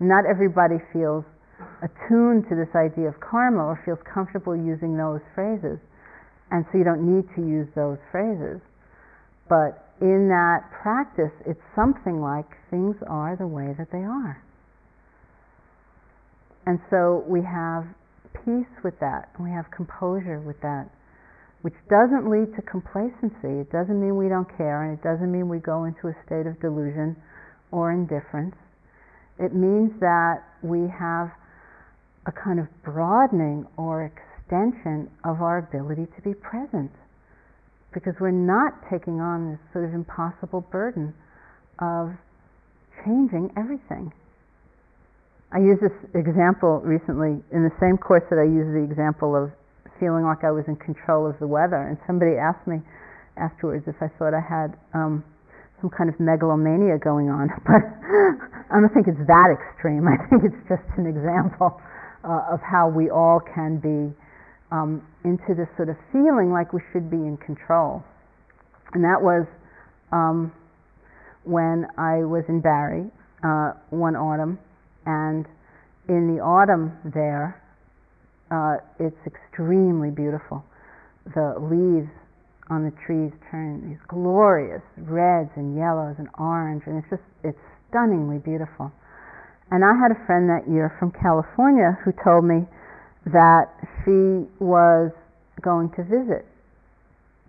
not 0.00 0.24
everybody 0.24 0.76
feels 0.92 1.24
attuned 1.80 2.48
to 2.48 2.54
this 2.56 2.72
idea 2.76 3.08
of 3.08 3.20
karma 3.20 3.64
or 3.64 3.80
feels 3.84 4.00
comfortable 4.04 4.56
using 4.56 4.96
those 4.96 5.20
phrases. 5.34 5.80
And 6.50 6.64
so 6.70 6.78
you 6.78 6.84
don't 6.84 7.04
need 7.04 7.24
to 7.34 7.40
use 7.40 7.68
those 7.74 7.98
phrases. 8.12 8.60
But 9.48 9.92
in 10.00 10.28
that 10.28 10.68
practice, 10.70 11.32
it's 11.44 11.60
something 11.74 12.20
like 12.20 12.46
things 12.70 12.96
are 13.08 13.36
the 13.36 13.48
way 13.48 13.74
that 13.76 13.88
they 13.90 14.04
are. 14.04 14.40
And 16.66 16.80
so 16.90 17.24
we 17.26 17.42
have 17.42 17.86
peace 18.44 18.70
with 18.82 18.98
that, 19.00 19.30
and 19.36 19.46
we 19.46 19.52
have 19.52 19.70
composure 19.70 20.40
with 20.40 20.60
that 20.62 20.90
which 21.66 21.74
doesn't 21.90 22.30
lead 22.30 22.54
to 22.54 22.62
complacency. 22.62 23.58
It 23.58 23.72
doesn't 23.72 24.00
mean 24.00 24.14
we 24.14 24.28
don't 24.28 24.46
care, 24.56 24.84
and 24.84 24.96
it 24.96 25.02
doesn't 25.02 25.32
mean 25.32 25.48
we 25.48 25.58
go 25.58 25.82
into 25.82 26.06
a 26.06 26.14
state 26.24 26.46
of 26.46 26.60
delusion 26.60 27.16
or 27.72 27.90
indifference. 27.90 28.54
It 29.40 29.52
means 29.52 29.90
that 29.98 30.46
we 30.62 30.86
have 30.86 31.32
a 32.26 32.30
kind 32.30 32.60
of 32.60 32.68
broadening 32.84 33.66
or 33.76 34.04
extension 34.06 35.10
of 35.24 35.42
our 35.42 35.58
ability 35.58 36.06
to 36.14 36.22
be 36.22 36.34
present 36.34 36.92
because 37.92 38.14
we're 38.20 38.30
not 38.30 38.74
taking 38.88 39.18
on 39.20 39.50
this 39.50 39.60
sort 39.72 39.86
of 39.86 39.92
impossible 39.92 40.60
burden 40.70 41.12
of 41.80 42.12
changing 43.04 43.50
everything. 43.56 44.12
I 45.56 45.64
used 45.64 45.80
this 45.80 45.96
example 46.12 46.84
recently 46.84 47.40
in 47.48 47.64
the 47.64 47.72
same 47.80 47.96
course 47.96 48.28
that 48.28 48.36
I 48.36 48.44
used 48.44 48.76
the 48.76 48.84
example 48.84 49.32
of 49.32 49.48
feeling 49.96 50.28
like 50.28 50.44
I 50.44 50.52
was 50.52 50.68
in 50.68 50.76
control 50.76 51.24
of 51.24 51.32
the 51.40 51.48
weather, 51.48 51.80
and 51.80 51.96
somebody 52.04 52.36
asked 52.36 52.68
me 52.68 52.84
afterwards 53.40 53.88
if 53.88 53.96
I 54.04 54.12
thought 54.20 54.36
I 54.36 54.44
had 54.44 54.76
um, 54.92 55.24
some 55.80 55.88
kind 55.88 56.12
of 56.12 56.20
megalomania 56.20 57.00
going 57.00 57.32
on, 57.32 57.48
but 57.64 57.80
I 58.68 58.84
don't 58.84 58.92
think 58.92 59.08
it's 59.08 59.24
that 59.32 59.48
extreme. 59.48 60.04
I 60.04 60.20
think 60.28 60.44
it's 60.44 60.60
just 60.68 60.84
an 61.00 61.08
example 61.08 61.80
uh, 62.20 62.52
of 62.52 62.60
how 62.60 62.92
we 62.92 63.08
all 63.08 63.40
can 63.40 63.80
be 63.80 64.12
um, 64.68 65.00
into 65.24 65.56
this 65.56 65.72
sort 65.80 65.88
of 65.88 65.96
feeling 66.12 66.52
like 66.52 66.76
we 66.76 66.84
should 66.92 67.08
be 67.08 67.24
in 67.24 67.40
control. 67.40 68.04
And 68.92 69.00
that 69.08 69.24
was 69.24 69.48
um, 70.12 70.52
when 71.48 71.88
I 71.96 72.28
was 72.28 72.44
in 72.44 72.60
Barre 72.60 73.08
uh, 73.40 73.72
one 73.88 74.16
autumn, 74.16 74.60
and 75.06 75.46
in 76.08 76.34
the 76.34 76.42
autumn 76.42 76.92
there, 77.14 77.62
uh, 78.50 78.78
it's 78.98 79.18
extremely 79.26 80.10
beautiful. 80.10 80.62
The 81.34 81.58
leaves 81.58 82.10
on 82.70 82.82
the 82.82 82.94
trees 83.06 83.30
turn 83.50 83.88
these 83.88 84.02
glorious 84.06 84.82
reds 84.98 85.50
and 85.56 85.78
yellows 85.78 86.16
and 86.18 86.28
orange, 86.38 86.82
and 86.86 86.98
it's 86.98 87.10
just 87.10 87.22
it's 87.42 87.58
stunningly 87.88 88.38
beautiful. 88.38 88.90
And 89.70 89.82
I 89.82 89.94
had 89.98 90.10
a 90.14 90.20
friend 90.26 90.46
that 90.50 90.70
year 90.70 90.94
from 90.98 91.10
California 91.10 91.98
who 92.04 92.12
told 92.22 92.44
me 92.44 92.66
that 93.26 93.66
she 94.02 94.46
was 94.62 95.10
going 95.62 95.90
to 95.98 96.02
visit, 96.06 96.46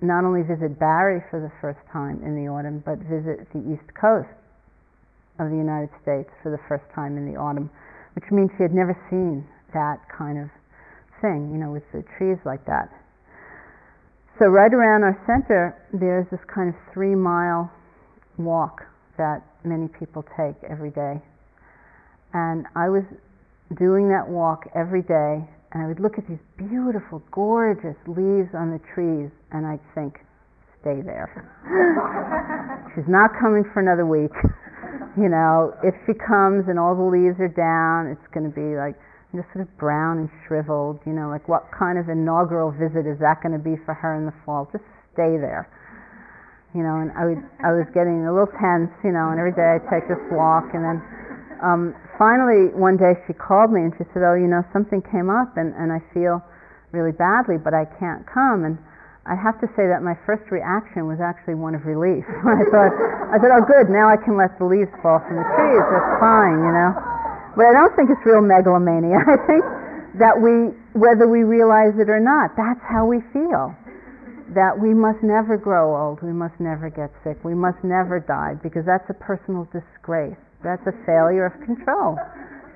not 0.02 0.26
only 0.26 0.42
visit 0.42 0.80
Barre 0.80 1.22
for 1.30 1.40
the 1.40 1.54
first 1.62 1.82
time 1.94 2.22
in 2.26 2.34
the 2.34 2.50
autumn, 2.50 2.82
but 2.86 2.98
visit 3.06 3.46
the 3.54 3.62
East 3.70 3.86
Coast 3.94 4.34
of 5.40 5.50
the 5.50 5.58
United 5.58 5.90
States 6.02 6.30
for 6.42 6.52
the 6.52 6.62
first 6.68 6.84
time 6.94 7.18
in 7.18 7.26
the 7.26 7.38
autumn, 7.38 7.70
which 8.16 8.26
means 8.32 8.50
she 8.58 8.64
had 8.64 8.74
never 8.74 8.98
seen 9.10 9.46
that 9.74 10.02
kind 10.10 10.38
of 10.38 10.50
thing, 11.22 11.50
you 11.52 11.58
know, 11.58 11.72
with 11.72 11.86
the 11.94 12.04
trees 12.18 12.38
like 12.46 12.66
that. 12.66 12.90
So 14.40 14.46
right 14.46 14.74
around 14.74 15.04
our 15.04 15.18
center, 15.26 15.74
there's 15.94 16.28
this 16.30 16.44
kind 16.46 16.70
of 16.70 16.76
three 16.94 17.16
mile 17.16 17.72
walk 18.38 18.86
that 19.18 19.42
many 19.64 19.88
people 19.88 20.24
take 20.38 20.56
every 20.70 20.92
day. 20.92 21.18
And 22.34 22.66
I 22.76 22.90
was 22.90 23.04
doing 23.78 24.10
that 24.10 24.30
walk 24.30 24.70
every 24.76 25.02
day 25.02 25.42
and 25.72 25.84
I 25.84 25.88
would 25.88 26.00
look 26.00 26.18
at 26.18 26.28
these 26.28 26.42
beautiful, 26.58 27.22
gorgeous 27.32 27.98
leaves 28.08 28.50
on 28.56 28.72
the 28.72 28.80
trees, 28.96 29.30
and 29.52 29.66
I'd 29.66 29.84
think, 29.94 30.20
stay 30.80 31.02
there. 31.04 31.28
She's 32.96 33.08
not 33.08 33.32
coming 33.40 33.64
for 33.74 33.82
another 33.82 34.06
week. 34.06 34.32
you 35.18 35.30
know, 35.30 35.74
if 35.82 35.98
she 36.06 36.14
comes 36.14 36.70
and 36.70 36.78
all 36.78 36.94
the 36.94 37.10
leaves 37.10 37.42
are 37.42 37.50
down, 37.50 38.14
it's 38.14 38.28
going 38.30 38.46
to 38.46 38.54
be 38.54 38.78
like 38.78 38.94
just 39.34 39.50
sort 39.52 39.66
of 39.66 39.70
brown 39.82 40.22
and 40.22 40.30
shriveled. 40.46 41.02
You 41.10 41.14
know, 41.18 41.28
like 41.34 41.50
what 41.50 41.68
kind 41.74 41.98
of 41.98 42.08
inaugural 42.08 42.70
visit 42.70 43.10
is 43.10 43.18
that 43.20 43.42
going 43.42 43.58
to 43.58 43.62
be 43.62 43.76
for 43.84 43.98
her 43.98 44.14
in 44.14 44.30
the 44.30 44.38
fall? 44.46 44.70
Just 44.70 44.86
stay 45.18 45.42
there. 45.42 45.66
You 46.78 46.86
know, 46.86 47.02
and 47.02 47.10
I 47.18 47.26
would, 47.26 47.42
I 47.66 47.74
was 47.74 47.90
getting 47.98 48.30
a 48.30 48.32
little 48.32 48.54
tense. 48.62 48.94
You 49.02 49.12
know, 49.12 49.34
and 49.34 49.42
every 49.42 49.58
day 49.58 49.82
I'd 49.82 49.88
take 49.90 50.06
this 50.06 50.22
walk, 50.30 50.70
and 50.78 50.86
then 50.86 50.98
um, 51.66 51.98
finally, 52.22 52.70
one 52.78 52.98
day 52.98 53.18
she 53.26 53.34
called 53.34 53.74
me 53.74 53.82
and 53.90 53.94
she 53.98 54.06
said, 54.14 54.22
"Oh, 54.22 54.38
you 54.38 54.46
know, 54.46 54.62
something 54.70 55.02
came 55.02 55.34
up 55.34 55.58
and 55.58 55.74
and 55.74 55.90
I 55.90 55.98
feel 56.14 56.46
really 56.94 57.12
badly, 57.12 57.58
but 57.58 57.74
I 57.74 57.90
can't 57.98 58.22
come." 58.30 58.70
And 58.70 58.78
I 59.28 59.36
have 59.36 59.60
to 59.60 59.68
say 59.76 59.92
that 59.92 60.08
my 60.08 60.16
first 60.24 60.48
reaction 60.56 61.04
was 61.04 61.20
actually 61.20 61.60
one 61.60 61.76
of 61.76 61.84
relief. 61.84 62.24
I 62.48 62.64
thought, 62.72 62.96
I 63.28 63.36
thought, 63.36 63.52
"Oh, 63.52 63.66
good, 63.68 63.92
now 63.92 64.08
I 64.08 64.16
can 64.16 64.40
let 64.40 64.56
the 64.56 64.64
leaves 64.64 64.92
fall 65.04 65.20
from 65.20 65.36
the 65.36 65.48
trees. 65.52 65.84
That's 65.84 66.14
fine, 66.24 66.64
you 66.64 66.72
know." 66.72 66.96
But 67.60 67.68
I 67.68 67.74
don't 67.76 67.92
think 68.00 68.08
it's 68.08 68.24
real 68.24 68.40
megalomania. 68.40 69.20
I 69.28 69.36
think 69.44 69.64
that 70.16 70.40
we, 70.40 70.72
whether 70.96 71.28
we 71.28 71.44
realize 71.44 72.00
it 72.00 72.08
or 72.08 72.24
not, 72.24 72.56
that's 72.56 72.80
how 72.88 73.04
we 73.04 73.20
feel. 73.36 73.76
That 74.56 74.80
we 74.80 74.96
must 74.96 75.20
never 75.20 75.60
grow 75.60 75.92
old, 75.92 76.24
we 76.24 76.32
must 76.32 76.56
never 76.64 76.88
get 76.88 77.12
sick, 77.20 77.36
we 77.44 77.54
must 77.54 77.84
never 77.84 78.24
die, 78.24 78.56
because 78.64 78.88
that's 78.88 79.10
a 79.12 79.18
personal 79.20 79.68
disgrace. 79.76 80.40
That's 80.64 80.88
a 80.88 80.96
failure 81.04 81.46
of 81.46 81.54
control, 81.68 82.16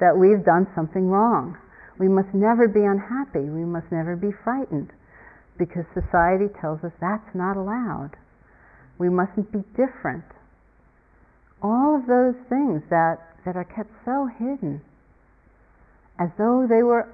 that 0.03 0.11
we've 0.11 0.43
done 0.43 0.67
something 0.75 1.07
wrong. 1.07 1.55
We 1.97 2.11
must 2.11 2.33
never 2.33 2.67
be 2.67 2.83
unhappy. 2.83 3.47
We 3.47 3.63
must 3.63 3.87
never 3.89 4.19
be 4.19 4.35
frightened 4.43 4.91
because 5.61 5.85
society 5.93 6.49
tells 6.57 6.81
us 6.81 6.89
that's 6.97 7.29
not 7.37 7.53
allowed. 7.53 8.17
We 8.97 9.13
mustn't 9.13 9.53
be 9.53 9.61
different. 9.77 10.25
All 11.61 12.01
of 12.01 12.09
those 12.09 12.33
things 12.49 12.81
that, 12.89 13.21
that 13.45 13.53
are 13.53 13.69
kept 13.69 13.93
so 14.01 14.25
hidden, 14.25 14.81
as 16.17 16.33
though 16.41 16.65
they 16.65 16.81
were 16.81 17.05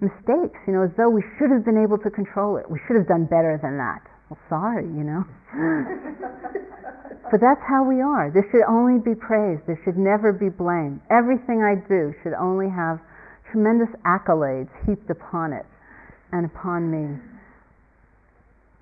mistakes, 0.00 0.56
you 0.64 0.72
know, 0.72 0.88
as 0.88 0.94
though 0.96 1.12
we 1.12 1.20
should 1.36 1.52
have 1.52 1.68
been 1.68 1.76
able 1.76 2.00
to 2.00 2.08
control 2.08 2.56
it. 2.56 2.64
We 2.64 2.80
should 2.88 2.96
have 2.96 3.08
done 3.08 3.28
better 3.28 3.60
than 3.60 3.76
that. 3.76 4.00
Well, 4.32 4.40
sorry, 4.48 4.88
you 4.88 5.04
know. 5.04 5.28
but 7.28 7.44
that's 7.44 7.60
how 7.68 7.84
we 7.84 8.00
are. 8.00 8.32
This 8.32 8.48
should 8.48 8.64
only 8.64 9.04
be 9.04 9.12
praised. 9.12 9.68
This 9.68 9.76
should 9.84 10.00
never 10.00 10.32
be 10.32 10.48
blamed. 10.48 11.04
Everything 11.12 11.60
I 11.60 11.76
do 11.76 12.16
should 12.24 12.32
only 12.40 12.72
have 12.72 13.04
tremendous 13.52 13.92
accolades 14.08 14.72
heaped 14.88 15.12
upon 15.12 15.52
it 15.52 15.68
and 16.32 16.46
upon 16.46 16.90
me. 16.90 17.33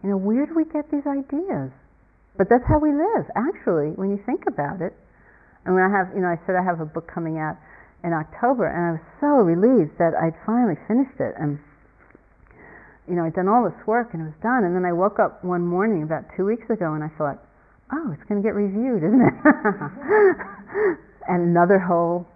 You 0.03 0.11
know, 0.11 0.19
where 0.19 0.47
do 0.47 0.55
we 0.55 0.67
get 0.67 0.91
these 0.91 1.07
ideas? 1.07 1.71
But 2.37 2.51
that's 2.51 2.67
how 2.67 2.79
we 2.79 2.91
live, 2.91 3.31
actually, 3.39 3.95
when 3.95 4.11
you 4.11 4.19
think 4.27 4.45
about 4.47 4.83
it. 4.83 4.93
And 5.65 5.75
when 5.75 5.85
I 5.85 5.91
have, 5.91 6.11
you 6.15 6.21
know, 6.21 6.33
I 6.33 6.39
said 6.47 6.59
I 6.59 6.65
have 6.65 6.81
a 6.81 6.89
book 6.89 7.07
coming 7.07 7.39
out 7.39 7.55
in 8.03 8.11
October, 8.11 8.67
and 8.67 8.83
I 8.83 8.91
was 8.99 9.05
so 9.23 9.47
relieved 9.47 9.99
that 10.03 10.19
I'd 10.19 10.35
finally 10.43 10.75
finished 10.89 11.23
it. 11.23 11.39
And 11.39 11.63
you 13.09 13.15
know, 13.15 13.25
I'd 13.25 13.35
done 13.35 13.49
all 13.49 13.65
this 13.65 13.87
work 13.87 14.15
and 14.15 14.23
it 14.23 14.27
was 14.31 14.41
done. 14.43 14.65
And 14.65 14.75
then 14.77 14.85
I 14.85 14.93
woke 14.93 15.19
up 15.19 15.43
one 15.43 15.67
morning 15.67 16.03
about 16.03 16.25
two 16.37 16.47
weeks 16.47 16.69
ago 16.71 16.95
and 16.95 17.03
I 17.03 17.11
thought, 17.19 17.43
oh, 17.93 18.15
it's 18.15 18.23
going 18.29 18.41
to 18.41 18.47
get 18.47 18.55
reviewed, 18.55 19.03
isn't 19.03 19.21
it? 19.21 19.37
and 21.29 21.43
another 21.43 21.79
whole 21.79 22.27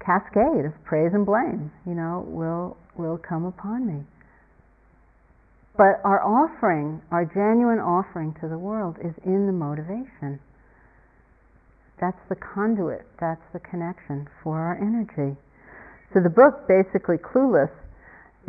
cascade 0.00 0.64
of 0.64 0.72
praise 0.84 1.12
and 1.12 1.26
blame, 1.26 1.70
you 1.86 1.94
know, 1.94 2.24
will 2.26 2.76
will 2.96 3.18
come 3.18 3.44
upon 3.44 3.86
me. 3.86 4.02
But 5.78 6.02
our 6.02 6.18
offering, 6.18 7.00
our 7.14 7.24
genuine 7.24 7.78
offering 7.78 8.34
to 8.42 8.48
the 8.50 8.58
world 8.58 8.98
is 8.98 9.14
in 9.24 9.46
the 9.46 9.54
motivation. 9.54 10.42
That's 12.00 12.18
the 12.28 12.34
conduit, 12.34 13.06
that's 13.20 13.46
the 13.52 13.60
connection 13.60 14.26
for 14.42 14.58
our 14.58 14.74
energy. 14.74 15.38
So 16.12 16.18
the 16.18 16.34
book, 16.34 16.66
basically 16.66 17.16
Clueless, 17.22 17.70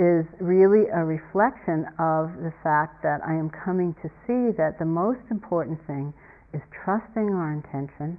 is 0.01 0.25
really 0.41 0.89
a 0.89 1.05
reflection 1.05 1.85
of 2.01 2.33
the 2.41 2.53
fact 2.63 3.03
that 3.03 3.21
I 3.21 3.37
am 3.37 3.51
coming 3.53 3.93
to 4.01 4.09
see 4.25 4.49
that 4.57 4.79
the 4.79 4.89
most 4.89 5.21
important 5.29 5.85
thing 5.85 6.13
is 6.53 6.61
trusting 6.83 7.29
our 7.29 7.53
intention 7.53 8.17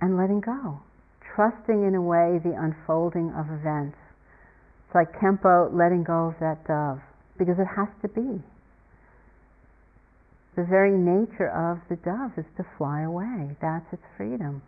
and 0.00 0.16
letting 0.16 0.38
go. 0.38 0.78
Trusting 1.34 1.82
in 1.82 1.96
a 1.96 2.02
way 2.02 2.38
the 2.44 2.54
unfolding 2.54 3.34
of 3.34 3.50
events. 3.50 3.98
It's 4.86 4.94
like 4.94 5.12
Kempo 5.20 5.72
letting 5.72 6.04
go 6.04 6.28
of 6.28 6.34
that 6.40 6.66
dove 6.66 7.00
because 7.38 7.58
it 7.58 7.66
has 7.76 7.88
to 8.02 8.08
be. 8.08 8.42
The 10.56 10.64
very 10.64 10.96
nature 10.96 11.50
of 11.50 11.80
the 11.90 11.96
dove 11.96 12.32
is 12.38 12.46
to 12.56 12.64
fly 12.78 13.02
away. 13.02 13.56
That's 13.60 13.84
its 13.92 14.02
freedom. 14.16 14.62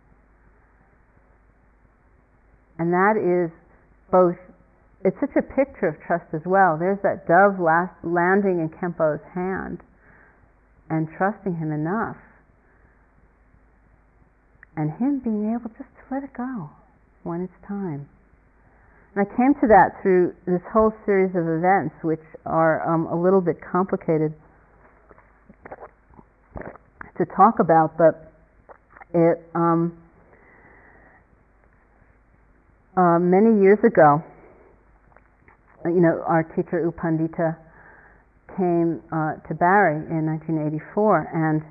And 2.77 2.93
that 2.93 3.17
is 3.17 3.51
both 4.11 4.35
it's 5.03 5.15
such 5.21 5.35
a 5.37 5.41
picture 5.41 5.87
of 5.87 5.95
trust 6.05 6.27
as 6.33 6.41
well. 6.45 6.77
There's 6.77 6.99
that 7.03 7.25
dove 7.25 7.59
last, 7.59 7.95
landing 8.03 8.59
in 8.59 8.69
Kempo's 8.69 9.23
hand 9.33 9.79
and 10.89 11.07
trusting 11.17 11.55
him 11.55 11.71
enough. 11.71 12.17
And 14.75 14.91
him 14.91 15.19
being 15.19 15.55
able 15.55 15.69
just 15.69 15.89
to 15.95 16.13
let 16.13 16.23
it 16.23 16.33
go 16.35 16.69
when 17.23 17.41
it's 17.41 17.67
time. 17.67 18.09
And 19.15 19.25
I 19.25 19.35
came 19.35 19.53
to 19.61 19.67
that 19.67 20.01
through 20.01 20.35
this 20.45 20.61
whole 20.71 20.93
series 21.05 21.31
of 21.35 21.47
events, 21.47 21.95
which 22.03 22.21
are 22.45 22.87
um, 22.87 23.07
a 23.07 23.15
little 23.19 23.41
bit 23.41 23.57
complicated 23.59 24.33
to 27.17 27.25
talk 27.35 27.59
about, 27.59 27.97
but 27.97 28.31
it 29.13 29.41
um, 29.55 29.97
uh, 32.95 33.19
many 33.19 33.61
years 33.61 33.79
ago, 33.83 34.23
you 35.85 36.01
know, 36.01 36.23
our 36.27 36.43
teacher 36.55 36.79
U 36.81 36.91
Pandita 36.91 37.57
came 38.55 39.01
uh, 39.11 39.35
to 39.47 39.53
Barre 39.55 39.95
in 39.95 40.25
1984, 40.25 41.29
and 41.33 41.61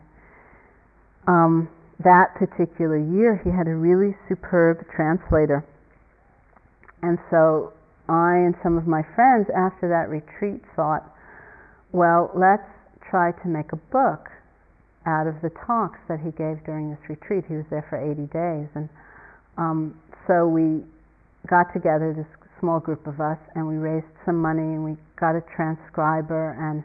um, 1.28 1.68
that 2.03 2.34
particular 2.34 2.99
year 2.99 3.41
he 3.45 3.51
had 3.51 3.68
a 3.68 3.74
really 3.74 4.16
superb 4.28 4.84
translator 4.95 5.64
And 7.03 7.19
so 7.31 7.73
I 8.09 8.37
and 8.37 8.55
some 8.63 8.79
of 8.79 8.87
my 8.87 9.03
friends 9.15 9.47
after 9.55 9.89
that 9.89 10.09
retreat 10.09 10.63
thought, 10.75 11.05
well, 11.93 12.31
let's 12.35 12.67
try 13.11 13.33
to 13.33 13.49
make 13.49 13.73
a 13.73 13.81
book 13.93 14.29
out 15.07 15.27
of 15.27 15.41
the 15.41 15.51
talks 15.65 15.99
that 16.09 16.21
he 16.21 16.31
gave 16.33 16.61
during 16.65 16.91
this 16.91 17.01
retreat. 17.09 17.45
He 17.49 17.57
was 17.57 17.65
there 17.71 17.87
for 17.89 17.97
80 17.97 18.29
days. 18.33 18.69
And 18.75 18.89
um, 19.57 19.97
so 20.27 20.49
we 20.49 20.85
got 21.49 21.73
together, 21.73 22.13
this 22.13 22.29
small 22.61 22.81
group 22.81 23.07
of 23.07 23.21
us, 23.21 23.39
and 23.55 23.67
we 23.67 23.77
raised 23.77 24.09
some 24.27 24.37
money 24.37 24.61
and 24.61 24.85
we 24.85 24.97
got 25.17 25.37
a 25.37 25.43
transcriber 25.55 26.57
and 26.59 26.83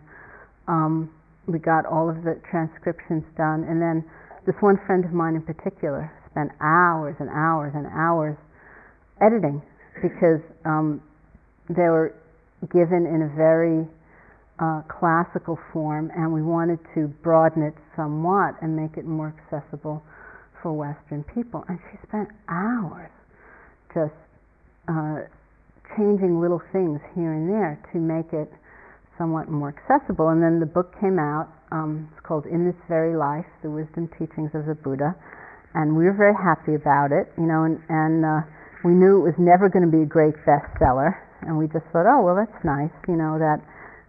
um, 0.68 1.12
we 1.48 1.60
got 1.60 1.86
all 1.86 2.10
of 2.10 2.24
the 2.24 2.40
transcriptions 2.50 3.24
done. 3.36 3.66
And 3.68 3.82
then 3.82 4.06
this 4.46 4.56
one 4.62 4.80
friend 4.88 5.04
of 5.04 5.12
mine 5.12 5.36
in 5.36 5.44
particular 5.44 6.12
spent 6.32 6.52
hours 6.62 7.16
and 7.20 7.30
hours 7.30 7.74
and 7.76 7.88
hours 7.88 8.38
editing 9.20 9.62
because 10.02 10.42
um, 10.66 11.02
they 11.70 11.90
were 11.90 12.16
given 12.72 13.06
in 13.06 13.24
a 13.24 13.32
very 13.36 13.88
uh, 14.60 14.82
classical 14.88 15.58
form, 15.72 16.12
and 16.16 16.32
we 16.32 16.42
wanted 16.42 16.80
to 16.96 17.08
broaden 17.24 17.64
it 17.64 17.74
somewhat 17.96 18.56
and 18.62 18.76
make 18.76 18.98
it 18.98 19.06
more 19.06 19.34
accessible 19.36 20.04
for 20.62 20.72
Western 20.72 21.24
people. 21.34 21.66
And 21.68 21.80
she 21.92 21.98
spent 22.08 22.30
hours 22.48 23.12
just 23.94 24.16
uh, 24.88 25.28
changing 25.98 26.40
little 26.40 26.62
things 26.72 27.00
here 27.16 27.34
and 27.34 27.50
there 27.50 27.82
to 27.92 28.00
make 28.00 28.32
it 28.34 28.50
somewhat 29.18 29.50
more 29.50 29.74
accessible. 29.74 30.30
And 30.30 30.42
then 30.42 30.60
the 30.60 30.66
book 30.70 30.94
came 31.00 31.20
out. 31.20 31.50
Um, 31.72 32.10
it's 32.12 32.26
called 32.26 32.46
In 32.46 32.66
This 32.66 32.78
Very 32.88 33.18
Life: 33.18 33.46
The 33.64 33.70
Wisdom 33.70 34.10
Teachings 34.20 34.52
of 34.54 34.66
the 34.66 34.76
Buddha, 34.76 35.16
and 35.74 35.98
we 35.98 36.06
were 36.06 36.14
very 36.14 36.38
happy 36.38 36.76
about 36.76 37.12
it. 37.12 37.34
You 37.38 37.50
know, 37.50 37.64
and, 37.66 37.82
and 37.90 38.26
uh, 38.26 38.42
we 38.84 38.92
knew 38.92 39.24
it 39.24 39.34
was 39.34 39.40
never 39.40 39.72
going 39.72 39.88
to 39.88 39.92
be 39.92 40.04
a 40.04 40.10
great 40.10 40.36
bestseller, 40.44 41.16
and 41.48 41.58
we 41.58 41.68
just 41.72 41.88
thought, 41.92 42.06
oh 42.06 42.22
well, 42.22 42.36
that's 42.36 42.64
nice. 42.64 42.94
You 43.08 43.16
know 43.16 43.40
that 43.40 43.64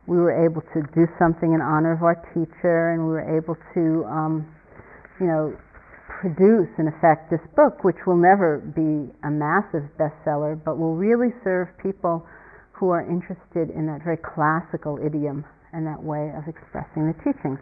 we 0.07 0.19
were 0.19 0.35
able 0.35 0.61
to 0.75 0.83
do 0.93 1.09
something 1.19 1.55
in 1.55 1.63
honor 1.63 1.95
of 1.95 2.03
our 2.03 2.19
teacher, 2.35 2.93
and 2.93 3.07
we 3.07 3.13
were 3.17 3.25
able 3.25 3.57
to, 3.73 4.05
um, 4.05 4.45
you 5.19 5.27
know, 5.27 5.57
produce, 6.21 6.69
in 6.77 6.89
effect, 6.89 7.31
this 7.31 7.41
book, 7.57 7.85
which 7.85 7.97
will 8.07 8.19
never 8.19 8.61
be 8.77 9.09
a 9.25 9.31
massive 9.31 9.85
bestseller, 9.97 10.59
but 10.61 10.77
will 10.77 10.97
really 10.97 11.33
serve 11.45 11.69
people 11.81 12.27
who 12.73 12.91
are 12.91 13.01
interested 13.07 13.71
in 13.73 13.87
that 13.87 14.03
very 14.05 14.19
classical 14.21 14.99
idiom 15.01 15.45
and 15.73 15.87
that 15.87 16.03
way 16.03 16.33
of 16.37 16.45
expressing 16.45 17.09
the 17.09 17.17
teachings. 17.25 17.59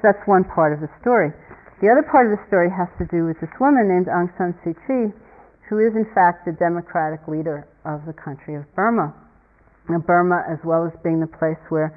So 0.00 0.12
that's 0.12 0.24
one 0.24 0.44
part 0.44 0.72
of 0.72 0.80
the 0.80 0.90
story. 1.00 1.32
The 1.82 1.90
other 1.90 2.06
part 2.06 2.30
of 2.30 2.38
the 2.38 2.42
story 2.46 2.70
has 2.70 2.88
to 3.02 3.06
do 3.10 3.26
with 3.26 3.36
this 3.42 3.52
woman 3.60 3.90
named 3.90 4.06
Aung 4.06 4.30
San 4.38 4.54
Suu 4.62 4.72
Kyi, 4.86 5.12
who 5.68 5.78
is 5.80 5.96
in 5.96 6.04
fact 6.14 6.44
the 6.44 6.52
democratic 6.52 7.26
leader 7.26 7.66
of 7.84 8.04
the 8.06 8.12
country 8.12 8.54
of 8.54 8.64
Burma. 8.74 9.14
Now, 9.88 9.98
Burma, 9.98 10.44
as 10.48 10.58
well 10.64 10.84
as 10.86 10.92
being 11.02 11.20
the 11.20 11.28
place 11.28 11.60
where 11.68 11.92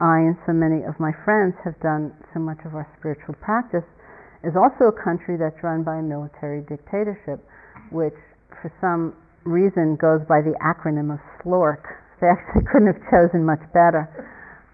I 0.00 0.20
and 0.20 0.36
so 0.44 0.52
many 0.52 0.84
of 0.84 0.98
my 1.00 1.12
friends 1.24 1.54
have 1.64 1.78
done 1.80 2.12
so 2.34 2.40
much 2.40 2.58
of 2.64 2.74
our 2.74 2.88
spiritual 2.98 3.34
practice, 3.40 3.84
is 4.44 4.52
also 4.56 4.90
a 4.90 4.96
country 4.96 5.36
that's 5.36 5.56
run 5.62 5.84
by 5.84 5.96
a 5.96 6.04
military 6.04 6.60
dictatorship, 6.68 7.40
which 7.90 8.16
for 8.60 8.72
some 8.80 9.14
reason 9.44 9.96
goes 9.96 10.20
by 10.28 10.42
the 10.42 10.52
acronym 10.60 11.12
of 11.12 11.20
SLORC. 11.42 11.82
They 12.22 12.30
actually 12.30 12.62
couldn't 12.70 12.86
have 12.86 13.02
chosen 13.10 13.42
much 13.42 13.66
better. 13.74 14.06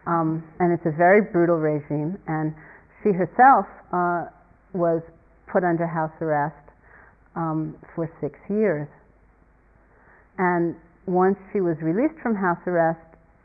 Um, 0.04 0.44
and 0.60 0.70
it's 0.70 0.84
a 0.84 0.92
very 0.92 1.22
brutal 1.22 1.56
regime, 1.56 2.20
and 2.28 2.52
she 3.00 3.08
herself 3.08 3.64
uh, 3.88 4.28
was 4.74 5.00
put 5.50 5.64
under 5.64 5.86
house 5.86 6.12
arrest 6.20 6.67
um, 7.38 7.78
for 7.94 8.10
six 8.20 8.34
years. 8.50 8.90
And 10.38 10.74
once 11.06 11.38
she 11.54 11.62
was 11.62 11.78
released 11.80 12.18
from 12.20 12.34
house 12.34 12.60
arrest 12.66 13.00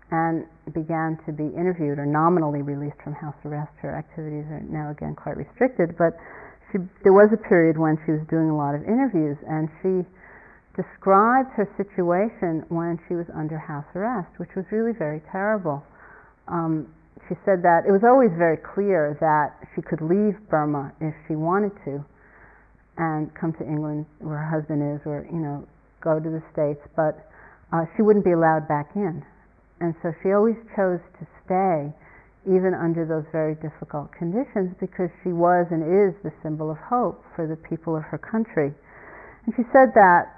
and 0.10 0.46
began 0.74 1.18
to 1.26 1.32
be 1.32 1.46
interviewed, 1.54 2.02
or 2.02 2.06
nominally 2.06 2.62
released 2.62 2.98
from 3.06 3.14
house 3.14 3.38
arrest, 3.46 3.72
her 3.82 3.94
activities 3.94 4.50
are 4.50 4.66
now 4.66 4.90
again 4.90 5.16
quite 5.16 5.38
restricted, 5.38 5.94
but 5.98 6.18
she, 6.70 6.82
there 7.06 7.14
was 7.14 7.30
a 7.34 7.42
period 7.50 7.78
when 7.78 7.98
she 8.06 8.18
was 8.18 8.22
doing 8.30 8.50
a 8.50 8.58
lot 8.58 8.74
of 8.74 8.82
interviews, 8.84 9.38
and 9.46 9.70
she 9.82 10.02
described 10.74 11.54
her 11.54 11.70
situation 11.78 12.66
when 12.74 12.98
she 13.08 13.14
was 13.14 13.30
under 13.38 13.62
house 13.62 13.86
arrest, 13.94 14.30
which 14.38 14.50
was 14.58 14.66
really 14.74 14.94
very 14.98 15.22
terrible. 15.32 15.86
Um, 16.50 16.90
she 17.30 17.38
said 17.46 17.62
that 17.62 17.86
it 17.88 17.94
was 17.94 18.02
always 18.04 18.34
very 18.38 18.58
clear 18.58 19.16
that 19.22 19.54
she 19.74 19.82
could 19.82 20.02
leave 20.02 20.36
Burma 20.50 20.92
if 21.00 21.14
she 21.30 21.38
wanted 21.38 21.72
to 21.86 22.04
and 22.98 23.34
come 23.34 23.54
to 23.58 23.66
England 23.66 24.06
where 24.20 24.38
her 24.38 24.50
husband 24.50 24.82
is, 24.82 25.02
or 25.06 25.26
you 25.32 25.40
know, 25.40 25.66
go 26.02 26.20
to 26.20 26.30
the 26.30 26.44
States, 26.54 26.82
but 26.96 27.26
uh, 27.72 27.86
she 27.96 28.02
wouldn't 28.02 28.26
be 28.26 28.32
allowed 28.34 28.68
back 28.68 28.94
in. 28.96 29.24
And 29.82 29.96
so 30.02 30.14
she 30.22 30.32
always 30.32 30.56
chose 30.78 31.02
to 31.20 31.24
stay, 31.44 31.90
even 32.46 32.78
under 32.78 33.04
those 33.04 33.26
very 33.32 33.56
difficult 33.60 34.14
conditions, 34.14 34.76
because 34.80 35.10
she 35.24 35.34
was 35.34 35.66
and 35.72 35.82
is 35.82 36.14
the 36.22 36.32
symbol 36.44 36.70
of 36.70 36.78
hope 36.78 37.24
for 37.36 37.48
the 37.48 37.58
people 37.58 37.96
of 37.98 38.04
her 38.04 38.20
country. 38.20 38.72
And 39.46 39.52
she 39.58 39.64
said 39.74 39.92
that, 39.96 40.30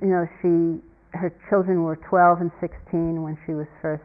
you 0.00 0.08
know, 0.08 0.26
she 0.40 0.82
her 1.12 1.28
children 1.48 1.82
were 1.84 1.96
12 2.08 2.40
and 2.40 2.50
16 2.60 3.22
when 3.22 3.36
she 3.44 3.52
was 3.52 3.66
first 3.80 4.02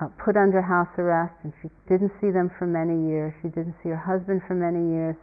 uh, 0.00 0.08
put 0.22 0.36
under 0.36 0.60
house 0.62 0.88
arrest, 0.96 1.34
and 1.44 1.52
she 1.60 1.68
didn't 1.88 2.12
see 2.20 2.30
them 2.30 2.50
for 2.58 2.66
many 2.66 3.08
years. 3.08 3.32
She 3.42 3.48
didn't 3.48 3.76
see 3.82 3.90
her 3.90 4.00
husband 4.00 4.40
for 4.48 4.54
many 4.54 4.80
years. 4.92 5.16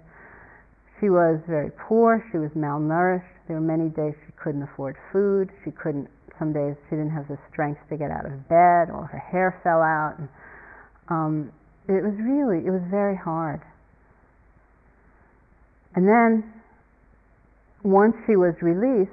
She 1.00 1.10
was 1.10 1.40
very 1.48 1.72
poor. 1.88 2.26
She 2.32 2.38
was 2.38 2.50
malnourished. 2.52 3.30
There 3.48 3.58
were 3.58 3.66
many 3.66 3.90
days 3.90 4.14
she 4.26 4.34
couldn't 4.42 4.64
afford 4.64 4.96
food. 5.12 5.50
She 5.64 5.72
couldn't 5.72 6.10
some 6.40 6.54
days 6.54 6.76
she 6.90 6.96
didn't 6.96 7.12
have 7.12 7.28
the 7.28 7.38
strength 7.52 7.82
to 7.90 7.98
get 7.98 8.12
out 8.12 8.26
of 8.26 8.48
bed, 8.48 8.94
or 8.94 9.10
her 9.12 9.18
hair 9.18 9.60
fell 9.64 9.82
out. 9.82 10.16
And, 10.20 10.30
um, 11.10 11.52
it 11.88 12.04
was 12.04 12.14
really, 12.20 12.66
it 12.66 12.70
was 12.70 12.84
very 12.90 13.16
hard. 13.16 13.62
And 15.96 16.08
then, 16.08 16.44
once 17.84 18.14
she 18.28 18.36
was 18.36 18.54
released, 18.62 19.12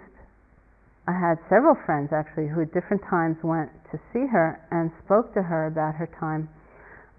I 1.06 1.12
had 1.12 1.38
several 1.48 1.76
friends 1.86 2.12
actually 2.12 2.48
who 2.48 2.62
at 2.62 2.72
different 2.74 3.02
times 3.08 3.36
went 3.42 3.70
to 3.92 3.98
see 4.12 4.26
her 4.26 4.60
and 4.70 4.90
spoke 5.04 5.32
to 5.34 5.42
her 5.42 5.66
about 5.66 5.94
her 5.94 6.08
time 6.18 6.48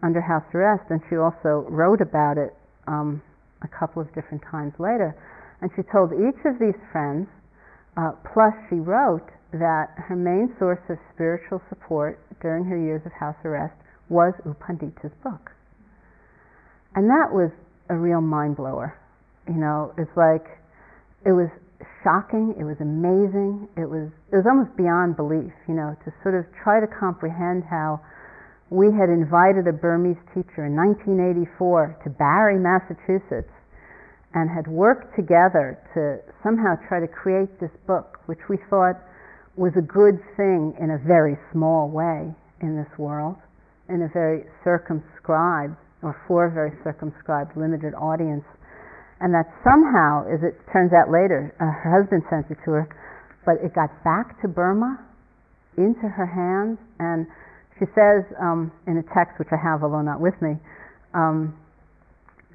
under 0.03 0.22
house 0.22 0.43
arrest, 0.53 0.84
and 0.89 1.01
she 1.09 1.16
also 1.16 1.66
wrote 1.70 2.01
about 2.01 2.38
it 2.38 2.53
um, 2.88 3.22
a 3.63 3.67
couple 3.67 4.01
of 4.01 4.07
different 4.13 4.43
times 4.49 4.73
later. 4.79 5.15
And 5.61 5.71
she 5.75 5.83
told 5.91 6.11
each 6.11 6.39
of 6.45 6.59
these 6.59 6.77
friends, 6.91 7.27
uh, 7.97 8.11
plus 8.33 8.53
she 8.69 8.75
wrote 8.75 9.27
that 9.53 9.95
her 9.95 10.15
main 10.15 10.51
source 10.59 10.81
of 10.89 10.97
spiritual 11.13 11.61
support 11.69 12.19
during 12.41 12.65
her 12.65 12.77
years 12.77 13.01
of 13.05 13.11
house 13.13 13.39
arrest 13.45 13.75
was 14.09 14.33
U 14.45 14.55
Pandita's 14.59 15.15
book. 15.23 15.51
And 16.95 17.09
that 17.09 17.31
was 17.31 17.51
a 17.89 17.95
real 17.95 18.21
mind 18.21 18.57
blower. 18.57 18.97
You 19.47 19.55
know, 19.55 19.93
it's 19.97 20.11
like 20.17 20.45
it 21.25 21.31
was 21.31 21.49
shocking, 22.03 22.53
it 22.59 22.63
was 22.63 22.77
amazing, 22.81 23.67
it 23.77 23.87
was 23.87 24.09
it 24.31 24.35
was 24.35 24.45
almost 24.45 24.75
beyond 24.77 25.15
belief, 25.15 25.53
you 25.67 25.75
know, 25.75 25.95
to 26.05 26.11
sort 26.23 26.35
of 26.35 26.45
try 26.63 26.79
to 26.79 26.87
comprehend 26.87 27.63
how 27.69 28.01
we 28.70 28.88
had 28.88 29.09
invited 29.09 29.68
a 29.70 29.74
Burmese 29.74 30.22
teacher 30.34 30.66
in 30.66 30.74
1984 30.74 32.01
to 32.03 32.09
Barre, 32.09 32.57
Massachusetts, 32.57 33.53
and 34.34 34.49
had 34.49 34.68
worked 34.68 35.16
together 35.16 35.78
to 35.93 36.20
somehow 36.43 36.76
try 36.89 36.99
to 36.99 37.07
create 37.07 37.49
this 37.61 37.72
book, 37.88 38.20
which 38.26 38.41
we 38.49 38.57
thought 38.70 38.97
was 39.55 39.72
a 39.78 39.86
good 39.86 40.20
thing 40.36 40.76
in 40.82 40.91
a 40.91 40.99
very 41.07 41.38
small 41.53 41.88
way 41.88 42.34
in 42.59 42.76
this 42.76 42.91
world, 42.97 43.38
in 43.88 44.01
a 44.01 44.09
very 44.11 44.43
circumscribed, 44.66 45.78
or 46.01 46.18
for 46.28 46.47
a 46.47 46.51
very 46.51 46.74
circumscribed, 46.84 47.55
limited 47.55 47.93
audience. 47.95 48.43
And 49.22 49.32
that 49.32 49.47
somehow, 49.63 50.28
as 50.28 50.43
it 50.43 50.59
turns 50.74 50.91
out 50.91 51.07
later, 51.07 51.55
uh, 51.61 51.72
her 51.72 52.01
husband 52.01 52.24
sent 52.28 52.51
it 52.51 52.59
to 52.66 52.84
her, 52.84 52.86
but 53.45 53.63
it 53.63 53.74
got 53.74 53.93
back 54.03 54.41
to 54.41 54.49
Burma, 54.49 54.99
into 55.78 56.07
her 56.07 56.28
hands, 56.28 56.80
and 56.99 57.28
she 57.80 57.86
says 57.91 58.23
um, 58.39 58.71
in 58.88 58.97
a 58.97 59.05
text 59.11 59.36
which 59.39 59.51
I 59.51 59.59
have, 59.59 59.84
although 59.84 60.01
not 60.01 60.23
with 60.23 60.36
me, 60.41 60.55
um, 61.13 61.55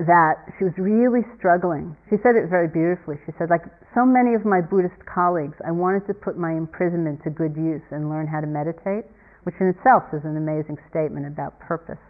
that 0.01 0.41
she 0.57 0.65
was 0.65 0.73
really 0.81 1.21
struggling. 1.37 1.93
She 2.09 2.17
said 2.25 2.33
it 2.33 2.49
very 2.49 2.73
beautifully. 2.73 3.21
She 3.29 3.37
said, 3.37 3.53
like 3.53 3.69
so 3.93 4.09
many 4.09 4.33
of 4.33 4.49
my 4.49 4.65
Buddhist 4.65 4.97
colleagues, 5.05 5.61
I 5.61 5.73
wanted 5.77 6.09
to 6.09 6.17
put 6.17 6.41
my 6.41 6.57
imprisonment 6.57 7.21
to 7.25 7.31
good 7.31 7.53
use 7.53 7.85
and 7.93 8.09
learn 8.09 8.25
how 8.25 8.41
to 8.41 8.49
meditate, 8.49 9.05
which 9.45 9.57
in 9.61 9.69
itself 9.69 10.09
is 10.17 10.25
an 10.25 10.41
amazing 10.41 10.81
statement 10.89 11.29
about 11.29 11.61
purpose 11.61 12.01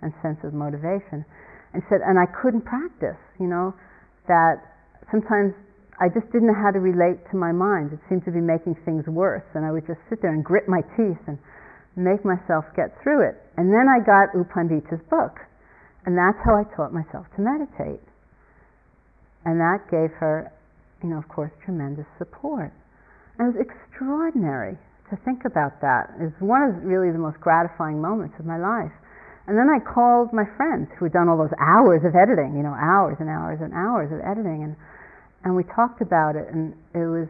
and 0.00 0.08
sense 0.24 0.40
of 0.40 0.56
motivation. 0.56 1.28
And 1.76 1.84
said, 1.92 2.00
and 2.00 2.16
I 2.16 2.24
couldn't 2.24 2.64
practice, 2.64 3.20
you 3.36 3.44
know, 3.44 3.76
that 4.24 4.64
sometimes 5.12 5.52
I 6.00 6.08
just 6.08 6.32
didn't 6.32 6.48
know 6.48 6.56
how 6.56 6.72
to 6.72 6.80
relate 6.80 7.20
to 7.28 7.36
my 7.36 7.52
mind. 7.52 7.92
It 7.92 8.00
seemed 8.08 8.24
to 8.24 8.32
be 8.32 8.40
making 8.40 8.80
things 8.88 9.04
worse, 9.04 9.44
and 9.52 9.68
I 9.68 9.70
would 9.72 9.84
just 9.84 10.00
sit 10.08 10.24
there 10.24 10.32
and 10.32 10.40
grit 10.40 10.64
my 10.64 10.80
teeth 10.96 11.20
and 11.28 11.36
make 11.98 12.24
myself 12.24 12.64
get 12.74 12.94
through 13.02 13.28
it. 13.28 13.36
And 13.56 13.72
then 13.74 13.90
I 13.90 13.98
got 13.98 14.34
U 14.34 14.46
Pandita's 14.46 15.02
book 15.10 15.42
and 16.08 16.16
that's 16.16 16.40
how 16.40 16.56
I 16.56 16.64
taught 16.72 16.88
myself 16.88 17.28
to 17.36 17.44
meditate. 17.44 18.00
And 19.44 19.60
that 19.60 19.84
gave 19.92 20.08
her, 20.16 20.48
you 21.04 21.12
know, 21.12 21.18
of 21.18 21.28
course, 21.28 21.52
tremendous 21.68 22.08
support. 22.16 22.72
And 23.36 23.52
it 23.52 23.58
was 23.58 23.60
extraordinary 23.60 24.80
to 25.12 25.20
think 25.28 25.44
about 25.44 25.84
that. 25.84 26.16
It's 26.16 26.40
one 26.40 26.64
of 26.64 26.80
really 26.80 27.12
the 27.12 27.20
most 27.20 27.36
gratifying 27.44 28.00
moments 28.00 28.40
of 28.40 28.48
my 28.48 28.56
life. 28.56 28.92
And 29.44 29.60
then 29.60 29.68
I 29.68 29.84
called 29.84 30.32
my 30.32 30.48
friends 30.56 30.88
who 30.96 31.04
had 31.04 31.12
done 31.12 31.28
all 31.28 31.36
those 31.36 31.52
hours 31.60 32.00
of 32.08 32.16
editing, 32.16 32.56
you 32.56 32.64
know, 32.64 32.72
hours 32.72 33.20
and 33.20 33.28
hours 33.28 33.60
and 33.60 33.76
hours 33.76 34.08
of 34.08 34.24
editing, 34.24 34.64
and 34.64 34.76
and 35.44 35.54
we 35.54 35.62
talked 35.76 36.00
about 36.00 36.36
it, 36.36 36.48
and 36.50 36.72
it 36.92 37.06
was 37.06 37.28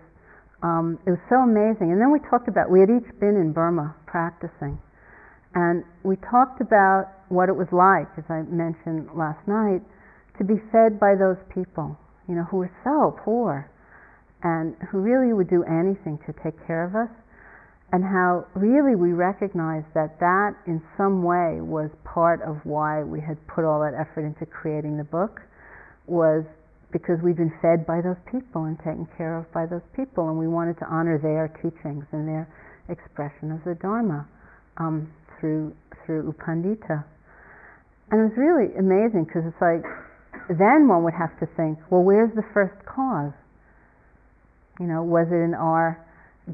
um, 0.63 0.99
it 1.07 1.11
was 1.11 1.23
so 1.29 1.37
amazing. 1.47 1.93
And 1.93 2.01
then 2.01 2.11
we 2.11 2.19
talked 2.31 2.49
about 2.49 2.71
we 2.71 2.81
had 2.81 2.91
each 2.91 3.07
been 3.21 3.39
in 3.39 3.53
Burma 3.53 3.95
practicing, 4.07 4.79
and 5.55 5.85
we 6.03 6.17
talked 6.17 6.61
about 6.61 7.15
what 7.29 7.49
it 7.49 7.57
was 7.57 7.69
like, 7.71 8.09
as 8.19 8.25
I 8.29 8.43
mentioned 8.49 9.11
last 9.15 9.47
night, 9.47 9.83
to 10.39 10.45
be 10.45 10.59
fed 10.73 10.99
by 10.99 11.15
those 11.15 11.39
people, 11.53 11.97
you 12.29 12.35
know, 12.35 12.45
who 12.51 12.59
were 12.59 12.73
so 12.83 13.17
poor, 13.23 13.71
and 14.43 14.75
who 14.91 14.99
really 14.99 15.33
would 15.33 15.51
do 15.51 15.63
anything 15.65 16.19
to 16.27 16.33
take 16.43 16.55
care 16.67 16.85
of 16.85 16.95
us, 16.95 17.11
and 17.93 18.03
how 18.03 18.47
really 18.55 18.95
we 18.95 19.13
recognized 19.13 19.87
that 19.95 20.19
that 20.21 20.55
in 20.67 20.83
some 20.97 21.23
way 21.23 21.61
was 21.61 21.91
part 22.05 22.43
of 22.43 22.59
why 22.65 23.03
we 23.03 23.21
had 23.21 23.39
put 23.47 23.65
all 23.65 23.81
that 23.81 23.95
effort 23.95 24.27
into 24.27 24.45
creating 24.47 24.97
the 24.97 25.05
book 25.05 25.41
was 26.07 26.45
because 26.93 27.20
we've 27.22 27.36
been 27.36 27.53
fed 27.61 27.84
by 27.84 28.01
those 28.01 28.18
people 28.32 28.64
and 28.64 28.78
taken 28.78 29.07
care 29.16 29.36
of 29.36 29.45
by 29.53 29.66
those 29.66 29.84
people, 29.95 30.28
and 30.28 30.39
we 30.39 30.49
wanted 30.49 30.78
to 30.78 30.86
honor 30.89 31.20
their 31.20 31.53
teachings 31.61 32.05
and 32.12 32.26
their 32.26 32.49
expression 32.89 33.53
of 33.53 33.61
the 33.64 33.76
Dharma 33.76 34.26
um, 34.78 35.12
through 35.39 35.74
through 36.05 36.24
U 36.24 36.34
Pandita. 36.41 37.05
And 38.11 38.16
it 38.20 38.24
was 38.32 38.39
really 38.41 38.72
amazing 38.80 39.28
because 39.28 39.45
it's 39.45 39.61
like 39.61 39.84
then 40.49 40.89
one 40.89 41.05
would 41.05 41.12
have 41.12 41.36
to 41.41 41.47
think, 41.57 41.76
well, 41.91 42.01
where's 42.01 42.32
the 42.32 42.47
first 42.55 42.76
cause? 42.89 43.36
You 44.80 44.86
know, 44.86 45.05
was 45.05 45.28
it 45.28 45.45
in 45.45 45.53
our 45.53 46.01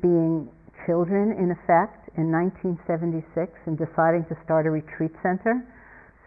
being 0.02 0.50
children 0.86 1.30
in 1.38 1.54
effect 1.54 2.10
in 2.18 2.34
1976 2.34 3.22
and 3.66 3.78
deciding 3.78 4.26
to 4.26 4.34
start 4.42 4.66
a 4.66 4.70
retreat 4.70 5.14
center 5.22 5.62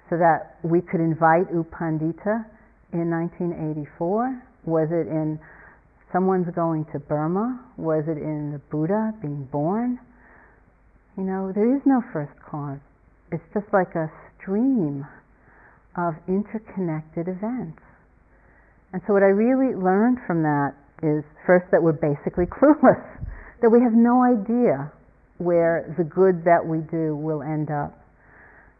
so 0.10 0.16
that 0.16 0.56
we 0.64 0.80
could 0.80 1.04
invite 1.04 1.52
U 1.52 1.68
Pandita 1.68 2.48
in 2.94 3.10
1984? 3.12 4.44
Was 4.66 4.88
it 4.92 5.08
in 5.08 5.40
someone's 6.12 6.48
going 6.56 6.86
to 6.94 7.00
Burma? 7.00 7.60
Was 7.78 8.04
it 8.08 8.18
in 8.18 8.52
the 8.54 8.62
Buddha 8.72 9.14
being 9.22 9.48
born? 9.52 10.00
You 11.18 11.24
know, 11.24 11.52
there 11.54 11.76
is 11.76 11.82
no 11.86 12.02
first 12.14 12.34
cause. 12.40 12.80
It's 13.32 13.44
just 13.54 13.68
like 13.74 13.96
a 13.96 14.12
stream 14.38 15.06
of 15.98 16.14
interconnected 16.28 17.28
events. 17.28 17.82
And 18.94 19.02
so, 19.06 19.14
what 19.14 19.24
I 19.24 19.34
really 19.34 19.76
learned 19.76 20.20
from 20.26 20.44
that 20.44 20.72
is 21.04 21.26
first 21.46 21.68
that 21.72 21.82
we're 21.82 21.98
basically 21.98 22.46
clueless, 22.56 23.04
that 23.62 23.70
we 23.70 23.82
have 23.82 23.94
no 23.94 24.24
idea 24.24 24.92
where 25.38 25.94
the 25.98 26.04
good 26.04 26.46
that 26.46 26.64
we 26.64 26.80
do 26.90 27.16
will 27.16 27.44
end 27.44 27.70
up. 27.70 28.00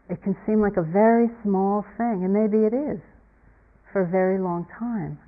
It 0.08 0.22
can 0.22 0.34
seem 0.46 0.62
like 0.62 0.78
a 0.78 0.82
very 0.82 1.28
small 1.44 1.84
thing, 1.98 2.24
and 2.24 2.32
maybe 2.32 2.64
it 2.64 2.72
is 2.72 2.98
for 3.92 4.02
a 4.02 4.08
very 4.08 4.38
long 4.38 4.66
time. 4.78 5.18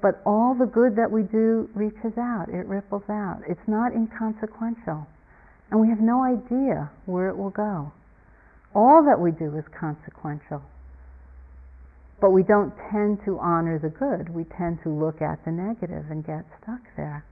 But 0.00 0.22
all 0.24 0.54
the 0.54 0.66
good 0.66 0.94
that 0.94 1.10
we 1.10 1.22
do 1.22 1.68
reaches 1.74 2.14
out, 2.16 2.46
it 2.48 2.66
ripples 2.66 3.08
out. 3.10 3.42
It's 3.48 3.66
not 3.66 3.92
inconsequential. 3.92 5.06
And 5.70 5.80
we 5.80 5.88
have 5.88 6.00
no 6.00 6.22
idea 6.22 6.90
where 7.06 7.28
it 7.28 7.36
will 7.36 7.50
go. 7.50 7.92
All 8.74 9.02
that 9.04 9.18
we 9.18 9.32
do 9.32 9.56
is 9.58 9.64
consequential. 9.74 10.62
But 12.20 12.30
we 12.30 12.42
don't 12.42 12.72
tend 12.90 13.18
to 13.26 13.38
honor 13.38 13.78
the 13.78 13.90
good. 13.90 14.30
We 14.30 14.44
tend 14.44 14.78
to 14.82 14.88
look 14.88 15.20
at 15.20 15.44
the 15.44 15.50
negative 15.50 16.10
and 16.10 16.24
get 16.24 16.46
stuck 16.62 16.82
there. 16.96 17.24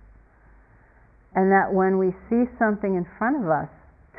And 1.34 1.50
that 1.52 1.72
when 1.72 1.98
we 1.98 2.10
see 2.28 2.50
something 2.58 2.94
in 2.94 3.06
front 3.18 3.44
of 3.44 3.50
us 3.50 3.70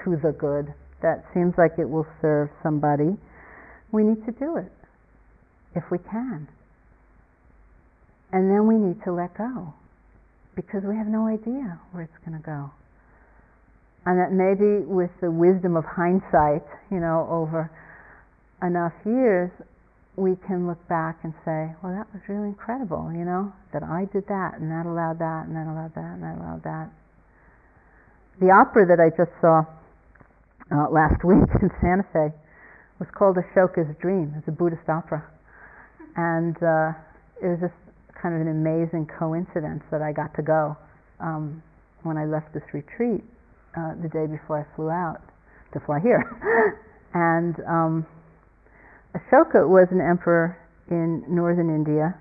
to 0.03 0.15
the 0.15 0.31
good 0.31 0.73
that 1.01 1.25
seems 1.33 1.53
like 1.57 1.79
it 1.79 1.89
will 1.89 2.07
serve 2.21 2.49
somebody, 2.63 3.17
we 3.91 4.03
need 4.03 4.23
to 4.25 4.31
do 4.31 4.57
it 4.57 4.71
if 5.77 5.85
we 5.91 5.99
can. 5.99 6.49
And 8.33 8.51
then 8.51 8.67
we 8.67 8.75
need 8.75 8.99
to 9.05 9.13
let 9.13 9.37
go 9.37 9.73
because 10.55 10.81
we 10.83 10.97
have 10.97 11.07
no 11.07 11.29
idea 11.29 11.79
where 11.93 12.03
it's 12.03 12.19
going 12.25 12.35
to 12.35 12.43
go. 12.43 12.73
And 14.05 14.19
that 14.19 14.33
maybe 14.33 14.83
with 14.83 15.11
the 15.21 15.31
wisdom 15.31 15.77
of 15.77 15.85
hindsight, 15.85 16.65
you 16.91 16.99
know, 16.99 17.27
over 17.29 17.71
enough 18.65 18.93
years, 19.05 19.51
we 20.17 20.33
can 20.47 20.65
look 20.65 20.81
back 20.89 21.21
and 21.23 21.31
say, 21.45 21.69
well, 21.83 21.93
that 21.93 22.09
was 22.11 22.25
really 22.27 22.49
incredible, 22.49 23.13
you 23.13 23.23
know, 23.23 23.53
that 23.71 23.83
I 23.83 24.09
did 24.11 24.25
that 24.27 24.57
and 24.57 24.71
that 24.71 24.89
allowed 24.89 25.19
that 25.19 25.45
and 25.45 25.55
that 25.55 25.69
allowed 25.69 25.93
that 25.93 26.17
and 26.17 26.23
that 26.23 26.35
allowed 26.41 26.63
that. 26.63 26.89
The 28.41 28.49
opera 28.49 28.87
that 28.89 28.99
I 28.99 29.13
just 29.13 29.31
saw 29.39 29.63
uh, 30.73 30.89
last 30.89 31.23
week 31.23 31.47
in 31.61 31.69
Santa 31.79 32.03
Fe 32.11 32.33
was 32.99 33.07
called 33.13 33.37
Ashoka's 33.37 33.93
Dream. 34.01 34.33
It's 34.37 34.47
a 34.47 34.51
Buddhist 34.51 34.89
opera 34.89 35.23
and 36.17 36.57
uh, 36.57 36.97
it 37.41 37.47
was 37.47 37.59
just 37.61 37.77
kind 38.17 38.33
of 38.33 38.41
an 38.41 38.49
amazing 38.49 39.07
coincidence 39.07 39.85
that 39.91 40.01
I 40.01 40.11
got 40.11 40.33
to 40.35 40.41
go 40.41 40.75
um, 41.21 41.61
when 42.03 42.17
I 42.17 42.25
left 42.25 42.53
this 42.53 42.65
retreat 42.73 43.23
uh, 43.77 43.93
the 44.01 44.09
day 44.09 44.25
before 44.25 44.65
I 44.65 44.75
flew 44.75 44.89
out 44.89 45.21
to 45.73 45.79
fly 45.85 45.99
here. 46.01 46.25
and 47.13 47.55
um, 47.69 48.05
Ashoka 49.13 49.69
was 49.69 49.87
an 49.91 50.01
emperor 50.01 50.57
in 50.89 51.23
northern 51.29 51.69
India 51.69 52.17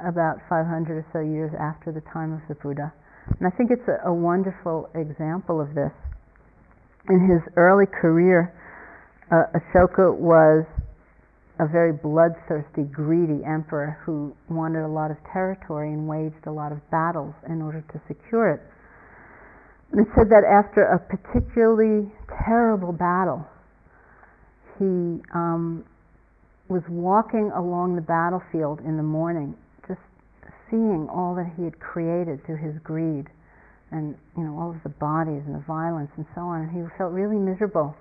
about 0.00 0.38
500 0.48 1.02
or 1.02 1.06
so 1.12 1.20
years 1.20 1.50
after 1.58 1.90
the 1.90 2.04
time 2.12 2.32
of 2.32 2.40
the 2.48 2.54
Buddha. 2.54 2.92
And 3.40 3.48
I 3.48 3.50
think 3.56 3.70
it's 3.70 3.88
a, 3.88 4.08
a 4.08 4.14
wonderful 4.14 4.88
example 4.94 5.60
of 5.60 5.74
this. 5.74 5.92
In 7.08 7.20
his 7.26 7.42
early 7.56 7.86
career, 7.86 8.52
uh, 9.32 9.50
Ashoka 9.56 10.14
was 10.14 10.66
a 11.58 11.66
very 11.66 11.92
bloodthirsty, 11.92 12.84
greedy 12.84 13.40
emperor 13.44 13.98
who 14.04 14.36
wanted 14.48 14.84
a 14.84 14.88
lot 14.88 15.10
of 15.10 15.16
territory 15.32 15.92
and 15.92 16.06
waged 16.06 16.46
a 16.46 16.52
lot 16.52 16.70
of 16.70 16.78
battles 16.90 17.34
in 17.48 17.62
order 17.62 17.82
to 17.92 18.00
secure 18.06 18.52
it. 18.52 18.60
And 19.92 20.00
it 20.04 20.08
said 20.14 20.28
that 20.28 20.44
after 20.44 20.82
a 20.82 20.98
particularly 20.98 22.12
terrible 22.44 22.92
battle, 22.92 23.46
he 24.78 25.22
um, 25.32 25.84
was 26.68 26.82
walking 26.90 27.50
along 27.56 27.96
the 27.96 28.04
battlefield 28.04 28.80
in 28.80 28.96
the 28.96 29.06
morning, 29.06 29.56
just 29.88 30.02
seeing 30.68 31.08
all 31.08 31.34
that 31.36 31.48
he 31.56 31.64
had 31.64 31.78
created 31.80 32.44
through 32.44 32.60
his 32.60 32.76
greed, 32.82 33.30
and 33.92 34.18
you 34.36 34.42
know 34.42 34.58
all 34.58 34.70
of 34.70 34.82
the 34.82 34.92
bodies 34.98 35.40
and 35.46 35.54
the 35.54 35.64
violence 35.64 36.10
and 36.18 36.26
so 36.34 36.42
on. 36.42 36.68
And 36.68 36.70
he 36.74 36.82
felt 36.98 37.12
really 37.12 37.38
miserable. 37.38 37.94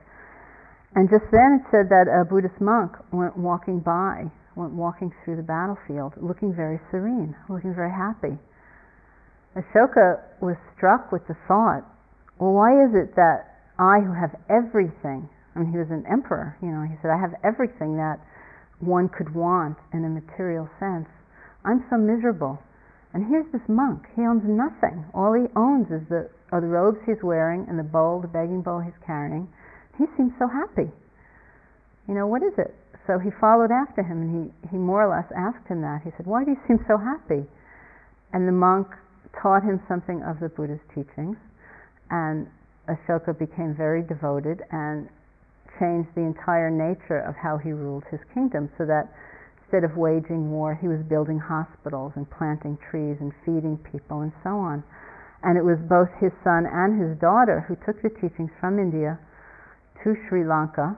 And 0.94 1.10
just 1.10 1.26
then 1.32 1.60
it 1.60 1.66
said 1.72 1.90
that 1.90 2.08
a 2.08 2.24
Buddhist 2.24 2.62
monk 2.62 2.94
went 3.12 3.36
walking 3.36 3.80
by, 3.80 4.30
went 4.56 4.74
walking 4.74 5.12
through 5.24 5.36
the 5.36 5.44
battlefield, 5.44 6.14
looking 6.22 6.54
very 6.54 6.80
serene, 6.92 7.36
looking 7.50 7.74
very 7.74 7.92
happy. 7.92 8.38
Ashoka 9.56 10.22
was 10.42 10.56
struck 10.76 11.12
with 11.12 11.26
the 11.28 11.36
thought, 11.48 11.84
well, 12.40 12.52
why 12.52 12.76
is 12.84 12.92
it 12.94 13.16
that 13.16 13.56
I, 13.80 14.00
who 14.00 14.14
have 14.14 14.36
everything, 14.50 15.28
I 15.56 15.60
mean, 15.60 15.72
he 15.72 15.80
was 15.80 15.92
an 15.92 16.04
emperor, 16.12 16.56
you 16.62 16.72
know, 16.72 16.84
he 16.84 16.96
said, 17.02 17.12
I 17.12 17.20
have 17.20 17.36
everything 17.44 17.96
that 17.96 18.20
one 18.80 19.08
could 19.08 19.34
want 19.34 19.78
in 19.94 20.04
a 20.04 20.12
material 20.12 20.70
sense. 20.80 21.08
I'm 21.64 21.84
so 21.90 21.98
miserable. 21.98 22.60
And 23.14 23.24
here's 23.28 23.48
this 23.52 23.64
monk. 23.68 24.04
He 24.16 24.24
owns 24.24 24.44
nothing. 24.44 25.08
All 25.16 25.32
he 25.32 25.48
owns 25.56 25.88
is 25.88 26.04
the, 26.12 26.30
are 26.52 26.60
the 26.60 26.68
robes 26.68 27.00
he's 27.08 27.24
wearing 27.24 27.66
and 27.68 27.80
the 27.80 27.88
bowl, 27.88 28.20
the 28.20 28.28
begging 28.28 28.62
bowl 28.62 28.80
he's 28.84 29.00
carrying 29.06 29.48
he 29.98 30.06
seems 30.18 30.34
so 30.40 30.48
happy. 30.48 30.92
You 32.08 32.14
know, 32.14 32.28
what 32.28 32.44
is 32.44 32.54
it? 32.58 32.76
So 33.08 33.20
he 33.20 33.30
followed 33.40 33.72
after 33.72 34.02
him 34.02 34.22
and 34.22 34.30
he, 34.34 34.70
he 34.70 34.78
more 34.78 35.06
or 35.06 35.10
less 35.10 35.30
asked 35.36 35.68
him 35.68 35.82
that. 35.82 36.02
He 36.04 36.12
said, 36.18 36.26
Why 36.26 36.44
do 36.44 36.52
you 36.52 36.62
seem 36.68 36.80
so 36.88 36.98
happy? 36.98 37.46
And 38.34 38.48
the 38.48 38.56
monk 38.56 38.88
taught 39.42 39.64
him 39.64 39.82
something 39.88 40.24
of 40.24 40.40
the 40.40 40.50
Buddha's 40.50 40.82
teachings, 40.94 41.38
and 42.10 42.48
Ashoka 42.88 43.38
became 43.38 43.76
very 43.76 44.02
devoted 44.02 44.62
and 44.72 45.10
changed 45.80 46.10
the 46.16 46.22
entire 46.22 46.70
nature 46.70 47.20
of 47.20 47.36
how 47.36 47.58
he 47.58 47.72
ruled 47.72 48.04
his 48.10 48.20
kingdom 48.34 48.72
so 48.78 48.86
that 48.86 49.12
instead 49.64 49.84
of 49.84 49.98
waging 49.98 50.52
war, 50.52 50.78
he 50.80 50.88
was 50.88 51.02
building 51.10 51.40
hospitals 51.40 52.14
and 52.16 52.30
planting 52.30 52.78
trees 52.90 53.18
and 53.20 53.34
feeding 53.44 53.78
people 53.92 54.22
and 54.22 54.32
so 54.44 54.56
on. 54.56 54.84
And 55.44 55.58
it 55.58 55.66
was 55.66 55.78
both 55.90 56.10
his 56.22 56.32
son 56.44 56.66
and 56.66 56.96
his 56.96 57.20
daughter 57.20 57.66
who 57.68 57.76
took 57.86 58.02
the 58.02 58.10
teachings 58.10 58.52
from 58.60 58.80
India 58.80 59.20
to 60.06 60.16
Sri 60.30 60.46
Lanka, 60.46 60.96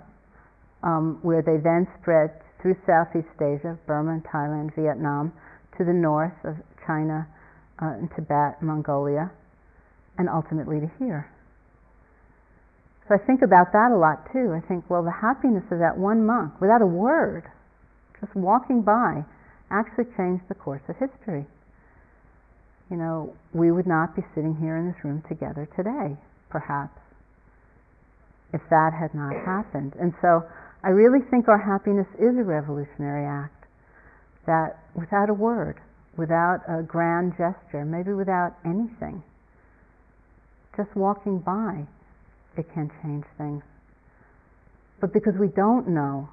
um, 0.83 1.17
where 1.23 1.41
they 1.41 1.57
then 1.57 1.87
spread 1.99 2.29
through 2.61 2.75
Southeast 2.85 3.31
Asia, 3.39 3.79
Burma, 3.87 4.19
Thailand, 4.27 4.75
Vietnam, 4.75 5.31
to 5.77 5.85
the 5.85 5.93
north 5.93 6.35
of 6.43 6.55
China 6.85 7.25
uh, 7.81 7.95
and 7.97 8.09
Tibet, 8.15 8.61
Mongolia, 8.61 9.31
and 10.17 10.27
ultimately 10.27 10.79
to 10.81 10.91
here. 10.99 11.31
So 13.07 13.15
I 13.15 13.17
think 13.25 13.41
about 13.41 13.71
that 13.71 13.91
a 13.91 13.97
lot 13.97 14.27
too. 14.33 14.51
I 14.51 14.59
think, 14.67 14.89
well, 14.89 15.03
the 15.03 15.23
happiness 15.23 15.63
of 15.71 15.79
that 15.79 15.97
one 15.97 16.25
monk, 16.25 16.59
without 16.59 16.81
a 16.81 16.85
word, 16.85 17.43
just 18.19 18.35
walking 18.35 18.81
by, 18.81 19.23
actually 19.71 20.05
changed 20.17 20.43
the 20.49 20.55
course 20.55 20.81
of 20.89 20.97
history. 20.97 21.45
you 22.91 22.97
know, 22.97 23.33
we 23.53 23.71
would 23.71 23.87
not 23.87 24.15
be 24.15 24.23
sitting 24.35 24.55
here 24.59 24.77
in 24.77 24.87
this 24.87 25.03
room 25.03 25.23
together 25.27 25.67
today, 25.75 26.17
perhaps, 26.49 26.99
if 28.53 28.61
that 28.69 28.91
had 28.93 29.13
not 29.13 29.33
happened. 29.45 29.93
And 29.99 30.13
so 30.21 30.43
I 30.83 30.89
really 30.89 31.19
think 31.29 31.47
our 31.47 31.59
happiness 31.59 32.07
is 32.15 32.37
a 32.37 32.43
revolutionary 32.43 33.25
act 33.25 33.65
that 34.45 34.79
without 34.95 35.29
a 35.29 35.33
word, 35.33 35.79
without 36.17 36.61
a 36.67 36.81
grand 36.81 37.33
gesture, 37.33 37.83
maybe 37.83 38.13
without 38.13 38.55
anything, 38.65 39.21
just 40.75 40.95
walking 40.95 41.39
by, 41.39 41.85
it 42.57 42.65
can 42.73 42.89
change 43.03 43.25
things. 43.37 43.63
But 45.01 45.13
because 45.13 45.33
we 45.39 45.49
don't 45.49 45.89
know, 45.89 46.29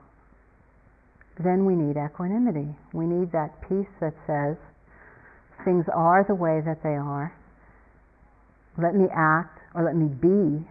then 1.42 1.66
we 1.66 1.74
need 1.74 1.96
equanimity. 1.96 2.76
We 2.92 3.06
need 3.06 3.32
that 3.32 3.60
peace 3.68 3.90
that 4.00 4.14
says, 4.26 4.56
things 5.64 5.84
are 5.92 6.24
the 6.28 6.34
way 6.34 6.60
that 6.64 6.82
they 6.82 6.94
are. 6.94 7.34
Let 8.78 8.94
me 8.94 9.06
act 9.14 9.58
or 9.74 9.82
let 9.84 9.96
me 9.96 10.08
be 10.08 10.64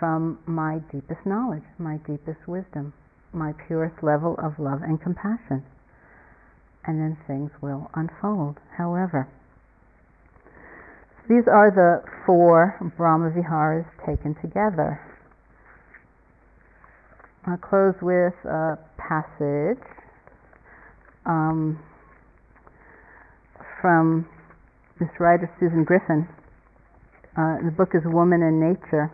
from 0.00 0.38
my 0.46 0.78
deepest 0.90 1.20
knowledge, 1.26 1.62
my 1.78 1.98
deepest 2.08 2.48
wisdom, 2.48 2.94
my 3.32 3.52
purest 3.68 4.02
level 4.02 4.34
of 4.42 4.58
love 4.58 4.80
and 4.82 5.00
compassion. 5.00 5.62
And 6.84 6.98
then 6.98 7.18
things 7.28 7.50
will 7.60 7.90
unfold. 7.94 8.56
However, 8.78 9.28
these 11.28 11.44
are 11.46 11.70
the 11.70 12.02
four 12.26 12.74
Brahma 12.96 13.30
Viharas 13.30 13.86
taken 14.04 14.34
together. 14.40 14.98
I'll 17.46 17.58
close 17.58 17.94
with 18.00 18.34
a 18.44 18.78
passage 18.96 19.84
um, 21.26 21.78
from 23.80 24.26
this 24.98 25.08
writer 25.20 25.50
Susan 25.60 25.84
Griffin. 25.84 26.26
Uh, 27.36 27.56
the 27.64 27.70
book 27.70 27.90
is 27.94 28.02
Woman 28.04 28.42
and 28.42 28.58
Nature, 28.58 29.12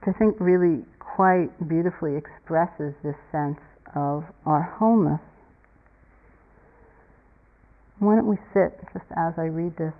which 0.00 0.14
I 0.14 0.18
think 0.18 0.36
really 0.40 0.84
quite 0.98 1.50
beautifully 1.68 2.16
expresses 2.16 2.94
this 3.02 3.16
sense 3.30 3.60
of 3.94 4.24
our 4.46 4.62
wholeness. 4.62 5.20
Why 7.98 8.16
don't 8.16 8.28
we 8.28 8.38
sit 8.54 8.80
just 8.92 9.04
as 9.16 9.34
I 9.36 9.44
read 9.44 9.76
this? 9.76 9.92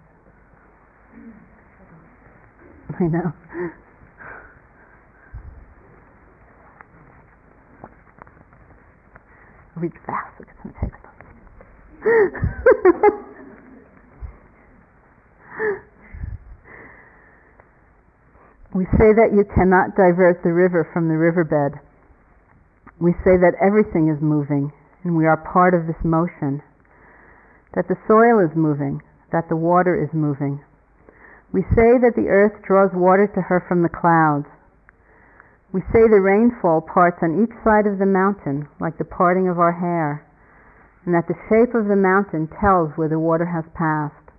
I 2.98 3.04
know. 3.04 3.32
read 9.76 9.92
fast 10.04 10.36
because 10.38 10.56
We 18.70 18.86
say 19.02 19.10
that 19.10 19.34
you 19.34 19.42
cannot 19.50 19.98
divert 19.98 20.46
the 20.46 20.54
river 20.54 20.86
from 20.94 21.08
the 21.10 21.18
riverbed. 21.18 21.74
We 23.02 23.18
say 23.26 23.34
that 23.34 23.58
everything 23.58 24.06
is 24.06 24.22
moving 24.22 24.70
and 25.02 25.16
we 25.16 25.26
are 25.26 25.42
part 25.42 25.74
of 25.74 25.88
this 25.88 25.98
motion, 26.04 26.62
that 27.74 27.88
the 27.88 27.98
soil 28.06 28.38
is 28.38 28.54
moving, 28.54 29.02
that 29.32 29.48
the 29.48 29.56
water 29.56 29.96
is 29.96 30.12
moving. 30.12 30.62
We 31.50 31.62
say 31.74 31.98
that 31.98 32.14
the 32.14 32.28
earth 32.28 32.62
draws 32.62 32.94
water 32.94 33.26
to 33.26 33.40
her 33.42 33.64
from 33.66 33.82
the 33.82 33.90
clouds. 33.90 34.46
We 35.72 35.80
say 35.90 36.06
the 36.06 36.22
rainfall 36.22 36.82
parts 36.82 37.18
on 37.22 37.42
each 37.42 37.54
side 37.64 37.90
of 37.90 37.98
the 37.98 38.06
mountain 38.06 38.68
like 38.78 38.98
the 38.98 39.08
parting 39.08 39.48
of 39.48 39.58
our 39.58 39.72
hair, 39.72 40.22
and 41.06 41.14
that 41.14 41.26
the 41.26 41.38
shape 41.48 41.74
of 41.74 41.88
the 41.88 41.98
mountain 41.98 42.46
tells 42.60 42.94
where 42.94 43.08
the 43.08 43.18
water 43.18 43.46
has 43.46 43.64
passed. 43.74 44.30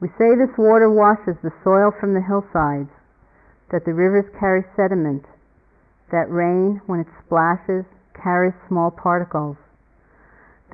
We 0.00 0.08
say 0.18 0.34
this 0.36 0.52
water 0.58 0.90
washes 0.90 1.40
the 1.40 1.54
soil 1.64 1.92
from 1.94 2.12
the 2.12 2.24
hillsides 2.26 2.90
that 3.70 3.86
the 3.86 3.94
rivers 3.94 4.26
carry 4.38 4.66
sediment, 4.74 5.22
that 6.10 6.30
rain, 6.30 6.82
when 6.86 7.00
it 7.00 7.06
splashes, 7.24 7.86
carries 8.18 8.54
small 8.66 8.90
particles, 8.90 9.56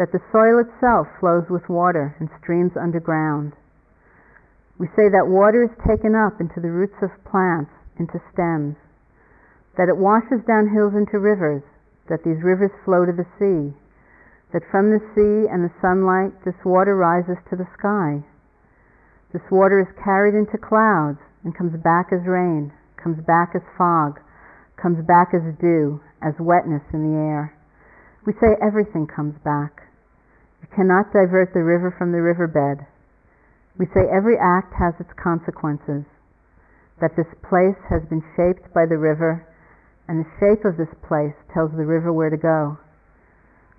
that 0.00 0.12
the 0.12 0.24
soil 0.32 0.60
itself 0.60 1.06
flows 1.20 1.44
with 1.48 1.68
water 1.68 2.16
and 2.18 2.28
streams 2.40 2.72
underground. 2.76 3.52
We 4.80 4.88
say 4.96 5.08
that 5.12 5.28
water 5.28 5.64
is 5.64 5.84
taken 5.88 6.16
up 6.16 6.40
into 6.40 6.60
the 6.60 6.72
roots 6.72 6.96
of 7.00 7.12
plants, 7.28 7.72
into 8.00 8.20
stems, 8.32 8.76
that 9.76 9.88
it 9.88 9.96
washes 9.96 10.44
down 10.48 10.72
hills 10.72 10.96
into 10.96 11.20
rivers, 11.20 11.62
that 12.08 12.24
these 12.24 12.40
rivers 12.40 12.72
flow 12.84 13.04
to 13.04 13.12
the 13.12 13.28
sea, 13.36 13.76
that 14.52 14.64
from 14.70 14.88
the 14.88 15.04
sea 15.12 15.48
and 15.52 15.64
the 15.64 15.76
sunlight 15.84 16.32
this 16.44 16.56
water 16.64 16.96
rises 16.96 17.36
to 17.48 17.56
the 17.56 17.68
sky. 17.76 18.24
This 19.32 19.44
water 19.50 19.80
is 19.80 20.00
carried 20.00 20.32
into 20.32 20.56
clouds 20.56 21.20
and 21.44 21.56
comes 21.56 21.76
back 21.82 22.08
as 22.08 22.24
rain 22.24 22.72
comes 23.06 23.22
back 23.22 23.54
as 23.54 23.62
fog, 23.78 24.18
comes 24.82 24.98
back 25.06 25.30
as 25.30 25.54
dew, 25.62 26.02
as 26.26 26.34
wetness 26.42 26.82
in 26.90 27.06
the 27.06 27.14
air. 27.14 27.54
We 28.26 28.34
say 28.42 28.58
everything 28.58 29.06
comes 29.06 29.38
back. 29.46 29.86
You 30.58 30.66
cannot 30.74 31.14
divert 31.14 31.54
the 31.54 31.62
river 31.62 31.94
from 31.94 32.10
the 32.10 32.18
riverbed. 32.18 32.82
We 33.78 33.86
say 33.94 34.10
every 34.10 34.34
act 34.34 34.74
has 34.74 34.98
its 34.98 35.14
consequences, 35.14 36.02
that 36.98 37.14
this 37.14 37.30
place 37.46 37.78
has 37.86 38.02
been 38.10 38.26
shaped 38.34 38.74
by 38.74 38.90
the 38.90 38.98
river, 38.98 39.46
and 40.10 40.26
the 40.26 40.32
shape 40.42 40.66
of 40.66 40.74
this 40.74 40.90
place 41.06 41.38
tells 41.54 41.70
the 41.78 41.86
river 41.86 42.10
where 42.10 42.34
to 42.34 42.40
go. 42.40 42.74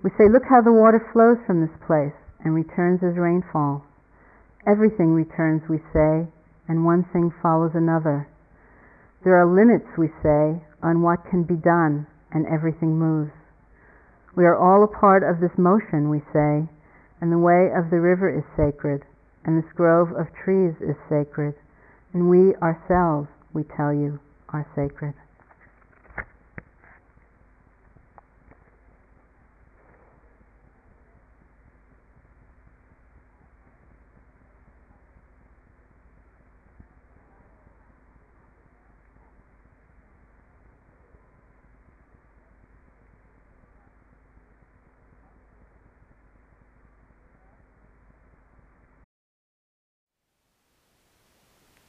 We 0.00 0.08
say, 0.16 0.32
look 0.32 0.48
how 0.48 0.64
the 0.64 0.72
water 0.72 1.04
flows 1.12 1.36
from 1.44 1.60
this 1.60 1.76
place 1.84 2.16
and 2.40 2.56
returns 2.56 3.04
as 3.04 3.20
rainfall. 3.20 3.84
Everything 4.64 5.12
returns, 5.12 5.68
we 5.68 5.84
say, 5.92 6.32
and 6.64 6.88
one 6.88 7.04
thing 7.12 7.28
follows 7.44 7.76
another. 7.76 8.24
There 9.24 9.36
are 9.36 9.46
limits, 9.46 9.86
we 9.98 10.08
say, 10.22 10.62
on 10.82 11.02
what 11.02 11.26
can 11.28 11.42
be 11.42 11.56
done, 11.56 12.06
and 12.30 12.46
everything 12.46 12.98
moves. 12.98 13.32
We 14.36 14.44
are 14.44 14.56
all 14.56 14.84
a 14.84 14.88
part 15.00 15.22
of 15.22 15.40
this 15.40 15.58
motion, 15.58 16.08
we 16.08 16.20
say, 16.32 16.68
and 17.20 17.32
the 17.32 17.38
way 17.38 17.70
of 17.74 17.90
the 17.90 18.00
river 18.00 18.30
is 18.30 18.44
sacred, 18.56 19.02
and 19.44 19.58
this 19.58 19.72
grove 19.74 20.12
of 20.12 20.32
trees 20.44 20.74
is 20.80 20.96
sacred, 21.08 21.54
and 22.12 22.30
we 22.30 22.54
ourselves, 22.56 23.28
we 23.52 23.64
tell 23.64 23.92
you, 23.92 24.20
are 24.50 24.66
sacred. 24.76 25.14